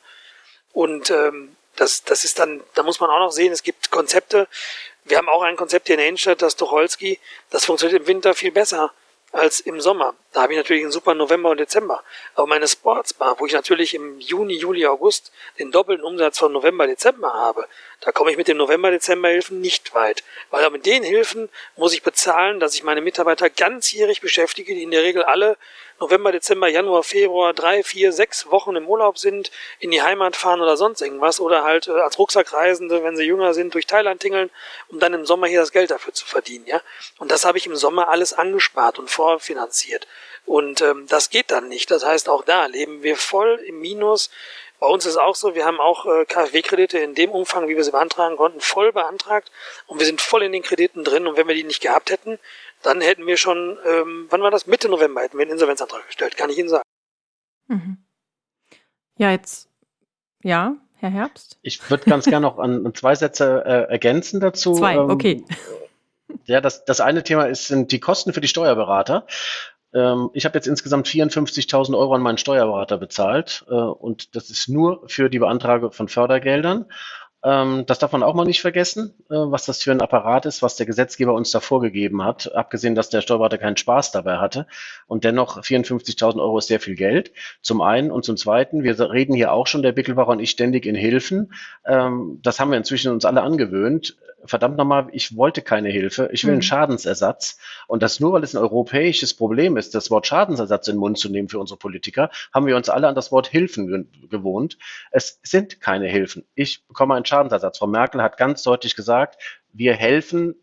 Und 0.74 1.10
ähm, 1.10 1.56
das, 1.76 2.04
das 2.04 2.24
ist 2.24 2.40
dann, 2.40 2.64
da 2.74 2.84
muss 2.84 3.00
man 3.00 3.10
auch 3.10 3.20
noch 3.20 3.32
sehen, 3.32 3.52
es 3.52 3.64
gibt 3.64 3.92
Konzepte. 3.92 4.48
Wir 5.04 5.18
haben 5.18 5.30
auch 5.30 5.42
ein 5.42 5.58
Konzept 5.58 5.88
hier 5.88 5.96
in 5.96 6.00
der 6.00 6.08
Innenstadt, 6.08 6.42
das 6.42 6.56
Tucholsky, 6.56 7.20
das 7.50 7.66
funktioniert 7.66 8.02
im 8.02 8.08
Winter 8.08 8.34
viel 8.34 8.52
besser 8.52 8.94
als 9.36 9.60
im 9.60 9.82
Sommer. 9.82 10.16
Da 10.32 10.44
habe 10.44 10.54
ich 10.54 10.58
natürlich 10.58 10.84
einen 10.84 10.92
super 10.92 11.14
November 11.14 11.50
und 11.50 11.60
Dezember. 11.60 12.04
Aber 12.36 12.48
meine 12.48 12.68
Sportsbar, 12.68 13.40
wo 13.40 13.46
ich 13.46 13.54
natürlich 13.54 13.94
im 13.94 14.20
Juni, 14.20 14.56
Juli, 14.56 14.86
August 14.88 15.32
den 15.60 15.72
doppelten 15.72 16.06
Umsatz 16.06 16.40
von 16.40 16.52
November, 16.52 16.88
Dezember 16.88 17.34
habe, 17.34 17.68
da 18.02 18.12
komme 18.12 18.32
ich 18.32 18.38
mit 18.38 18.48
den 18.48 18.58
November-Dezember-Hilfen 18.58 19.60
nicht 19.60 19.94
weit. 19.94 20.24
Weil 20.52 20.70
mit 20.70 20.86
den 20.86 21.04
Hilfen 21.04 21.50
muss 21.76 21.94
ich 21.94 22.04
bezahlen, 22.04 22.60
dass 22.60 22.76
ich 22.76 22.84
meine 22.84 23.02
Mitarbeiter 23.02 23.50
ganzjährig 23.50 24.22
beschäftige, 24.22 24.74
die 24.74 24.84
in 24.84 24.92
der 24.92 25.04
Regel 25.04 25.24
alle 25.24 25.58
November, 26.00 26.32
Dezember, 26.32 26.68
Januar, 26.68 27.04
Februar 27.04 27.54
drei, 27.54 27.84
vier, 27.84 28.12
sechs 28.12 28.52
Wochen 28.52 28.76
im 28.76 28.88
Urlaub 28.88 29.18
sind, 29.18 29.52
in 29.80 29.92
die 29.92 30.02
Heimat 30.02 30.36
fahren 30.36 30.62
oder 30.62 30.76
sonst 30.76 31.02
irgendwas 31.02 31.40
oder 31.40 31.64
halt 31.64 31.88
äh, 31.88 31.92
als 31.92 32.20
Rucksackreisende, 32.20 33.04
wenn 33.04 33.16
sie 33.16 33.24
jünger 33.24 33.54
sind, 33.54 33.74
durch 33.74 33.88
Thailand 33.88 34.22
tingeln, 34.22 34.50
um 34.90 35.00
dann 35.00 35.14
im 35.14 35.26
Sommer 35.26 35.48
hier 35.48 35.62
das 35.62 35.72
Geld 35.72 35.92
dafür 35.92 36.14
zu 36.14 36.26
verdienen, 36.26 36.66
ja. 36.68 36.82
Und 37.18 37.32
das 37.32 37.46
habe 37.46 37.58
ich 37.58 37.66
im 37.66 37.76
Sommer 37.76 38.10
alles 38.10 38.34
angespart 38.34 39.00
und 39.00 39.10
vorfinanziert. 39.10 40.08
Und 40.46 40.82
ähm, 40.82 41.08
das 41.08 41.30
geht 41.30 41.50
dann 41.50 41.70
nicht. 41.70 41.90
Das 41.90 42.06
heißt, 42.06 42.30
auch 42.30 42.44
da 42.44 42.68
leben 42.68 43.02
wir 43.02 43.18
voll 43.18 43.60
im 43.66 43.80
Minus. 43.80 44.30
Bei 44.80 44.88
uns 44.88 45.06
ist 45.06 45.18
auch 45.18 45.36
so, 45.36 45.56
wir 45.56 45.66
haben 45.66 45.80
auch 45.80 46.06
äh, 46.06 46.26
KfW-Kredite 46.26 47.00
in 47.00 47.16
dem 47.16 47.32
Umfang, 47.32 47.68
wie 47.68 47.76
wir 47.76 47.84
sie 47.84 47.92
beantragen 47.92 48.36
konnten, 48.36 48.60
voll 48.60 48.92
beantragt 48.92 49.50
und 49.88 50.00
wir 50.00 50.06
sind 50.06 50.20
voll 50.22 50.44
in 50.44 50.52
den 50.52 50.64
Krediten 50.64 51.04
drin 51.04 51.28
und 51.28 51.38
wenn 51.38 51.48
wir 51.48 51.56
die 51.56 51.64
nicht 51.64 51.82
gehabt 51.82 52.12
hätten, 52.12 52.38
dann 52.84 53.02
hätten 53.02 53.26
wir 53.26 53.38
schon, 53.38 53.78
ähm, 53.86 54.28
wann 54.30 54.42
war 54.42 54.52
das? 54.52 54.68
Mitte 54.68 54.90
November 54.90 55.22
hätten 55.22 55.38
wir 55.38 55.44
einen 55.44 55.52
Insolvenzantrag 55.52 56.06
gestellt, 56.08 56.38
kann 56.38 56.50
ich 56.50 56.58
Ihnen 56.58 56.70
sagen. 56.70 56.84
Mhm. 57.68 57.98
Ja, 59.18 59.32
jetzt, 59.32 59.70
ja, 60.44 60.76
Herr 60.98 61.10
Herbst? 61.10 61.58
Ich 61.62 61.90
würde 61.90 62.10
ganz 62.10 62.26
gerne 62.26 62.46
noch 62.46 62.60
an, 62.60 62.86
an, 62.86 62.94
zwei 62.94 63.16
Sätze 63.16 63.64
äh, 63.66 63.92
ergänzen 63.92 64.40
dazu. 64.40 64.74
Zwei, 64.74 64.96
ähm, 64.96 65.10
okay. 65.10 65.46
Ja, 66.46 66.62
das, 66.62 66.86
das 66.86 67.02
eine 67.02 67.24
Thema 67.24 67.46
ist, 67.46 67.68
sind 67.68 67.92
die 67.92 68.00
Kosten 68.00 68.34
für 68.34 68.42
die 68.42 68.48
Steuerberater. 68.48 69.26
Ähm, 69.94 70.30
ich 70.34 70.46
habe 70.46 70.58
jetzt 70.58 70.68
insgesamt 70.68 71.08
54.000 71.08 71.98
Euro 71.98 72.14
an 72.14 72.22
meinen 72.22 72.38
Steuerberater 72.38 72.98
bezahlt 72.98 73.66
äh, 73.70 73.74
und 73.74 74.36
das 74.36 74.50
ist 74.50 74.68
nur 74.68 75.08
für 75.08 75.30
die 75.30 75.40
Beantragung 75.40 75.92
von 75.92 76.08
Fördergeldern. 76.08 76.86
Ähm, 77.46 77.86
das 77.86 78.00
darf 78.00 78.12
man 78.12 78.24
auch 78.24 78.34
mal 78.34 78.44
nicht 78.44 78.62
vergessen, 78.62 79.14
äh, 79.30 79.36
was 79.36 79.66
das 79.66 79.84
für 79.84 79.92
ein 79.92 80.02
Apparat 80.02 80.48
ist, 80.48 80.64
was 80.64 80.78
der 80.78 80.88
Gesetzgeber 80.88 81.36
uns 81.36 81.52
da 81.52 81.60
vorgegeben 81.60 82.24
hat. 82.24 82.54
Abgesehen, 82.56 82.96
dass 82.96 83.10
der 83.10 83.22
Steuerberater 83.22 83.60
keinen 83.60 83.78
Spaß 83.78 84.12
dabei 84.12 84.38
hatte. 84.38 84.66
Und 85.06 85.24
dennoch 85.24 85.62
54.000 85.62 86.42
Euro 86.42 86.58
ist 86.58 86.68
sehr 86.68 86.80
viel 86.80 86.96
Geld. 86.96 87.32
Zum 87.62 87.82
einen 87.82 88.10
und 88.10 88.26
zum 88.26 88.36
zweiten, 88.36 88.84
wir 88.84 89.00
reden 89.00 89.36
hier 89.36 89.52
auch 89.52 89.68
schon, 89.68 89.84
der 89.84 89.92
Bickelbacher 89.92 90.32
und 90.32 90.40
ich, 90.40 90.50
ständig 90.50 90.88
in 90.88 90.96
Hilfen. 90.96 91.54
Ähm, 91.86 92.40
das 92.42 92.60
haben 92.60 92.72
wir 92.72 92.80
inzwischen 92.80 93.12
uns 93.12 93.26
alle 93.26 93.44
angewöhnt 93.44 94.18
verdammt 94.48 94.78
nochmal, 94.78 95.08
ich 95.12 95.36
wollte 95.36 95.62
keine 95.62 95.90
Hilfe, 95.90 96.30
ich 96.32 96.44
will 96.44 96.52
einen 96.52 96.60
mhm. 96.60 96.64
Schadensersatz. 96.64 97.58
Und 97.88 98.04
das 98.04 98.20
nur, 98.20 98.34
weil 98.34 98.44
es 98.44 98.56
ein 98.56 98.62
europäisches 98.62 99.34
Problem 99.34 99.78
ist, 99.78 99.96
das 99.96 100.12
Wort 100.12 100.28
Schadensersatz 100.28 100.88
in 100.88 100.96
den 100.96 101.00
Mund 101.00 101.18
zu 101.18 101.30
nehmen 101.30 101.50
für 101.50 101.60
unsere 101.60 101.78
Politiker, 101.78 102.30
haben 102.54 102.66
wir 102.66 102.76
uns 102.76 102.90
alle 102.90 103.08
an 103.08 103.16
das 103.16 103.32
Wort 103.32 103.48
Hilfen 103.48 104.10
gewohnt. 104.30 104.78
Es 105.12 105.40
sind 105.44 105.82
keine 105.82 106.08
Hilfen. 106.08 106.46
Ich 106.56 106.88
bekomme 106.88 107.16
einen 107.16 107.26
Schadensersatz. 107.26 107.78
Frau 107.78 107.88
Merkel 107.88 108.22
hat 108.22 108.38
ganz 108.38 108.64
deutlich 108.64 108.96
gesagt, 108.96 109.42
wir 109.72 109.94
helfen 109.94 110.56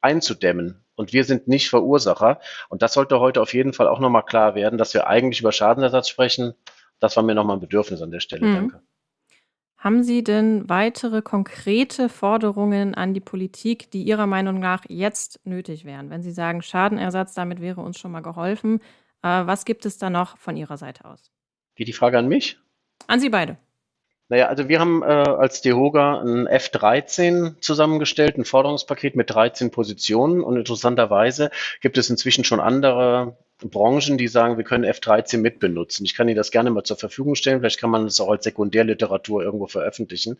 einzudämmen. 0.00 0.78
Und 0.94 1.12
wir 1.12 1.24
sind 1.24 1.48
nicht 1.48 1.70
Verursacher. 1.70 2.40
Und 2.68 2.82
das 2.82 2.92
sollte 2.92 3.18
heute 3.18 3.40
auf 3.40 3.54
jeden 3.54 3.72
Fall 3.72 3.88
auch 3.88 3.98
nochmal 3.98 4.24
klar 4.24 4.54
werden, 4.54 4.78
dass 4.78 4.92
wir 4.92 5.06
eigentlich 5.06 5.40
über 5.40 5.50
Schadensersatz 5.50 6.08
sprechen. 6.08 6.54
Das 7.00 7.16
war 7.16 7.22
mir 7.22 7.34
nochmal 7.34 7.56
ein 7.56 7.60
Bedürfnis 7.60 8.02
an 8.02 8.10
der 8.10 8.20
Stelle. 8.20 8.46
Mhm. 8.46 8.54
Danke. 8.54 8.82
Haben 9.82 10.04
Sie 10.04 10.22
denn 10.22 10.68
weitere 10.68 11.22
konkrete 11.22 12.08
Forderungen 12.08 12.94
an 12.94 13.14
die 13.14 13.20
Politik, 13.20 13.90
die 13.90 14.04
Ihrer 14.04 14.28
Meinung 14.28 14.60
nach 14.60 14.84
jetzt 14.88 15.40
nötig 15.44 15.84
wären? 15.84 16.08
Wenn 16.08 16.22
Sie 16.22 16.30
sagen, 16.30 16.62
Schadenersatz, 16.62 17.34
damit 17.34 17.60
wäre 17.60 17.80
uns 17.80 17.98
schon 17.98 18.12
mal 18.12 18.20
geholfen. 18.20 18.78
Äh, 19.24 19.44
was 19.44 19.64
gibt 19.64 19.84
es 19.84 19.98
da 19.98 20.08
noch 20.08 20.38
von 20.38 20.56
Ihrer 20.56 20.76
Seite 20.76 21.04
aus? 21.04 21.32
Geht 21.74 21.88
die 21.88 21.92
Frage 21.92 22.16
an 22.16 22.28
mich? 22.28 22.60
An 23.08 23.18
Sie 23.18 23.28
beide. 23.28 23.56
Naja, 24.28 24.46
also 24.46 24.68
wir 24.68 24.78
haben 24.78 25.02
äh, 25.02 25.06
als 25.06 25.62
DEHOGA 25.62 26.20
ein 26.20 26.46
F13 26.46 27.60
zusammengestellt, 27.60 28.38
ein 28.38 28.44
Forderungspaket 28.44 29.16
mit 29.16 29.30
13 29.30 29.72
Positionen 29.72 30.44
und 30.44 30.56
interessanterweise 30.56 31.50
gibt 31.80 31.98
es 31.98 32.08
inzwischen 32.08 32.44
schon 32.44 32.60
andere 32.60 33.36
Branchen, 33.70 34.18
die 34.18 34.28
sagen, 34.28 34.56
wir 34.56 34.64
können 34.64 34.84
F13 34.84 35.38
mitbenutzen. 35.38 36.04
Ich 36.04 36.14
kann 36.14 36.28
Ihnen 36.28 36.36
das 36.36 36.50
gerne 36.50 36.70
mal 36.70 36.82
zur 36.82 36.96
Verfügung 36.96 37.34
stellen. 37.34 37.60
Vielleicht 37.60 37.78
kann 37.78 37.90
man 37.90 38.06
es 38.06 38.20
auch 38.20 38.30
als 38.30 38.44
Sekundärliteratur 38.44 39.42
irgendwo 39.42 39.66
veröffentlichen. 39.66 40.38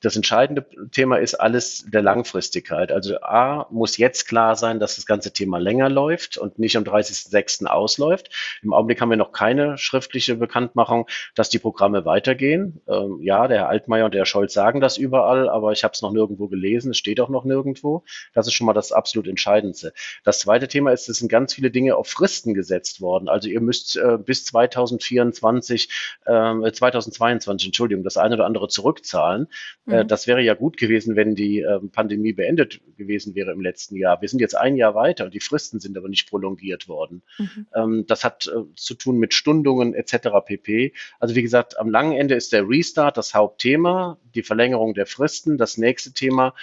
Das 0.00 0.16
entscheidende 0.16 0.66
Thema 0.90 1.18
ist 1.18 1.34
alles 1.34 1.84
der 1.88 2.02
Langfristigkeit. 2.02 2.90
Also 2.90 3.20
A, 3.20 3.66
muss 3.70 3.96
jetzt 3.98 4.26
klar 4.26 4.56
sein, 4.56 4.80
dass 4.80 4.96
das 4.96 5.06
ganze 5.06 5.32
Thema 5.32 5.58
länger 5.58 5.88
läuft 5.88 6.38
und 6.38 6.58
nicht 6.58 6.76
am 6.76 6.84
30.06. 6.84 7.66
ausläuft. 7.66 8.30
Im 8.62 8.72
Augenblick 8.72 9.00
haben 9.00 9.10
wir 9.10 9.16
noch 9.16 9.32
keine 9.32 9.78
schriftliche 9.78 10.36
Bekanntmachung, 10.36 11.06
dass 11.34 11.50
die 11.50 11.58
Programme 11.58 12.04
weitergehen. 12.04 12.80
Ähm, 12.88 13.18
ja, 13.20 13.46
der 13.48 13.58
Herr 13.58 13.68
Altmaier 13.68 14.06
und 14.06 14.14
der 14.14 14.20
Herr 14.20 14.26
Scholz 14.26 14.52
sagen 14.52 14.80
das 14.80 14.96
überall, 14.96 15.48
aber 15.48 15.72
ich 15.72 15.84
habe 15.84 15.92
es 15.92 16.02
noch 16.02 16.12
nirgendwo 16.12 16.48
gelesen. 16.48 16.90
Es 16.90 16.98
steht 16.98 17.20
auch 17.20 17.28
noch 17.28 17.44
nirgendwo. 17.44 18.04
Das 18.34 18.46
ist 18.46 18.54
schon 18.54 18.66
mal 18.66 18.72
das 18.72 18.92
absolut 18.92 19.28
Entscheidendste. 19.28 19.92
Das 20.24 20.40
zweite 20.40 20.68
Thema 20.68 20.90
ist, 20.92 21.08
es 21.08 21.18
sind 21.18 21.28
ganz 21.28 21.54
viele 21.54 21.70
Dinge 21.70 21.96
auf 21.96 22.08
Fristen 22.08 22.54
gesetzt 22.54 22.61
worden. 23.00 23.28
Also 23.28 23.48
ihr 23.48 23.60
müsst 23.60 23.96
äh, 23.96 24.18
bis 24.18 24.44
2024, 24.44 25.88
äh, 26.26 26.72
2022, 26.72 27.68
Entschuldigung, 27.68 28.04
das 28.04 28.16
eine 28.16 28.34
oder 28.34 28.46
andere 28.46 28.68
zurückzahlen. 28.68 29.48
Äh, 29.86 29.90
mhm. 29.90 29.94
Äh, 29.94 30.04
das 30.06 30.26
wäre 30.26 30.42
ja 30.42 30.54
gut 30.54 30.76
gewesen, 30.76 31.16
wenn 31.16 31.34
die 31.34 31.60
äh, 31.60 31.78
Pandemie 31.92 32.32
beendet 32.32 32.80
gewesen 32.96 33.34
wäre 33.34 33.52
im 33.52 33.60
letzten 33.60 33.96
Jahr. 33.96 34.20
Wir 34.20 34.28
sind 34.28 34.40
jetzt 34.40 34.56
ein 34.56 34.76
Jahr 34.76 34.94
weiter 34.94 35.24
und 35.24 35.34
die 35.34 35.40
Fristen 35.40 35.80
sind 35.80 35.96
aber 35.96 36.08
nicht 36.08 36.28
prolongiert 36.28 36.88
worden. 36.88 37.22
Mhm. 37.38 37.66
Ähm, 37.74 38.04
das 38.06 38.24
hat 38.24 38.46
äh, 38.46 38.74
zu 38.76 38.94
tun 38.94 39.18
mit 39.18 39.34
Stundungen 39.34 39.94
etc. 39.94 40.28
pp. 40.44 40.92
Also 41.20 41.34
wie 41.34 41.42
gesagt, 41.42 41.78
am 41.78 41.90
langen 41.90 42.12
Ende 42.12 42.34
ist 42.34 42.52
der 42.52 42.68
Restart 42.68 43.16
das 43.16 43.34
Hauptthema, 43.34 44.18
die 44.34 44.42
Verlängerung 44.42 44.94
der 44.94 45.06
Fristen, 45.06 45.58
das 45.58 45.78
nächste 45.78 46.12
Thema. 46.12 46.54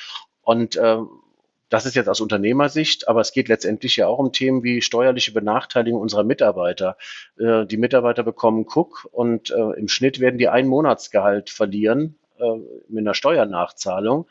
Und 0.42 0.76
äh, 0.78 0.98
das 1.70 1.86
ist 1.86 1.96
jetzt 1.96 2.10
aus 2.10 2.20
Unternehmersicht, 2.20 3.08
aber 3.08 3.22
es 3.22 3.32
geht 3.32 3.48
letztendlich 3.48 3.96
ja 3.96 4.08
auch 4.08 4.20
um 4.20 4.32
Themen 4.32 4.64
wie 4.64 4.82
steuerliche 4.82 5.32
Benachteiligung 5.32 6.02
unserer 6.02 6.24
Mitarbeiter. 6.24 6.98
Äh, 7.38 7.66
die 7.66 7.78
Mitarbeiter 7.78 8.24
bekommen 8.24 8.66
Cook 8.68 9.08
und 9.12 9.52
äh, 9.52 9.78
im 9.78 9.88
Schnitt 9.88 10.20
werden 10.20 10.38
die 10.38 10.50
ein 10.50 10.68
Monatsgehalt 10.68 11.50
verlieren 11.50 12.16
äh, 12.40 12.44
mit 12.88 13.02
einer 13.02 13.14
Steuernachzahlung. 13.14 14.28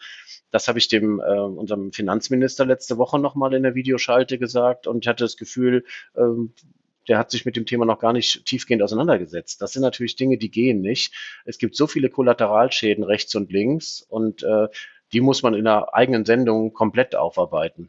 Das 0.50 0.66
habe 0.66 0.78
ich 0.78 0.88
dem 0.88 1.20
unserem 1.20 1.92
Finanzminister 1.92 2.64
letzte 2.64 2.96
Woche 2.96 3.18
nochmal 3.18 3.52
in 3.52 3.62
der 3.62 3.74
Videoschalte 3.74 4.38
gesagt 4.38 4.86
und 4.86 5.04
ich 5.04 5.08
hatte 5.08 5.24
das 5.24 5.36
Gefühl, 5.36 5.84
äh, 6.14 6.22
der 7.08 7.18
hat 7.18 7.30
sich 7.30 7.44
mit 7.44 7.56
dem 7.56 7.66
Thema 7.66 7.84
noch 7.84 7.98
gar 7.98 8.12
nicht 8.12 8.44
tiefgehend 8.44 8.82
auseinandergesetzt. 8.82 9.60
Das 9.62 9.72
sind 9.72 9.82
natürlich 9.82 10.16
Dinge, 10.16 10.38
die 10.38 10.50
gehen 10.50 10.80
nicht. 10.80 11.14
Es 11.44 11.58
gibt 11.58 11.74
so 11.74 11.86
viele 11.86 12.10
Kollateralschäden 12.10 13.02
rechts 13.02 13.34
und 13.34 13.50
links 13.50 14.02
und 14.08 14.42
äh, 14.42 14.68
die 15.12 15.20
muss 15.20 15.42
man 15.42 15.54
in 15.54 15.66
einer 15.66 15.94
eigenen 15.94 16.24
Sendung 16.24 16.72
komplett 16.72 17.14
aufarbeiten. 17.16 17.88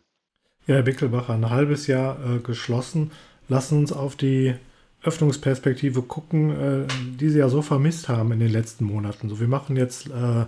Ja, 0.67 0.75
Herr 0.75 0.83
Bickelbacher, 0.83 1.33
ein 1.33 1.49
halbes 1.49 1.87
Jahr 1.87 2.17
äh, 2.19 2.39
geschlossen. 2.39 3.11
Lassen 3.47 3.79
uns 3.79 3.91
auf 3.91 4.15
die 4.15 4.55
Öffnungsperspektive 5.03 6.01
gucken, 6.01 6.49
äh, 6.51 6.87
die 7.19 7.29
Sie 7.29 7.39
ja 7.39 7.49
so 7.49 7.61
vermisst 7.61 8.09
haben 8.09 8.31
in 8.31 8.39
den 8.39 8.51
letzten 8.51 8.85
Monaten. 8.85 9.29
So, 9.29 9.39
wir 9.39 9.47
machen 9.47 9.77
jetzt 9.77 10.07
äh, 10.07 10.45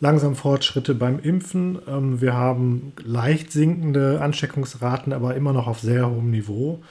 langsam 0.00 0.36
Fortschritte 0.36 0.94
beim 0.94 1.18
Impfen. 1.18 1.78
Ähm, 1.88 2.20
wir 2.20 2.34
haben 2.34 2.92
leicht 3.02 3.52
sinkende 3.52 4.20
Ansteckungsraten, 4.20 5.12
aber 5.12 5.34
immer 5.34 5.52
noch 5.52 5.66
auf 5.66 5.80
sehr 5.80 6.08
hohem 6.08 6.30
Niveau. 6.30 6.82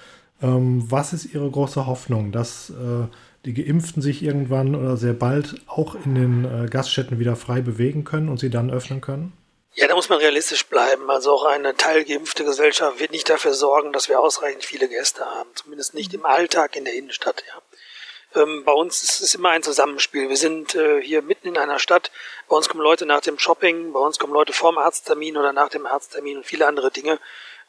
Ähm, 0.42 0.84
was 0.90 1.14
ist 1.14 1.34
Ihre 1.34 1.50
große 1.50 1.86
Hoffnung, 1.86 2.32
dass 2.32 2.72
äh, 2.72 3.08
die 3.46 3.54
Geimpften 3.54 4.02
sich 4.02 4.24
irgendwann 4.24 4.76
oder 4.76 4.98
sehr 4.98 5.14
bald 5.14 5.62
auch 5.68 5.96
in 5.96 6.16
den 6.16 6.46
äh, 6.46 6.68
Gaststätten 6.68 7.20
wieder 7.20 7.36
frei 7.36 7.62
bewegen 7.62 8.04
können 8.04 8.30
und 8.30 8.40
sie 8.40 8.50
dann 8.50 8.72
öffnen 8.72 9.02
können? 9.02 9.34
Ja, 9.74 9.88
da 9.88 9.96
muss 9.96 10.10
man 10.10 10.20
realistisch 10.20 10.66
bleiben. 10.68 11.10
Also 11.12 11.34
auch 11.34 11.46
eine 11.46 11.76
teilgeimpfte 11.76 12.46
Gesellschaft 12.46 13.00
wird 13.00 13.12
nicht 13.12 13.30
dafür 13.30 13.54
sorgen, 13.54 13.92
dass 13.92 14.08
wir 14.08 14.20
ausreichend 14.22 14.64
viele 14.64 14.88
Gäste 14.88 15.26
haben. 15.26 15.50
Zumindest 15.54 15.94
nicht 15.94 16.14
im 16.14 16.26
Alltag 16.26 16.76
in 16.78 16.86
der 16.86 16.94
Innenstadt. 16.94 17.44
Ja. 17.48 18.42
Ähm, 18.42 18.64
bei 18.66 18.72
uns 18.72 19.04
ist 19.04 19.22
es 19.22 19.36
immer 19.36 19.50
ein 19.50 19.64
Zusammenspiel. 19.64 20.30
Wir 20.30 20.38
sind 20.38 20.76
äh, 20.76 21.02
hier 21.02 21.22
mitten 21.22 21.50
in 21.50 21.58
einer 21.58 21.80
Stadt. 21.80 22.12
Bei 22.48 22.56
uns 22.56 22.70
kommen 22.70 22.84
Leute 22.84 23.06
nach 23.06 23.22
dem 23.22 23.38
Shopping, 23.38 23.92
bei 23.92 24.00
uns 24.00 24.18
kommen 24.18 24.34
Leute 24.34 24.54
vorm 24.54 24.78
Arzttermin 24.78 25.38
oder 25.38 25.54
nach 25.54 25.70
dem 25.70 25.86
Arzttermin 25.86 26.38
und 26.38 26.46
viele 26.46 26.68
andere 26.68 26.90
Dinge. 26.90 27.20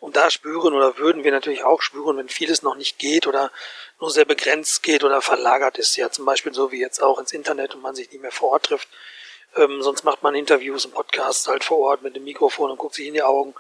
Und 0.01 0.16
da 0.16 0.30
spüren 0.30 0.74
oder 0.74 0.99
würden 0.99 1.24
wir 1.24 1.32
natürlich 1.32 1.64
auch 1.64 1.80
spüren, 1.80 2.18
wenn 2.18 2.28
vieles 2.28 2.62
noch 2.62 2.74
nicht 2.74 2.99
geht 2.99 3.26
oder 3.26 3.51
nur 3.99 4.11
sehr 4.11 4.26
begrenzt 4.26 4.82
geht 4.82 5.05
oder 5.05 5.22
verlagert 5.22 5.78
ist. 5.78 5.97
Ja, 5.97 6.11
zum 6.11 6.26
Beispiel 6.26 6.53
so 6.53 6.70
wie 6.70 6.80
jetzt 6.80 7.03
auch 7.03 7.18
ins 7.18 7.32
Internet 7.32 7.74
und 7.74 7.82
man 7.82 7.94
sich 7.94 8.11
nicht 8.11 8.20
mehr 8.20 8.32
vor 8.32 8.51
Ort 8.51 8.66
trifft 8.66 8.88
ähm, 9.57 9.82
sonst 9.82 10.05
macht 10.05 10.22
man 10.22 10.34
Interviews 10.34 10.84
und 10.84 10.94
Podcasts 10.94 11.49
halt 11.49 11.64
vor 11.64 11.78
Ort 11.78 12.03
mit 12.03 12.14
dem 12.14 12.24
Mikrofon 12.24 12.70
und 12.70 12.78
guckt 12.78 12.94
sich 12.94 13.07
in 13.07 13.14
die 13.14 13.22
Augen. 13.22 13.55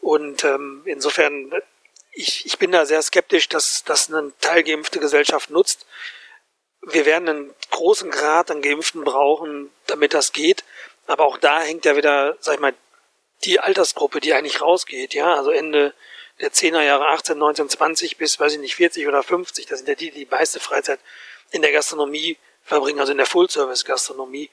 Und 0.00 0.44
ähm, 0.44 0.82
insofern, 0.84 1.52
ich, 2.12 2.44
ich 2.46 2.58
bin 2.58 2.72
da 2.72 2.84
sehr 2.86 3.02
skeptisch, 3.02 3.48
dass 3.48 3.84
das 3.84 4.12
eine 4.12 4.32
teilgeimpfte 4.40 4.98
Gesellschaft 4.98 5.50
nutzt. 5.50 5.86
Wir 6.82 7.06
werden 7.06 7.28
einen 7.28 7.54
großen 7.70 8.10
Grad 8.10 8.50
an 8.50 8.62
Geimpften 8.62 9.04
brauchen, 9.04 9.70
damit 9.86 10.14
das 10.14 10.32
geht. 10.32 10.64
Aber 11.06 11.24
auch 11.24 11.38
da 11.38 11.60
hängt 11.60 11.84
ja 11.84 11.96
wieder, 11.96 12.36
sag 12.40 12.54
ich 12.54 12.60
mal, 12.60 12.74
die 13.44 13.60
Altersgruppe, 13.60 14.20
die 14.20 14.34
eigentlich 14.34 14.60
rausgeht, 14.60 15.14
ja, 15.14 15.34
also 15.34 15.50
Ende 15.50 15.94
der 16.40 16.52
10er 16.52 16.82
Jahre 16.82 17.08
18, 17.08 17.36
19, 17.36 17.68
20 17.68 18.16
bis, 18.16 18.38
weiß 18.38 18.54
ich 18.54 18.60
nicht, 18.60 18.76
40 18.76 19.06
oder 19.08 19.22
50, 19.22 19.66
das 19.66 19.80
sind 19.80 19.88
ja 19.88 19.94
die, 19.94 20.10
die 20.10 20.24
die 20.24 20.30
meiste 20.30 20.60
Freizeit 20.60 21.00
in 21.50 21.62
der 21.62 21.72
Gastronomie 21.72 22.36
verbringen, 22.64 23.00
also 23.00 23.12
in 23.12 23.18
der 23.18 23.26
Full-Service-Gastronomie 23.26 24.50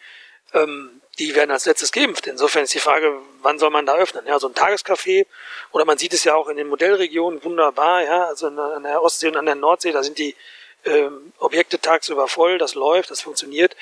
ähm, 0.53 1.01
die 1.19 1.35
werden 1.35 1.51
als 1.51 1.65
letztes 1.65 1.91
geimpft. 1.91 2.27
Insofern 2.27 2.63
ist 2.63 2.73
die 2.73 2.79
Frage, 2.79 3.13
wann 3.41 3.59
soll 3.59 3.69
man 3.69 3.85
da 3.85 3.95
öffnen? 3.95 4.25
Ja, 4.27 4.39
so 4.39 4.47
ein 4.47 4.53
Tagescafé 4.53 5.25
oder 5.71 5.85
man 5.85 5.97
sieht 5.97 6.13
es 6.13 6.23
ja 6.23 6.35
auch 6.35 6.47
in 6.47 6.57
den 6.57 6.67
Modellregionen 6.67 7.43
wunderbar, 7.43 8.03
ja, 8.03 8.25
also 8.25 8.47
an 8.47 8.83
der 8.83 9.01
Ostsee 9.01 9.27
und 9.27 9.37
an 9.37 9.45
der 9.45 9.55
Nordsee, 9.55 9.91
da 9.91 10.03
sind 10.03 10.17
die 10.17 10.35
ähm, 10.85 11.33
Objekte 11.39 11.79
tagsüber 11.79 12.27
voll, 12.27 12.57
das 12.57 12.75
läuft, 12.75 13.11
das 13.11 13.21
funktioniert. 13.21 13.75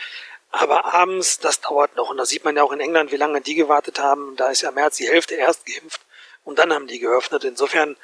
Aber 0.56 0.93
abends, 0.93 1.39
das 1.39 1.62
dauert 1.62 1.95
noch. 1.95 2.12
Und 2.12 2.18
da 2.18 2.28
sieht 2.28 2.45
man 2.45 2.56
ja 2.56 2.62
auch 2.62 2.72
in 2.72 2.80
England, 2.80 3.12
wie 3.12 3.18
lange 3.18 3.41
die 3.41 3.56
gewartet 3.56 3.99
haben. 3.99 4.36
Da 4.36 4.51
ist 4.51 4.62
ja 4.62 4.70
mehr 4.70 4.84
als 4.86 4.97
die 4.97 5.10
Hälfte 5.10 5.34
erst 5.34 5.66
geimpft 5.66 6.01
und 6.43 6.60
dann 6.60 6.72
haben 6.72 6.86
die 6.86 6.99
geöffnet. 6.99 7.43
Insofern 7.43 7.97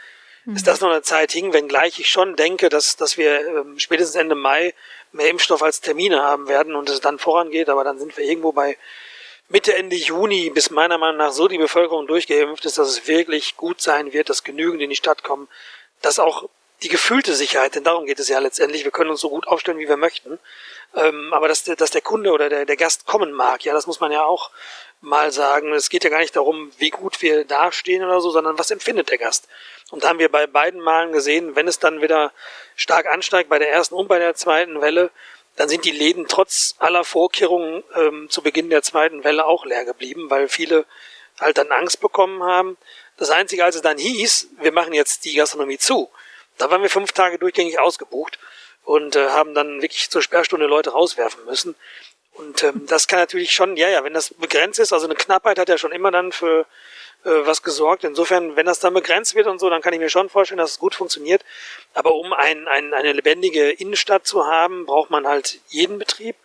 mhm. 0.45 0.55
ist 0.55 0.65
das 0.65 0.81
noch 0.81 0.89
eine 0.89 1.03
Zeit 1.03 1.31
hin, 1.31 1.53
wenngleich 1.53 1.99
ich 1.99 2.09
schon 2.09 2.35
denke, 2.35 2.69
dass, 2.69 2.95
dass 2.95 3.17
wir 3.17 3.45
ähm, 3.45 3.77
spätestens 3.77 4.15
Ende 4.15 4.33
Mai 4.33 4.73
mehr 5.11 5.29
Impfstoff 5.29 5.61
als 5.61 5.81
Termine 5.81 6.23
haben 6.23 6.47
werden 6.47 6.75
und 6.75 6.89
es 6.89 7.01
dann 7.01 7.19
vorangeht, 7.19 7.69
aber 7.69 7.83
dann 7.83 7.99
sind 7.99 8.17
wir 8.17 8.25
irgendwo 8.25 8.51
bei 8.51 8.77
Mitte, 9.47 9.75
Ende 9.75 9.95
Juni, 9.95 10.49
bis 10.49 10.71
meiner 10.71 10.97
Meinung 10.97 11.17
nach 11.17 11.31
so 11.31 11.47
die 11.47 11.57
Bevölkerung 11.59 12.07
durchgeimpft 12.07 12.65
ist, 12.65 12.79
dass 12.79 12.89
es 12.89 13.07
wirklich 13.07 13.57
gut 13.57 13.79
sein 13.79 14.11
wird, 14.11 14.29
dass 14.29 14.43
genügend 14.43 14.81
in 14.81 14.89
die 14.89 14.95
Stadt 14.95 15.23
kommen, 15.23 15.47
dass 16.01 16.17
auch 16.17 16.49
die 16.83 16.89
gefühlte 16.89 17.35
Sicherheit, 17.35 17.75
denn 17.75 17.83
darum 17.83 18.05
geht 18.05 18.19
es 18.19 18.29
ja 18.29 18.39
letztendlich, 18.39 18.83
wir 18.83 18.91
können 18.91 19.09
uns 19.09 19.21
so 19.21 19.29
gut 19.29 19.47
aufstellen, 19.47 19.79
wie 19.79 19.89
wir 19.89 19.97
möchten, 19.97 20.39
ähm, 20.95 21.33
aber 21.33 21.47
dass 21.47 21.63
der, 21.63 21.75
dass 21.75 21.91
der 21.91 22.01
Kunde 22.01 22.31
oder 22.31 22.49
der, 22.49 22.65
der 22.65 22.77
Gast 22.77 23.05
kommen 23.05 23.31
mag, 23.31 23.63
ja, 23.65 23.73
das 23.73 23.87
muss 23.87 23.99
man 23.99 24.11
ja 24.11 24.23
auch 24.23 24.51
mal 25.01 25.31
sagen. 25.31 25.73
Es 25.73 25.89
geht 25.89 26.03
ja 26.03 26.09
gar 26.09 26.19
nicht 26.19 26.35
darum, 26.35 26.71
wie 26.77 26.89
gut 26.89 27.21
wir 27.21 27.45
dastehen 27.45 28.03
oder 28.03 28.21
so, 28.21 28.31
sondern 28.31 28.57
was 28.57 28.71
empfindet 28.71 29.09
der 29.09 29.17
Gast. 29.17 29.47
Und 29.91 30.03
da 30.03 30.09
haben 30.09 30.19
wir 30.19 30.29
bei 30.29 30.47
beiden 30.47 30.81
Malen 30.81 31.11
gesehen, 31.11 31.55
wenn 31.55 31.67
es 31.67 31.79
dann 31.79 32.01
wieder 32.01 32.31
stark 32.75 33.07
ansteigt, 33.07 33.49
bei 33.49 33.59
der 33.59 33.71
ersten 33.71 33.95
und 33.95 34.07
bei 34.07 34.19
der 34.19 34.35
zweiten 34.35 34.81
Welle, 34.81 35.11
dann 35.55 35.69
sind 35.69 35.85
die 35.85 35.91
Läden 35.91 36.27
trotz 36.27 36.75
aller 36.79 37.03
Vorkehrungen 37.03 37.83
ähm, 37.95 38.29
zu 38.29 38.41
Beginn 38.41 38.69
der 38.69 38.81
zweiten 38.81 39.23
Welle 39.23 39.45
auch 39.45 39.65
leer 39.65 39.83
geblieben, 39.85 40.29
weil 40.29 40.47
viele 40.47 40.85
halt 41.39 41.57
dann 41.57 41.71
Angst 41.71 42.01
bekommen 42.01 42.43
haben. 42.43 42.77
Das 43.17 43.29
Einzige, 43.29 43.65
als 43.65 43.75
es 43.75 43.81
dann 43.81 43.97
hieß, 43.97 44.49
wir 44.61 44.71
machen 44.71 44.93
jetzt 44.93 45.25
die 45.25 45.35
Gastronomie 45.35 45.77
zu, 45.77 46.09
da 46.59 46.69
waren 46.69 46.81
wir 46.81 46.89
fünf 46.89 47.11
Tage 47.11 47.39
durchgängig 47.39 47.79
ausgebucht 47.79 48.37
und 48.83 49.15
äh, 49.15 49.29
haben 49.29 49.53
dann 49.55 49.81
wirklich 49.81 50.09
zur 50.09 50.21
Sperrstunde 50.21 50.67
Leute 50.67 50.91
rauswerfen 50.91 51.45
müssen. 51.45 51.75
Und 52.33 52.63
ähm, 52.63 52.85
das 52.87 53.07
kann 53.07 53.19
natürlich 53.19 53.51
schon, 53.51 53.75
ja, 53.75 53.89
ja, 53.89 54.03
wenn 54.03 54.13
das 54.13 54.33
begrenzt 54.33 54.79
ist, 54.79 54.93
also 54.93 55.05
eine 55.05 55.15
Knappheit 55.15 55.59
hat 55.59 55.69
ja 55.69 55.77
schon 55.77 55.91
immer 55.91 56.11
dann 56.11 56.31
für 56.31 56.65
äh, 57.25 57.31
was 57.45 57.63
gesorgt. 57.63 58.03
Insofern, 58.03 58.55
wenn 58.55 58.65
das 58.65 58.79
dann 58.79 58.93
begrenzt 58.93 59.35
wird 59.35 59.47
und 59.47 59.59
so, 59.59 59.69
dann 59.69 59.81
kann 59.81 59.93
ich 59.93 59.99
mir 59.99 60.09
schon 60.09 60.29
vorstellen, 60.29 60.57
dass 60.57 60.71
es 60.71 60.79
gut 60.79 60.95
funktioniert. 60.95 61.43
Aber 61.93 62.15
um 62.15 62.31
ein, 62.31 62.67
ein, 62.67 62.93
eine 62.93 63.11
lebendige 63.11 63.71
Innenstadt 63.71 64.25
zu 64.25 64.45
haben, 64.45 64.85
braucht 64.85 65.09
man 65.09 65.27
halt 65.27 65.59
jeden 65.67 65.99
Betrieb 65.99 66.35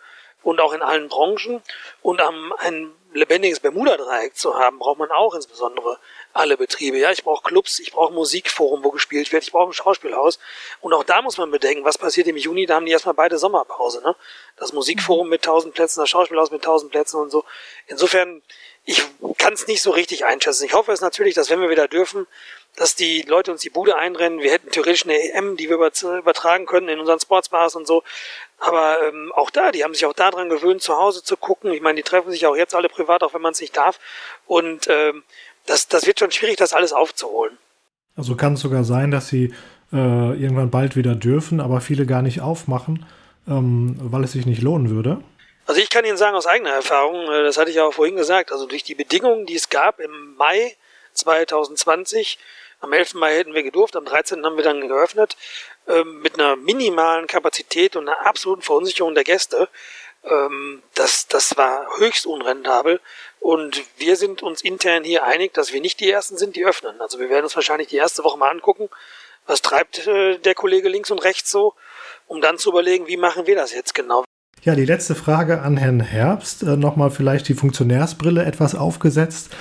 und 0.43 0.59
auch 0.59 0.73
in 0.73 0.81
allen 0.81 1.07
Branchen. 1.07 1.63
Und 2.01 2.21
um 2.21 2.53
ein 2.57 2.91
lebendiges 3.13 3.61
Bermuda-Dreieck 3.61 4.35
zu 4.35 4.55
haben, 4.55 4.79
braucht 4.79 4.99
man 4.99 5.11
auch 5.11 5.33
insbesondere 5.33 5.97
alle 6.35 6.57
Betriebe. 6.57 6.97
Ja, 6.97 7.11
ich 7.11 7.23
brauche 7.23 7.43
Clubs, 7.43 7.79
ich 7.79 7.93
brauche 7.93 8.13
Musikforum, 8.13 8.83
wo 8.83 8.91
gespielt 8.91 9.31
wird, 9.31 9.43
ich 9.43 9.51
brauche 9.51 9.69
ein 9.69 9.73
Schauspielhaus. 9.73 10.37
Und 10.81 10.93
auch 10.93 11.03
da 11.03 11.21
muss 11.21 11.37
man 11.37 11.49
bedenken, 11.49 11.85
was 11.85 11.97
passiert 11.97 12.27
im 12.27 12.35
Juni, 12.35 12.65
da 12.65 12.75
haben 12.75 12.85
die 12.85 12.91
erstmal 12.91 13.15
beide 13.15 13.37
Sommerpause. 13.37 14.01
Ne? 14.01 14.15
Das 14.57 14.73
Musikforum 14.73 15.29
mit 15.29 15.43
tausend 15.43 15.73
Plätzen, 15.73 16.01
das 16.01 16.09
Schauspielhaus 16.09 16.51
mit 16.51 16.63
tausend 16.63 16.91
Plätzen 16.91 17.21
und 17.21 17.29
so. 17.29 17.45
Insofern, 17.87 18.41
ich 18.83 19.01
kann 19.37 19.53
es 19.53 19.65
nicht 19.67 19.81
so 19.81 19.91
richtig 19.91 20.25
einschätzen. 20.25 20.65
Ich 20.65 20.73
hoffe 20.73 20.91
es 20.91 20.99
natürlich, 20.99 21.35
dass 21.35 21.49
wenn 21.49 21.61
wir 21.61 21.69
wieder 21.69 21.87
dürfen, 21.87 22.27
dass 22.75 22.95
die 22.95 23.21
Leute 23.21 23.53
uns 23.53 23.61
die 23.61 23.69
Bude 23.69 23.95
einrennen. 23.95 24.39
Wir 24.39 24.51
hätten 24.51 24.69
theoretisch 24.69 25.05
eine 25.05 25.17
EM, 25.17 25.55
die 25.55 25.69
wir 25.69 25.77
übertragen 25.77 26.65
können 26.65 26.89
in 26.89 26.99
unseren 26.99 27.19
Sportsbars 27.19 27.75
und 27.75 27.87
so. 27.87 28.03
Aber 28.59 29.01
ähm, 29.03 29.31
auch 29.33 29.49
da, 29.49 29.71
die 29.71 29.85
haben 29.85 29.93
sich 29.93 30.05
auch 30.05 30.13
daran 30.13 30.49
gewöhnt, 30.49 30.81
zu 30.81 30.97
Hause 30.97 31.23
zu 31.23 31.37
gucken. 31.37 31.71
Ich 31.71 31.81
meine, 31.81 31.95
die 31.95 32.03
treffen 32.03 32.31
sich 32.31 32.45
auch 32.45 32.55
jetzt 32.55 32.75
alle 32.75 32.89
privat, 32.89 33.23
auch 33.23 33.33
wenn 33.33 33.41
man 33.41 33.53
es 33.53 33.61
nicht 33.61 33.77
darf. 33.77 33.99
Und 34.45 34.87
ähm, 34.89 35.23
das, 35.65 35.87
das 35.87 36.05
wird 36.05 36.19
schon 36.19 36.31
schwierig, 36.31 36.57
das 36.57 36.73
alles 36.73 36.93
aufzuholen. 36.93 37.57
Also 38.15 38.35
kann 38.35 38.53
es 38.53 38.61
sogar 38.61 38.83
sein, 38.83 39.11
dass 39.11 39.27
sie 39.27 39.53
äh, 39.91 39.95
irgendwann 39.95 40.71
bald 40.71 40.95
wieder 40.95 41.15
dürfen, 41.15 41.59
aber 41.59 41.81
viele 41.81 42.05
gar 42.05 42.21
nicht 42.21 42.41
aufmachen, 42.41 43.05
ähm, 43.47 43.97
weil 43.99 44.23
es 44.23 44.31
sich 44.31 44.45
nicht 44.45 44.61
lohnen 44.61 44.89
würde. 44.89 45.21
Also 45.67 45.81
ich 45.81 45.89
kann 45.89 46.05
Ihnen 46.05 46.17
sagen 46.17 46.35
aus 46.35 46.45
eigener 46.45 46.71
Erfahrung, 46.71 47.29
äh, 47.29 47.43
das 47.43 47.57
hatte 47.57 47.69
ich 47.69 47.77
ja 47.77 47.85
auch 47.85 47.93
vorhin 47.93 48.15
gesagt, 48.15 48.51
also 48.51 48.67
durch 48.67 48.83
die 48.83 48.95
Bedingungen, 48.95 49.45
die 49.45 49.55
es 49.55 49.69
gab 49.69 49.99
im 49.99 50.35
Mai 50.37 50.75
2020, 51.13 52.37
am 52.81 52.93
11. 52.93 53.15
Mai 53.15 53.35
hätten 53.35 53.53
wir 53.53 53.63
gedurft, 53.63 53.95
am 53.95 54.05
13. 54.05 54.45
haben 54.45 54.57
wir 54.57 54.63
dann 54.63 54.87
geöffnet, 54.87 55.35
ähm, 55.87 56.21
mit 56.21 56.35
einer 56.35 56.55
minimalen 56.55 57.25
Kapazität 57.25 57.95
und 57.95 58.07
einer 58.07 58.25
absoluten 58.25 58.61
Verunsicherung 58.61 59.15
der 59.15 59.23
Gäste. 59.23 59.69
Ähm, 60.29 60.81
das, 60.93 61.27
das 61.27 61.57
war 61.57 61.87
höchst 61.97 62.25
unrentabel. 62.25 62.99
Und 63.39 63.83
wir 63.97 64.15
sind 64.15 64.41
uns 64.41 64.61
intern 64.61 65.03
hier 65.03 65.23
einig, 65.23 65.53
dass 65.53 65.71
wir 65.71 65.81
nicht 65.81 65.99
die 65.99 66.09
Ersten 66.09 66.37
sind, 66.37 66.55
die 66.55 66.65
öffnen. 66.65 66.99
Also 66.99 67.19
wir 67.19 67.29
werden 67.29 67.43
uns 67.43 67.55
wahrscheinlich 67.55 67.89
die 67.89 67.97
erste 67.97 68.23
Woche 68.23 68.37
mal 68.37 68.49
angucken, 68.49 68.89
was 69.45 69.61
treibt 69.61 70.07
äh, 70.07 70.39
der 70.39 70.55
Kollege 70.55 70.89
links 70.89 71.11
und 71.11 71.19
rechts 71.19 71.51
so, 71.51 71.73
um 72.27 72.41
dann 72.41 72.57
zu 72.57 72.71
überlegen, 72.71 73.07
wie 73.07 73.17
machen 73.17 73.45
wir 73.45 73.55
das 73.55 73.73
jetzt 73.73 73.93
genau. 73.93 74.23
Ja, 74.63 74.73
die 74.73 74.85
letzte 74.85 75.13
Frage 75.13 75.61
an 75.61 75.77
Herrn 75.77 75.99
Herbst. 75.99 76.63
Äh, 76.63 76.75
Nochmal 76.75 77.11
vielleicht 77.11 77.47
die 77.47 77.53
Funktionärsbrille 77.53 78.43
etwas 78.45 78.73
aufgesetzt. 78.73 79.51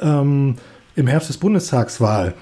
Ähm, 0.00 0.56
Im 0.94 1.06
Herbst 1.08 1.28
ist 1.28 1.38
Bundestagswahl. 1.38 2.34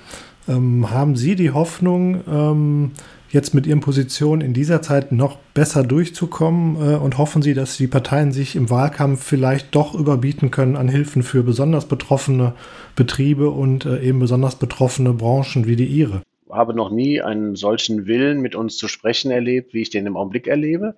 Ähm, 0.47 0.91
haben 0.91 1.16
Sie 1.16 1.37
die 1.37 1.53
Hoffnung, 1.53 2.23
ähm, 2.27 2.93
jetzt 3.33 3.55
mit 3.55 3.66
Ihren 3.66 3.80
Positionen 3.80 4.43
in 4.43 4.53
dieser 4.53 4.83
Zeit 4.83 5.11
noch 5.11 5.39
besser 5.55 5.83
durchzukommen 5.83 6.76
äh, 6.76 6.97
und 6.97 7.18
hoffen 7.18 7.43
Sie, 7.43 7.55
dass 7.55 7.76
die 7.76 7.87
Parteien 7.87 8.30
sich 8.30 8.55
im 8.55 8.70
Wahlkampf 8.70 9.24
vielleicht 9.24 9.74
doch 9.74 9.95
überbieten 9.95 10.51
können 10.51 10.76
an 10.76 10.89
Hilfen 10.89 11.22
für 11.22 11.43
besonders 11.43 11.87
betroffene 11.87 12.53
Betriebe 12.95 13.51
und 13.51 13.87
äh, 13.87 14.01
eben 14.01 14.20
besonders 14.20 14.57
betroffene 14.57 15.14
Branchen 15.14 15.66
wie 15.66 15.76
die 15.76 15.87
Ihre? 15.87 16.22
habe 16.53 16.74
noch 16.74 16.91
nie 16.91 17.20
einen 17.20 17.57
solchen 17.57 18.07
Willen, 18.07 18.41
mit 18.41 18.55
uns 18.55 18.76
zu 18.76 18.87
sprechen 18.87 19.30
erlebt, 19.30 19.74
wie 19.74 19.83
ich 19.83 19.91
den 19.91 20.07
im 20.07 20.16
Augenblick 20.16 20.47
erlebe. 20.47 20.95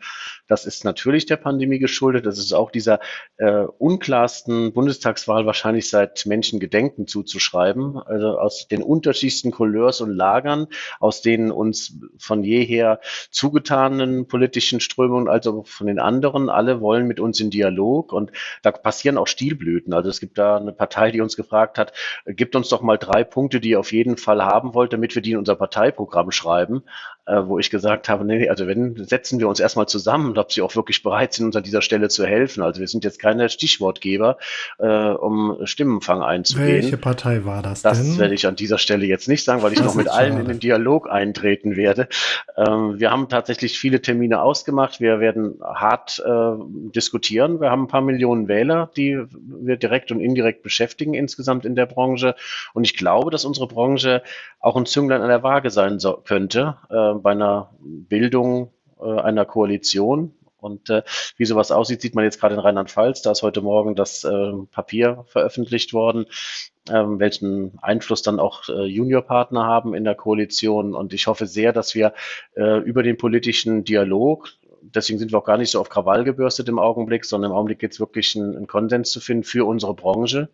Das 0.46 0.66
ist 0.66 0.84
natürlich 0.84 1.26
der 1.26 1.36
Pandemie 1.36 1.78
geschuldet. 1.78 2.26
Das 2.26 2.38
ist 2.38 2.52
auch 2.52 2.70
dieser 2.70 3.00
äh, 3.38 3.64
unklarsten 3.78 4.72
Bundestagswahl 4.72 5.46
wahrscheinlich 5.46 5.88
seit 5.88 6.26
Menschengedenken 6.26 7.06
zuzuschreiben. 7.06 7.98
Also 7.98 8.38
aus 8.38 8.68
den 8.68 8.82
unterschiedlichsten 8.82 9.50
Couleurs 9.50 10.00
und 10.00 10.10
Lagern, 10.10 10.66
aus 11.00 11.22
denen 11.22 11.50
uns 11.50 11.98
von 12.18 12.44
jeher 12.44 13.00
zugetanen 13.30 14.28
politischen 14.28 14.80
Strömungen, 14.80 15.28
also 15.28 15.62
von 15.64 15.86
den 15.86 15.98
anderen, 15.98 16.50
alle 16.50 16.80
wollen 16.80 17.06
mit 17.06 17.20
uns 17.20 17.40
in 17.40 17.50
Dialog 17.50 18.12
und 18.12 18.32
da 18.62 18.70
passieren 18.70 19.16
auch 19.16 19.26
Stilblüten. 19.26 19.94
Also 19.94 20.10
es 20.10 20.20
gibt 20.20 20.38
da 20.38 20.56
eine 20.56 20.72
Partei, 20.72 21.10
die 21.10 21.20
uns 21.20 21.36
gefragt 21.36 21.78
hat, 21.78 21.92
gibt 22.26 22.54
uns 22.54 22.68
doch 22.68 22.82
mal 22.82 22.98
drei 22.98 23.24
Punkte, 23.24 23.60
die 23.60 23.70
ihr 23.70 23.80
auf 23.80 23.92
jeden 23.92 24.16
Fall 24.16 24.44
haben 24.44 24.74
wollt, 24.74 24.92
damit 24.92 25.14
wir 25.14 25.22
die 25.22 25.32
in 25.32 25.38
unser 25.38 25.56
Parteiprogramm 25.56 26.30
schreiben, 26.30 26.82
äh, 27.23 27.23
wo 27.26 27.58
ich 27.58 27.70
gesagt 27.70 28.08
habe, 28.08 28.24
nee, 28.24 28.48
also 28.48 28.66
wenn, 28.66 28.96
setzen 29.04 29.38
wir 29.38 29.48
uns 29.48 29.60
erstmal 29.60 29.86
zusammen 29.86 30.30
und 30.30 30.38
ob 30.38 30.52
sie 30.52 30.62
auch 30.62 30.76
wirklich 30.76 31.02
bereit 31.02 31.32
sind, 31.32 31.46
uns 31.46 31.56
an 31.56 31.62
dieser 31.62 31.82
Stelle 31.82 32.08
zu 32.08 32.26
helfen. 32.26 32.62
Also 32.62 32.80
wir 32.80 32.88
sind 32.88 33.04
jetzt 33.04 33.18
keine 33.18 33.48
Stichwortgeber, 33.48 34.36
äh, 34.78 34.86
um 34.86 35.58
Stimmenfang 35.64 36.22
einzugehen. 36.22 36.82
Welche 36.82 36.98
Partei 36.98 37.44
war 37.44 37.62
das, 37.62 37.82
das 37.82 37.98
denn? 37.98 38.10
Das 38.10 38.18
werde 38.18 38.34
ich 38.34 38.46
an 38.46 38.56
dieser 38.56 38.78
Stelle 38.78 39.06
jetzt 39.06 39.28
nicht 39.28 39.44
sagen, 39.44 39.62
weil 39.62 39.72
ich 39.72 39.78
das 39.78 39.86
noch 39.86 39.94
mit 39.94 40.08
allen 40.08 40.32
schade. 40.32 40.42
in 40.42 40.48
den 40.48 40.60
Dialog 40.60 41.10
eintreten 41.10 41.76
werde. 41.76 42.08
Ähm, 42.56 42.98
wir 42.98 43.10
haben 43.10 43.28
tatsächlich 43.28 43.78
viele 43.78 44.02
Termine 44.02 44.42
ausgemacht. 44.42 45.00
Wir 45.00 45.20
werden 45.20 45.60
hart 45.62 46.22
äh, 46.24 46.30
diskutieren. 46.94 47.60
Wir 47.60 47.70
haben 47.70 47.84
ein 47.84 47.88
paar 47.88 48.02
Millionen 48.02 48.48
Wähler, 48.48 48.90
die 48.96 49.18
wir 49.30 49.76
direkt 49.76 50.10
und 50.12 50.20
indirekt 50.20 50.62
beschäftigen 50.62 51.14
insgesamt 51.14 51.64
in 51.64 51.74
der 51.74 51.86
Branche. 51.86 52.34
Und 52.74 52.84
ich 52.84 52.96
glaube, 52.96 53.30
dass 53.30 53.44
unsere 53.44 53.66
Branche 53.66 54.22
auch 54.60 54.76
ein 54.76 54.86
Zünglein 54.86 55.20
an 55.20 55.28
der 55.28 55.42
Waage 55.42 55.70
sein 55.70 55.98
so, 55.98 56.16
könnte 56.24 56.76
äh, 56.90 57.13
bei 57.22 57.32
einer 57.32 57.74
Bildung 57.80 58.72
äh, 59.00 59.20
einer 59.20 59.44
Koalition. 59.44 60.34
Und 60.56 60.88
äh, 60.88 61.02
wie 61.36 61.44
sowas 61.44 61.70
aussieht, 61.70 62.00
sieht 62.00 62.14
man 62.14 62.24
jetzt 62.24 62.40
gerade 62.40 62.54
in 62.54 62.60
Rheinland-Pfalz. 62.60 63.20
Da 63.20 63.32
ist 63.32 63.42
heute 63.42 63.60
Morgen 63.60 63.94
das 63.94 64.24
äh, 64.24 64.52
Papier 64.70 65.24
veröffentlicht 65.28 65.92
worden, 65.92 66.24
ähm, 66.88 67.18
welchen 67.20 67.78
Einfluss 67.82 68.22
dann 68.22 68.40
auch 68.40 68.62
Juniorpartner 68.68 69.64
haben 69.64 69.94
in 69.94 70.04
der 70.04 70.14
Koalition. 70.14 70.94
Und 70.94 71.12
ich 71.12 71.26
hoffe 71.26 71.46
sehr, 71.46 71.72
dass 71.72 71.94
wir 71.94 72.14
über 72.56 73.02
den 73.02 73.18
politischen 73.18 73.84
Dialog, 73.84 74.48
deswegen 74.82 75.18
sind 75.18 75.32
wir 75.32 75.38
auch 75.38 75.44
gar 75.44 75.58
nicht 75.58 75.70
so 75.70 75.80
auf 75.80 75.88
Krawall 75.88 76.24
gebürstet 76.24 76.68
im 76.68 76.78
Augenblick, 76.78 77.24
sondern 77.24 77.50
im 77.50 77.56
Augenblick 77.56 77.78
geht 77.78 77.92
es 77.92 78.00
wirklich, 78.00 78.36
einen, 78.36 78.56
einen 78.56 78.66
Konsens 78.66 79.10
zu 79.10 79.20
finden 79.20 79.44
für 79.44 79.66
unsere 79.66 79.94
Branche 79.94 80.48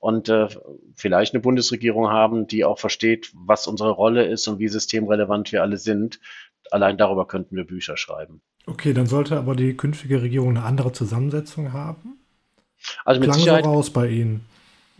und 0.00 0.28
äh, 0.28 0.48
vielleicht 0.96 1.34
eine 1.34 1.42
Bundesregierung 1.42 2.08
haben, 2.08 2.46
die 2.46 2.64
auch 2.64 2.78
versteht, 2.78 3.30
was 3.34 3.66
unsere 3.66 3.90
Rolle 3.90 4.24
ist 4.24 4.48
und 4.48 4.58
wie 4.58 4.68
systemrelevant 4.68 5.52
wir 5.52 5.62
alle 5.62 5.76
sind. 5.76 6.20
Allein 6.70 6.96
darüber 6.96 7.26
könnten 7.26 7.54
wir 7.54 7.64
Bücher 7.64 7.96
schreiben. 7.96 8.40
Okay, 8.66 8.94
dann 8.94 9.06
sollte 9.06 9.36
aber 9.36 9.54
die 9.54 9.76
künftige 9.76 10.22
Regierung 10.22 10.50
eine 10.50 10.64
andere 10.64 10.92
Zusammensetzung 10.92 11.72
haben. 11.72 12.18
Also 13.04 13.20
mit 13.20 13.28
Klang 13.28 13.38
Sicherheit 13.38 13.64
so 13.64 13.70
raus 13.70 13.90
bei 13.90 14.08
Ihnen. 14.08 14.44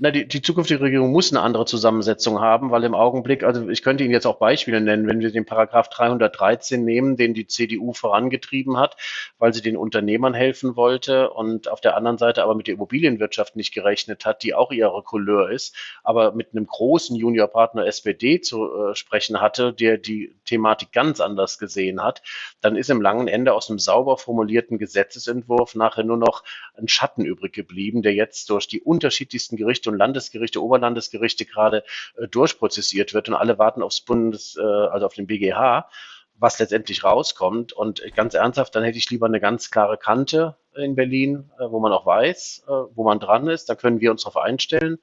Na, 0.02 0.10
die, 0.10 0.26
die 0.26 0.40
zukünftige 0.40 0.80
Regierung 0.80 1.12
muss 1.12 1.30
eine 1.30 1.42
andere 1.42 1.66
Zusammensetzung 1.66 2.40
haben, 2.40 2.70
weil 2.70 2.84
im 2.84 2.94
Augenblick, 2.94 3.44
also 3.44 3.68
ich 3.68 3.82
könnte 3.82 4.02
Ihnen 4.02 4.14
jetzt 4.14 4.26
auch 4.26 4.38
Beispiele 4.38 4.80
nennen, 4.80 5.06
wenn 5.06 5.20
wir 5.20 5.30
den 5.30 5.44
Paragraph 5.44 5.90
313 5.90 6.82
nehmen, 6.82 7.18
den 7.18 7.34
die 7.34 7.46
CDU 7.46 7.92
vorangetrieben 7.92 8.78
hat, 8.78 8.96
weil 9.36 9.52
sie 9.52 9.60
den 9.60 9.76
Unternehmern 9.76 10.32
helfen 10.32 10.74
wollte 10.74 11.28
und 11.28 11.68
auf 11.68 11.82
der 11.82 11.98
anderen 11.98 12.16
Seite 12.16 12.42
aber 12.42 12.54
mit 12.54 12.66
der 12.66 12.76
Immobilienwirtschaft 12.76 13.56
nicht 13.56 13.74
gerechnet 13.74 14.24
hat, 14.24 14.42
die 14.42 14.54
auch 14.54 14.72
ihre 14.72 15.02
Couleur 15.02 15.50
ist, 15.50 15.76
aber 16.02 16.32
mit 16.32 16.52
einem 16.52 16.64
großen 16.64 17.14
Juniorpartner 17.14 17.84
SPD 17.84 18.40
zu 18.40 18.72
äh, 18.72 18.94
sprechen 18.94 19.42
hatte, 19.42 19.74
der 19.74 19.98
die 19.98 20.34
Thematik 20.46 20.92
ganz 20.92 21.20
anders 21.20 21.58
gesehen 21.58 22.02
hat, 22.02 22.22
dann 22.62 22.74
ist 22.74 22.88
im 22.88 23.02
langen 23.02 23.28
Ende 23.28 23.52
aus 23.52 23.68
einem 23.68 23.78
sauber 23.78 24.16
formulierten 24.16 24.78
Gesetzesentwurf 24.78 25.74
nachher 25.74 26.04
nur 26.04 26.16
noch 26.16 26.42
ein 26.74 26.88
Schatten 26.88 27.26
übrig 27.26 27.52
geblieben, 27.52 28.00
der 28.00 28.14
jetzt 28.14 28.48
durch 28.48 28.66
die 28.66 28.80
unterschiedlichsten 28.80 29.58
Gerichte 29.58 29.89
und 29.90 29.98
Landesgerichte, 29.98 30.62
Oberlandesgerichte 30.62 31.44
gerade 31.44 31.84
äh, 32.16 32.28
durchprozessiert 32.28 33.14
wird 33.14 33.28
und 33.28 33.34
alle 33.34 33.58
warten 33.58 33.82
aufs 33.82 34.00
Bundes, 34.00 34.56
äh, 34.56 34.62
also 34.62 35.06
auf 35.06 35.14
den 35.14 35.26
BGH, 35.26 35.88
was 36.34 36.58
letztendlich 36.58 37.04
rauskommt. 37.04 37.72
Und 37.72 38.02
ganz 38.14 38.34
ernsthaft, 38.34 38.74
dann 38.74 38.82
hätte 38.82 38.98
ich 38.98 39.10
lieber 39.10 39.26
eine 39.26 39.40
ganz 39.40 39.70
klare 39.70 39.98
Kante 39.98 40.56
in 40.74 40.94
Berlin, 40.94 41.50
äh, 41.58 41.64
wo 41.70 41.80
man 41.80 41.92
auch 41.92 42.06
weiß, 42.06 42.64
äh, 42.66 42.70
wo 42.70 43.04
man 43.04 43.20
dran 43.20 43.48
ist. 43.48 43.68
Da 43.68 43.74
können 43.74 44.00
wir 44.00 44.10
uns 44.10 44.22
darauf 44.22 44.36
einstellen. 44.36 44.98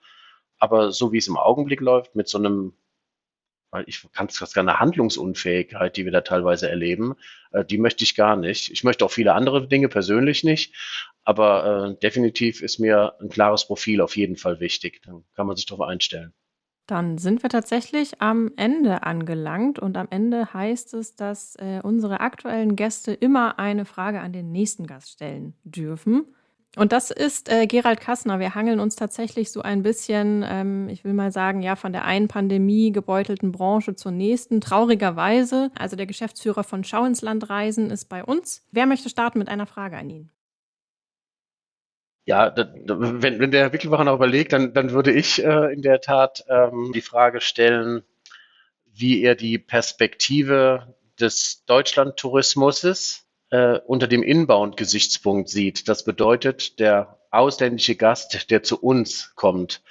Aber 0.60 0.92
so 0.92 1.12
wie 1.12 1.18
es 1.20 1.28
im 1.28 1.38
Augenblick 1.38 1.82
läuft, 1.82 2.16
mit 2.16 2.28
so 2.28 2.38
einem 2.40 2.74
ich 3.86 4.10
kann 4.14 4.28
es 4.28 4.54
gar 4.54 4.62
eine 4.62 4.80
Handlungsunfähigkeit, 4.80 5.98
die 5.98 6.06
wir 6.06 6.12
da 6.12 6.22
teilweise 6.22 6.70
erleben, 6.70 7.16
äh, 7.52 7.66
die 7.66 7.78
möchte 7.78 8.04
ich 8.04 8.16
gar 8.16 8.36
nicht. 8.36 8.72
Ich 8.72 8.84
möchte 8.84 9.06
auch 9.06 9.12
viele 9.12 9.34
andere 9.34 9.68
Dinge 9.68 9.90
persönlich 9.90 10.44
nicht, 10.44 10.74
aber 11.28 11.90
äh, 11.90 12.00
definitiv 12.00 12.62
ist 12.62 12.80
mir 12.80 13.16
ein 13.20 13.28
klares 13.28 13.68
Profil 13.68 14.00
auf 14.00 14.16
jeden 14.16 14.38
Fall 14.38 14.62
wichtig. 14.62 15.02
Dann 15.04 15.26
kann 15.36 15.46
man 15.46 15.58
sich 15.58 15.66
darauf 15.66 15.86
einstellen. 15.86 16.32
Dann 16.86 17.18
sind 17.18 17.44
wir 17.44 17.50
tatsächlich 17.50 18.22
am 18.22 18.54
Ende 18.56 19.04
angelangt 19.04 19.78
und 19.78 19.98
am 19.98 20.08
Ende 20.10 20.54
heißt 20.54 20.94
es, 20.94 21.18
dass 21.18 21.58
äh, 21.58 21.82
unsere 21.84 22.22
aktuellen 22.22 22.78
Gäste 22.78 23.12
immer 23.12 23.60
eine 23.60 23.84
Frage 23.84 24.22
an 24.22 24.32
den 24.32 24.54
nächsten 24.54 24.88
Gast 24.88 25.10
stellen 25.10 25.54
dürfen. 25.66 26.34
Und 26.78 26.94
das 26.94 27.12
ist 27.12 27.52
äh, 27.52 27.68
Gerald 27.68 28.00
Kassner. 28.00 28.40
Wir 28.40 28.56
hangeln 28.56 28.80
uns 28.80 28.96
tatsächlich 28.96 29.52
so 29.52 29.62
ein 29.62 29.84
bisschen, 29.84 30.46
ähm, 30.48 30.88
ich 30.88 31.04
will 31.04 31.12
mal 31.12 31.34
sagen, 31.34 31.62
ja, 31.62 31.76
von 31.76 31.92
der 31.92 32.06
einen 32.06 32.30
Pandemie 32.30 32.94
gebeutelten 32.94 33.52
Branche 33.52 33.96
zur 33.96 34.14
nächsten. 34.14 34.62
Traurigerweise. 34.62 35.72
Also 35.78 35.98
der 35.98 36.06
Geschäftsführer 36.06 36.64
von 36.64 36.86
Schau 36.86 37.04
ins 37.04 37.22
Land 37.22 37.50
Reisen 37.50 37.90
ist 37.90 38.06
bei 38.06 38.24
uns. 38.24 38.66
Wer 38.72 38.86
möchte 38.86 39.10
starten 39.10 39.40
mit 39.40 39.50
einer 39.50 39.66
Frage 39.66 39.98
an 39.98 40.10
ihn? 40.10 40.30
Ja, 42.28 42.50
da, 42.50 42.68
wenn, 42.76 43.40
wenn 43.40 43.52
der 43.52 43.62
Herr 43.62 43.72
Wickelbacher 43.72 44.04
noch 44.04 44.16
überlegt, 44.16 44.52
dann, 44.52 44.74
dann 44.74 44.92
würde 44.92 45.14
ich 45.14 45.42
äh, 45.42 45.72
in 45.72 45.82
der 45.82 46.02
Tat 46.02 46.44
ähm, 46.50 46.92
die 46.94 47.02
Frage 47.02 47.40
stellen, 47.40 48.04
wie 48.94 49.24
er 49.24 49.34
die 49.36 49.58
Perspektive 49.58 50.94
des 51.18 51.64
Deutschlandtourismus 51.68 53.24
äh, 53.50 53.80
unter 53.80 54.08
dem 54.08 54.24
Inbound-Gesichtspunkt 54.24 55.48
sieht. 55.48 55.88
Das 55.88 56.04
bedeutet, 56.04 56.80
der 56.82 57.18
ausländische 57.32 57.96
Gast, 57.96 58.52
der 58.52 58.62
zu 58.62 58.78
uns 58.78 59.32
kommt. 59.36 59.82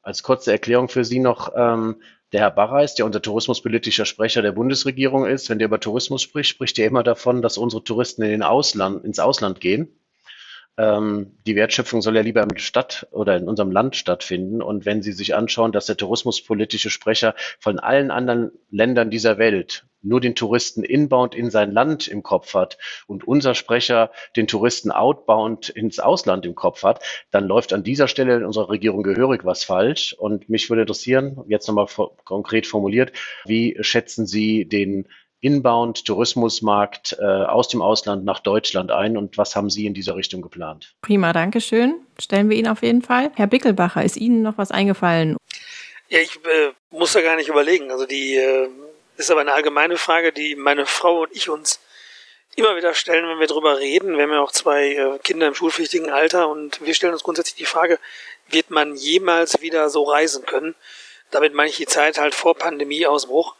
Als 0.00 0.22
kurze 0.22 0.50
Erklärung 0.50 0.88
für 0.88 1.04
Sie 1.04 1.18
noch, 1.18 1.52
ähm, 1.54 2.00
der 2.32 2.40
Herr 2.40 2.52
Barreis, 2.52 2.94
der 2.94 3.04
unser 3.04 3.20
tourismuspolitischer 3.20 4.06
Sprecher 4.06 4.40
der 4.40 4.52
Bundesregierung 4.52 5.26
ist, 5.26 5.50
wenn 5.50 5.58
der 5.58 5.68
über 5.68 5.78
Tourismus 5.78 6.22
spricht, 6.22 6.48
spricht 6.48 6.78
er 6.78 6.86
immer 6.86 7.02
davon, 7.02 7.42
dass 7.42 7.58
unsere 7.58 7.84
Touristen 7.84 8.22
in 8.22 8.30
den 8.30 8.42
Ausland, 8.42 9.04
ins 9.04 9.18
Ausland 9.18 9.60
gehen. 9.60 9.94
Ähm, 10.78 11.36
die 11.46 11.56
Wertschöpfung 11.56 12.00
soll 12.00 12.16
ja 12.16 12.22
lieber 12.22 12.42
in 12.42 12.58
Stadt 12.58 13.06
oder 13.10 13.36
in 13.36 13.48
unserem 13.48 13.70
Land 13.70 13.96
stattfinden. 13.96 14.62
Und 14.62 14.86
wenn 14.86 15.02
Sie 15.02 15.12
sich 15.12 15.34
anschauen, 15.34 15.72
dass 15.72 15.86
der 15.86 15.96
tourismuspolitische 15.96 16.90
Sprecher 16.90 17.34
von 17.58 17.78
allen 17.78 18.10
anderen 18.10 18.52
Ländern 18.70 19.10
dieser 19.10 19.38
Welt 19.38 19.84
nur 20.02 20.20
den 20.20 20.34
Touristen 20.34 20.82
inbound 20.82 21.34
in 21.34 21.50
sein 21.50 21.70
Land 21.70 22.08
im 22.08 22.22
Kopf 22.22 22.54
hat 22.54 22.78
und 23.06 23.26
unser 23.26 23.54
Sprecher 23.54 24.10
den 24.36 24.48
Touristen 24.48 24.90
outbound 24.90 25.68
ins 25.68 26.00
Ausland 26.00 26.44
im 26.44 26.54
Kopf 26.54 26.82
hat, 26.82 27.02
dann 27.30 27.46
läuft 27.46 27.72
an 27.72 27.84
dieser 27.84 28.08
Stelle 28.08 28.36
in 28.36 28.44
unserer 28.44 28.68
Regierung 28.68 29.02
gehörig 29.02 29.44
was 29.44 29.64
falsch. 29.64 30.12
Und 30.14 30.48
mich 30.48 30.68
würde 30.70 30.82
interessieren, 30.82 31.44
jetzt 31.46 31.68
nochmal 31.68 31.86
konkret 32.24 32.66
formuliert, 32.66 33.12
wie 33.44 33.76
schätzen 33.80 34.26
Sie 34.26 34.64
den 34.64 35.06
Inbound-Tourismusmarkt 35.42 37.16
äh, 37.20 37.24
aus 37.24 37.68
dem 37.68 37.82
Ausland 37.82 38.24
nach 38.24 38.40
Deutschland 38.40 38.92
ein 38.92 39.16
und 39.16 39.36
was 39.36 39.54
haben 39.56 39.70
Sie 39.70 39.86
in 39.86 39.92
dieser 39.92 40.16
Richtung 40.16 40.40
geplant? 40.40 40.94
Prima, 41.02 41.32
danke 41.32 41.60
schön. 41.60 41.96
Stellen 42.18 42.48
wir 42.48 42.56
ihn 42.56 42.68
auf 42.68 42.82
jeden 42.82 43.02
Fall. 43.02 43.32
Herr 43.34 43.48
Bickelbacher, 43.48 44.04
ist 44.04 44.16
Ihnen 44.16 44.42
noch 44.42 44.56
was 44.56 44.70
eingefallen? 44.70 45.36
Ja, 46.08 46.20
ich 46.20 46.36
äh, 46.36 46.70
muss 46.90 47.12
da 47.12 47.22
gar 47.22 47.36
nicht 47.36 47.48
überlegen. 47.48 47.90
Also 47.90 48.06
die 48.06 48.36
äh, 48.36 48.68
ist 49.16 49.30
aber 49.32 49.40
eine 49.40 49.52
allgemeine 49.52 49.96
Frage, 49.96 50.32
die 50.32 50.54
meine 50.54 50.86
Frau 50.86 51.22
und 51.22 51.32
ich 51.32 51.48
uns 51.48 51.80
immer 52.54 52.76
wieder 52.76 52.94
stellen, 52.94 53.28
wenn 53.28 53.40
wir 53.40 53.46
drüber 53.48 53.78
reden. 53.78 54.16
Wir 54.16 54.24
haben 54.24 54.32
ja 54.32 54.42
auch 54.42 54.52
zwei 54.52 54.94
äh, 54.94 55.18
Kinder 55.24 55.48
im 55.48 55.54
schulpflichtigen 55.54 56.10
Alter 56.10 56.48
und 56.48 56.84
wir 56.84 56.94
stellen 56.94 57.14
uns 57.14 57.24
grundsätzlich 57.24 57.56
die 57.56 57.64
Frage, 57.64 57.98
wird 58.48 58.70
man 58.70 58.94
jemals 58.94 59.60
wieder 59.60 59.90
so 59.90 60.04
reisen 60.04 60.46
können? 60.46 60.76
Damit 61.32 61.54
meine 61.54 61.70
ich 61.70 61.78
die 61.78 61.86
Zeit 61.86 62.18
halt 62.18 62.34
vor 62.34 62.54
Pandemieausbruch 62.54 63.56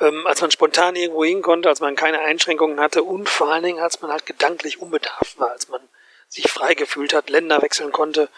ähm, 0.00 0.26
als 0.26 0.40
man 0.40 0.50
spontan 0.50 0.96
irgendwo 0.96 1.24
hin 1.24 1.42
konnte, 1.42 1.68
als 1.68 1.80
man 1.80 1.96
keine 1.96 2.20
Einschränkungen 2.20 2.80
hatte 2.80 3.02
und 3.02 3.28
vor 3.28 3.52
allen 3.52 3.64
Dingen, 3.64 3.80
als 3.80 4.00
man 4.00 4.10
halt 4.10 4.26
gedanklich 4.26 4.80
unbedarft 4.80 5.38
war, 5.38 5.50
als 5.50 5.68
man 5.68 5.80
sich 6.28 6.50
frei 6.50 6.74
gefühlt 6.74 7.12
hat, 7.12 7.28
Länder 7.28 7.60
wechseln 7.60 7.92
konnte 7.92 8.28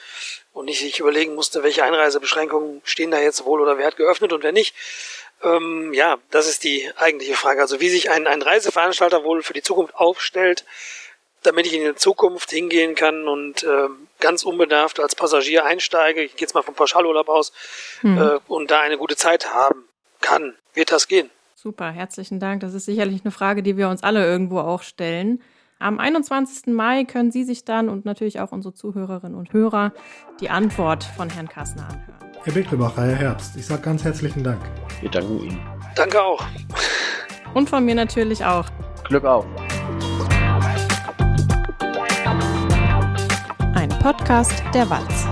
und 0.52 0.64
nicht 0.64 0.80
sich 0.80 0.98
überlegen 0.98 1.34
musste, 1.34 1.62
welche 1.62 1.84
Einreisebeschränkungen 1.84 2.80
stehen 2.84 3.10
da 3.10 3.20
jetzt 3.20 3.44
wohl 3.44 3.60
oder 3.60 3.78
wer 3.78 3.86
hat 3.86 3.96
geöffnet 3.96 4.32
und 4.32 4.42
wer 4.42 4.52
nicht. 4.52 4.74
Ähm, 5.42 5.92
ja, 5.92 6.18
das 6.30 6.48
ist 6.48 6.64
die 6.64 6.90
eigentliche 6.96 7.34
Frage. 7.34 7.60
Also 7.60 7.80
wie 7.80 7.90
sich 7.90 8.10
ein, 8.10 8.26
ein 8.26 8.42
Reiseveranstalter 8.42 9.24
wohl 9.24 9.42
für 9.42 9.52
die 9.52 9.62
Zukunft 9.62 9.94
aufstellt, 9.94 10.64
damit 11.42 11.66
ich 11.66 11.74
in 11.74 11.84
die 11.84 11.94
Zukunft 11.94 12.50
hingehen 12.50 12.94
kann 12.94 13.28
und 13.28 13.62
äh, 13.64 13.88
ganz 14.20 14.44
unbedarft 14.44 15.00
als 15.00 15.14
Passagier 15.14 15.64
einsteige, 15.64 16.22
ich 16.22 16.36
gehe 16.36 16.46
jetzt 16.46 16.54
mal 16.54 16.62
vom 16.62 16.74
Pauschalurlaub 16.74 17.28
aus, 17.28 17.52
mhm. 18.02 18.18
äh, 18.18 18.38
und 18.46 18.70
da 18.70 18.80
eine 18.80 18.96
gute 18.96 19.16
Zeit 19.16 19.52
haben 19.52 19.88
kann. 20.20 20.56
Wird 20.72 20.92
das 20.92 21.08
gehen? 21.08 21.30
Super, 21.62 21.92
herzlichen 21.92 22.40
Dank. 22.40 22.62
Das 22.62 22.74
ist 22.74 22.86
sicherlich 22.86 23.20
eine 23.22 23.30
Frage, 23.30 23.62
die 23.62 23.76
wir 23.76 23.88
uns 23.88 24.02
alle 24.02 24.26
irgendwo 24.26 24.58
auch 24.58 24.82
stellen. 24.82 25.40
Am 25.78 26.00
21. 26.00 26.74
Mai 26.74 27.04
können 27.04 27.30
Sie 27.30 27.44
sich 27.44 27.64
dann 27.64 27.88
und 27.88 28.04
natürlich 28.04 28.40
auch 28.40 28.50
unsere 28.50 28.74
Zuhörerinnen 28.74 29.38
und 29.38 29.52
Hörer 29.52 29.92
die 30.40 30.50
Antwort 30.50 31.04
von 31.04 31.30
Herrn 31.30 31.48
Kassner 31.48 31.84
anhören. 31.84 32.32
Herr 32.42 32.52
Bickelbacher, 32.52 33.02
Herr 33.02 33.14
Herbst, 33.14 33.56
ich 33.56 33.64
sage 33.64 33.80
ganz 33.80 34.02
herzlichen 34.02 34.42
Dank. 34.42 34.60
Wir 35.02 35.10
danken 35.10 35.38
Ihnen. 35.38 35.60
Danke 35.94 36.20
auch. 36.20 36.44
Und 37.54 37.70
von 37.70 37.84
mir 37.84 37.94
natürlich 37.94 38.44
auch. 38.44 38.68
Glück 39.04 39.24
auf. 39.24 39.46
Ein 43.76 43.88
Podcast 44.00 44.64
der 44.74 44.90
Walz. 44.90 45.31